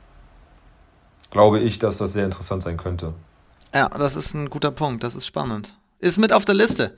Glaube 1.31 1.59
ich, 1.59 1.79
dass 1.79 1.97
das 1.97 2.13
sehr 2.13 2.25
interessant 2.25 2.63
sein 2.63 2.77
könnte. 2.77 3.13
Ja, 3.73 3.89
das 3.89 4.15
ist 4.15 4.33
ein 4.33 4.49
guter 4.49 4.71
Punkt, 4.71 5.03
das 5.03 5.15
ist 5.15 5.25
spannend. 5.25 5.75
Ist 5.99 6.17
mit 6.17 6.31
auf 6.31 6.45
der 6.45 6.55
Liste, 6.55 6.95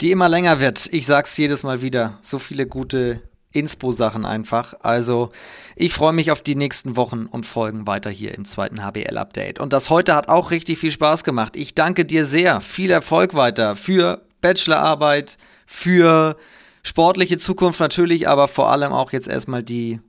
die 0.00 0.12
immer 0.12 0.28
länger 0.28 0.60
wird. 0.60 0.86
Ich 0.92 1.06
sag's 1.06 1.36
jedes 1.36 1.62
Mal 1.62 1.82
wieder. 1.82 2.18
So 2.20 2.38
viele 2.38 2.66
gute 2.66 3.20
Inspo-Sachen 3.56 4.24
einfach. 4.24 4.74
Also 4.80 5.30
ich 5.74 5.92
freue 5.94 6.12
mich 6.12 6.30
auf 6.30 6.42
die 6.42 6.54
nächsten 6.54 6.96
Wochen 6.96 7.26
und 7.26 7.46
Folgen 7.46 7.86
weiter 7.86 8.10
hier 8.10 8.34
im 8.34 8.44
zweiten 8.44 8.84
HBL-Update. 8.84 9.58
Und 9.58 9.72
das 9.72 9.90
heute 9.90 10.14
hat 10.14 10.28
auch 10.28 10.50
richtig 10.50 10.78
viel 10.78 10.90
Spaß 10.90 11.24
gemacht. 11.24 11.56
Ich 11.56 11.74
danke 11.74 12.04
dir 12.04 12.26
sehr. 12.26 12.60
Viel 12.60 12.90
Erfolg 12.90 13.34
weiter 13.34 13.76
für 13.76 14.22
Bachelorarbeit, 14.40 15.38
für 15.66 16.36
sportliche 16.82 17.38
Zukunft 17.38 17.80
natürlich, 17.80 18.28
aber 18.28 18.46
vor 18.46 18.70
allem 18.70 18.92
auch 18.92 19.12
jetzt 19.12 19.28
erstmal 19.28 19.62
die 19.62 20.00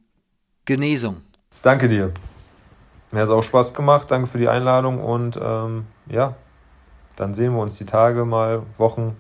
Genesung. 0.65 1.21
Danke 1.63 1.87
dir. 1.87 2.11
Mir 3.11 3.21
hat 3.21 3.29
es 3.29 3.33
auch 3.33 3.43
Spaß 3.43 3.73
gemacht. 3.73 4.11
Danke 4.11 4.27
für 4.27 4.37
die 4.37 4.49
Einladung 4.49 5.01
und 5.01 5.39
ähm, 5.41 5.85
ja, 6.07 6.35
dann 7.15 7.33
sehen 7.33 7.53
wir 7.53 7.61
uns 7.61 7.77
die 7.77 7.85
Tage 7.85 8.25
mal, 8.25 8.63
Wochen, 8.77 9.15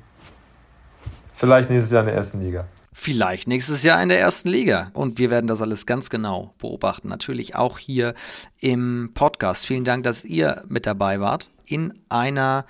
vielleicht 1.33 1.69
nächstes 1.69 1.91
Jahr 1.91 2.01
in 2.01 2.07
der 2.07 2.15
ersten 2.15 2.41
Liga. 2.41 2.65
Vielleicht 2.99 3.47
nächstes 3.47 3.83
Jahr 3.83 4.01
in 4.01 4.09
der 4.09 4.19
ersten 4.19 4.49
Liga. 4.49 4.89
Und 4.93 5.19
wir 5.19 5.29
werden 5.29 5.45
das 5.45 5.61
alles 5.61 5.85
ganz 5.85 6.09
genau 6.09 6.55
beobachten. 6.57 7.09
Natürlich 7.09 7.55
auch 7.55 7.77
hier 7.77 8.15
im 8.59 9.11
Podcast. 9.13 9.67
Vielen 9.67 9.83
Dank, 9.83 10.03
dass 10.03 10.25
ihr 10.25 10.63
mit 10.67 10.87
dabei 10.87 11.19
wart. 11.19 11.47
In 11.67 11.93
einer, 12.09 12.65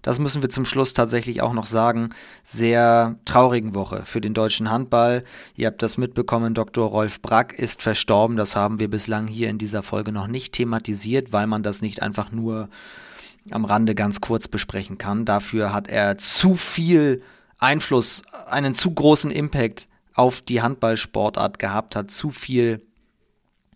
das 0.00 0.20
müssen 0.20 0.40
wir 0.40 0.48
zum 0.50 0.64
Schluss 0.66 0.94
tatsächlich 0.94 1.42
auch 1.42 1.52
noch 1.52 1.66
sagen, 1.66 2.10
sehr 2.44 3.16
traurigen 3.24 3.74
Woche 3.74 4.04
für 4.04 4.20
den 4.20 4.34
deutschen 4.34 4.70
Handball. 4.70 5.24
Ihr 5.56 5.66
habt 5.66 5.82
das 5.82 5.98
mitbekommen, 5.98 6.54
Dr. 6.54 6.88
Rolf 6.88 7.20
Brack 7.20 7.52
ist 7.52 7.82
verstorben. 7.82 8.36
Das 8.36 8.54
haben 8.54 8.78
wir 8.78 8.88
bislang 8.88 9.26
hier 9.26 9.50
in 9.50 9.58
dieser 9.58 9.82
Folge 9.82 10.12
noch 10.12 10.28
nicht 10.28 10.52
thematisiert, 10.52 11.32
weil 11.32 11.48
man 11.48 11.64
das 11.64 11.82
nicht 11.82 12.02
einfach 12.02 12.30
nur 12.30 12.68
am 13.50 13.64
Rande 13.64 13.96
ganz 13.96 14.20
kurz 14.20 14.46
besprechen 14.46 14.96
kann. 14.96 15.24
Dafür 15.24 15.72
hat 15.72 15.88
er 15.88 16.18
zu 16.18 16.54
viel 16.54 17.20
Einfluss, 17.62 18.22
einen 18.46 18.74
zu 18.74 18.92
großen 18.92 19.30
Impact 19.30 19.88
auf 20.14 20.40
die 20.40 20.62
Handballsportart 20.62 21.58
gehabt 21.58 21.96
hat, 21.96 22.10
zu 22.10 22.30
viel 22.30 22.82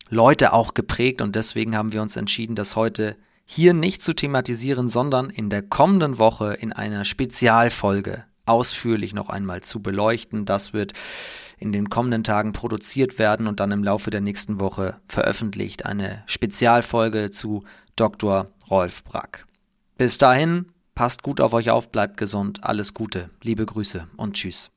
Leute 0.08 0.52
auch 0.52 0.74
geprägt 0.74 1.22
und 1.22 1.34
deswegen 1.34 1.76
haben 1.76 1.92
wir 1.92 2.02
uns 2.02 2.16
entschieden, 2.16 2.54
das 2.54 2.76
heute 2.76 3.16
hier 3.44 3.74
nicht 3.74 4.02
zu 4.02 4.12
thematisieren, 4.12 4.88
sondern 4.88 5.30
in 5.30 5.50
der 5.50 5.62
kommenden 5.62 6.18
Woche 6.18 6.54
in 6.54 6.72
einer 6.72 7.04
Spezialfolge 7.04 8.24
ausführlich 8.44 9.14
noch 9.14 9.28
einmal 9.28 9.62
zu 9.62 9.80
beleuchten. 9.80 10.44
Das 10.44 10.72
wird 10.72 10.92
in 11.58 11.72
den 11.72 11.88
kommenden 11.88 12.24
Tagen 12.24 12.52
produziert 12.52 13.18
werden 13.18 13.46
und 13.46 13.60
dann 13.60 13.70
im 13.70 13.84
Laufe 13.84 14.10
der 14.10 14.20
nächsten 14.20 14.60
Woche 14.60 14.96
veröffentlicht. 15.08 15.86
Eine 15.86 16.22
Spezialfolge 16.26 17.30
zu 17.30 17.64
Dr. 17.94 18.48
Rolf 18.68 19.04
Brack. 19.04 19.46
Bis 19.96 20.18
dahin 20.18 20.66
Passt 20.96 21.22
gut 21.22 21.42
auf 21.42 21.52
euch 21.52 21.68
auf, 21.68 21.92
bleibt 21.92 22.16
gesund, 22.16 22.60
alles 22.64 22.94
Gute, 22.94 23.28
liebe 23.42 23.66
Grüße 23.66 24.08
und 24.16 24.32
tschüss. 24.32 24.70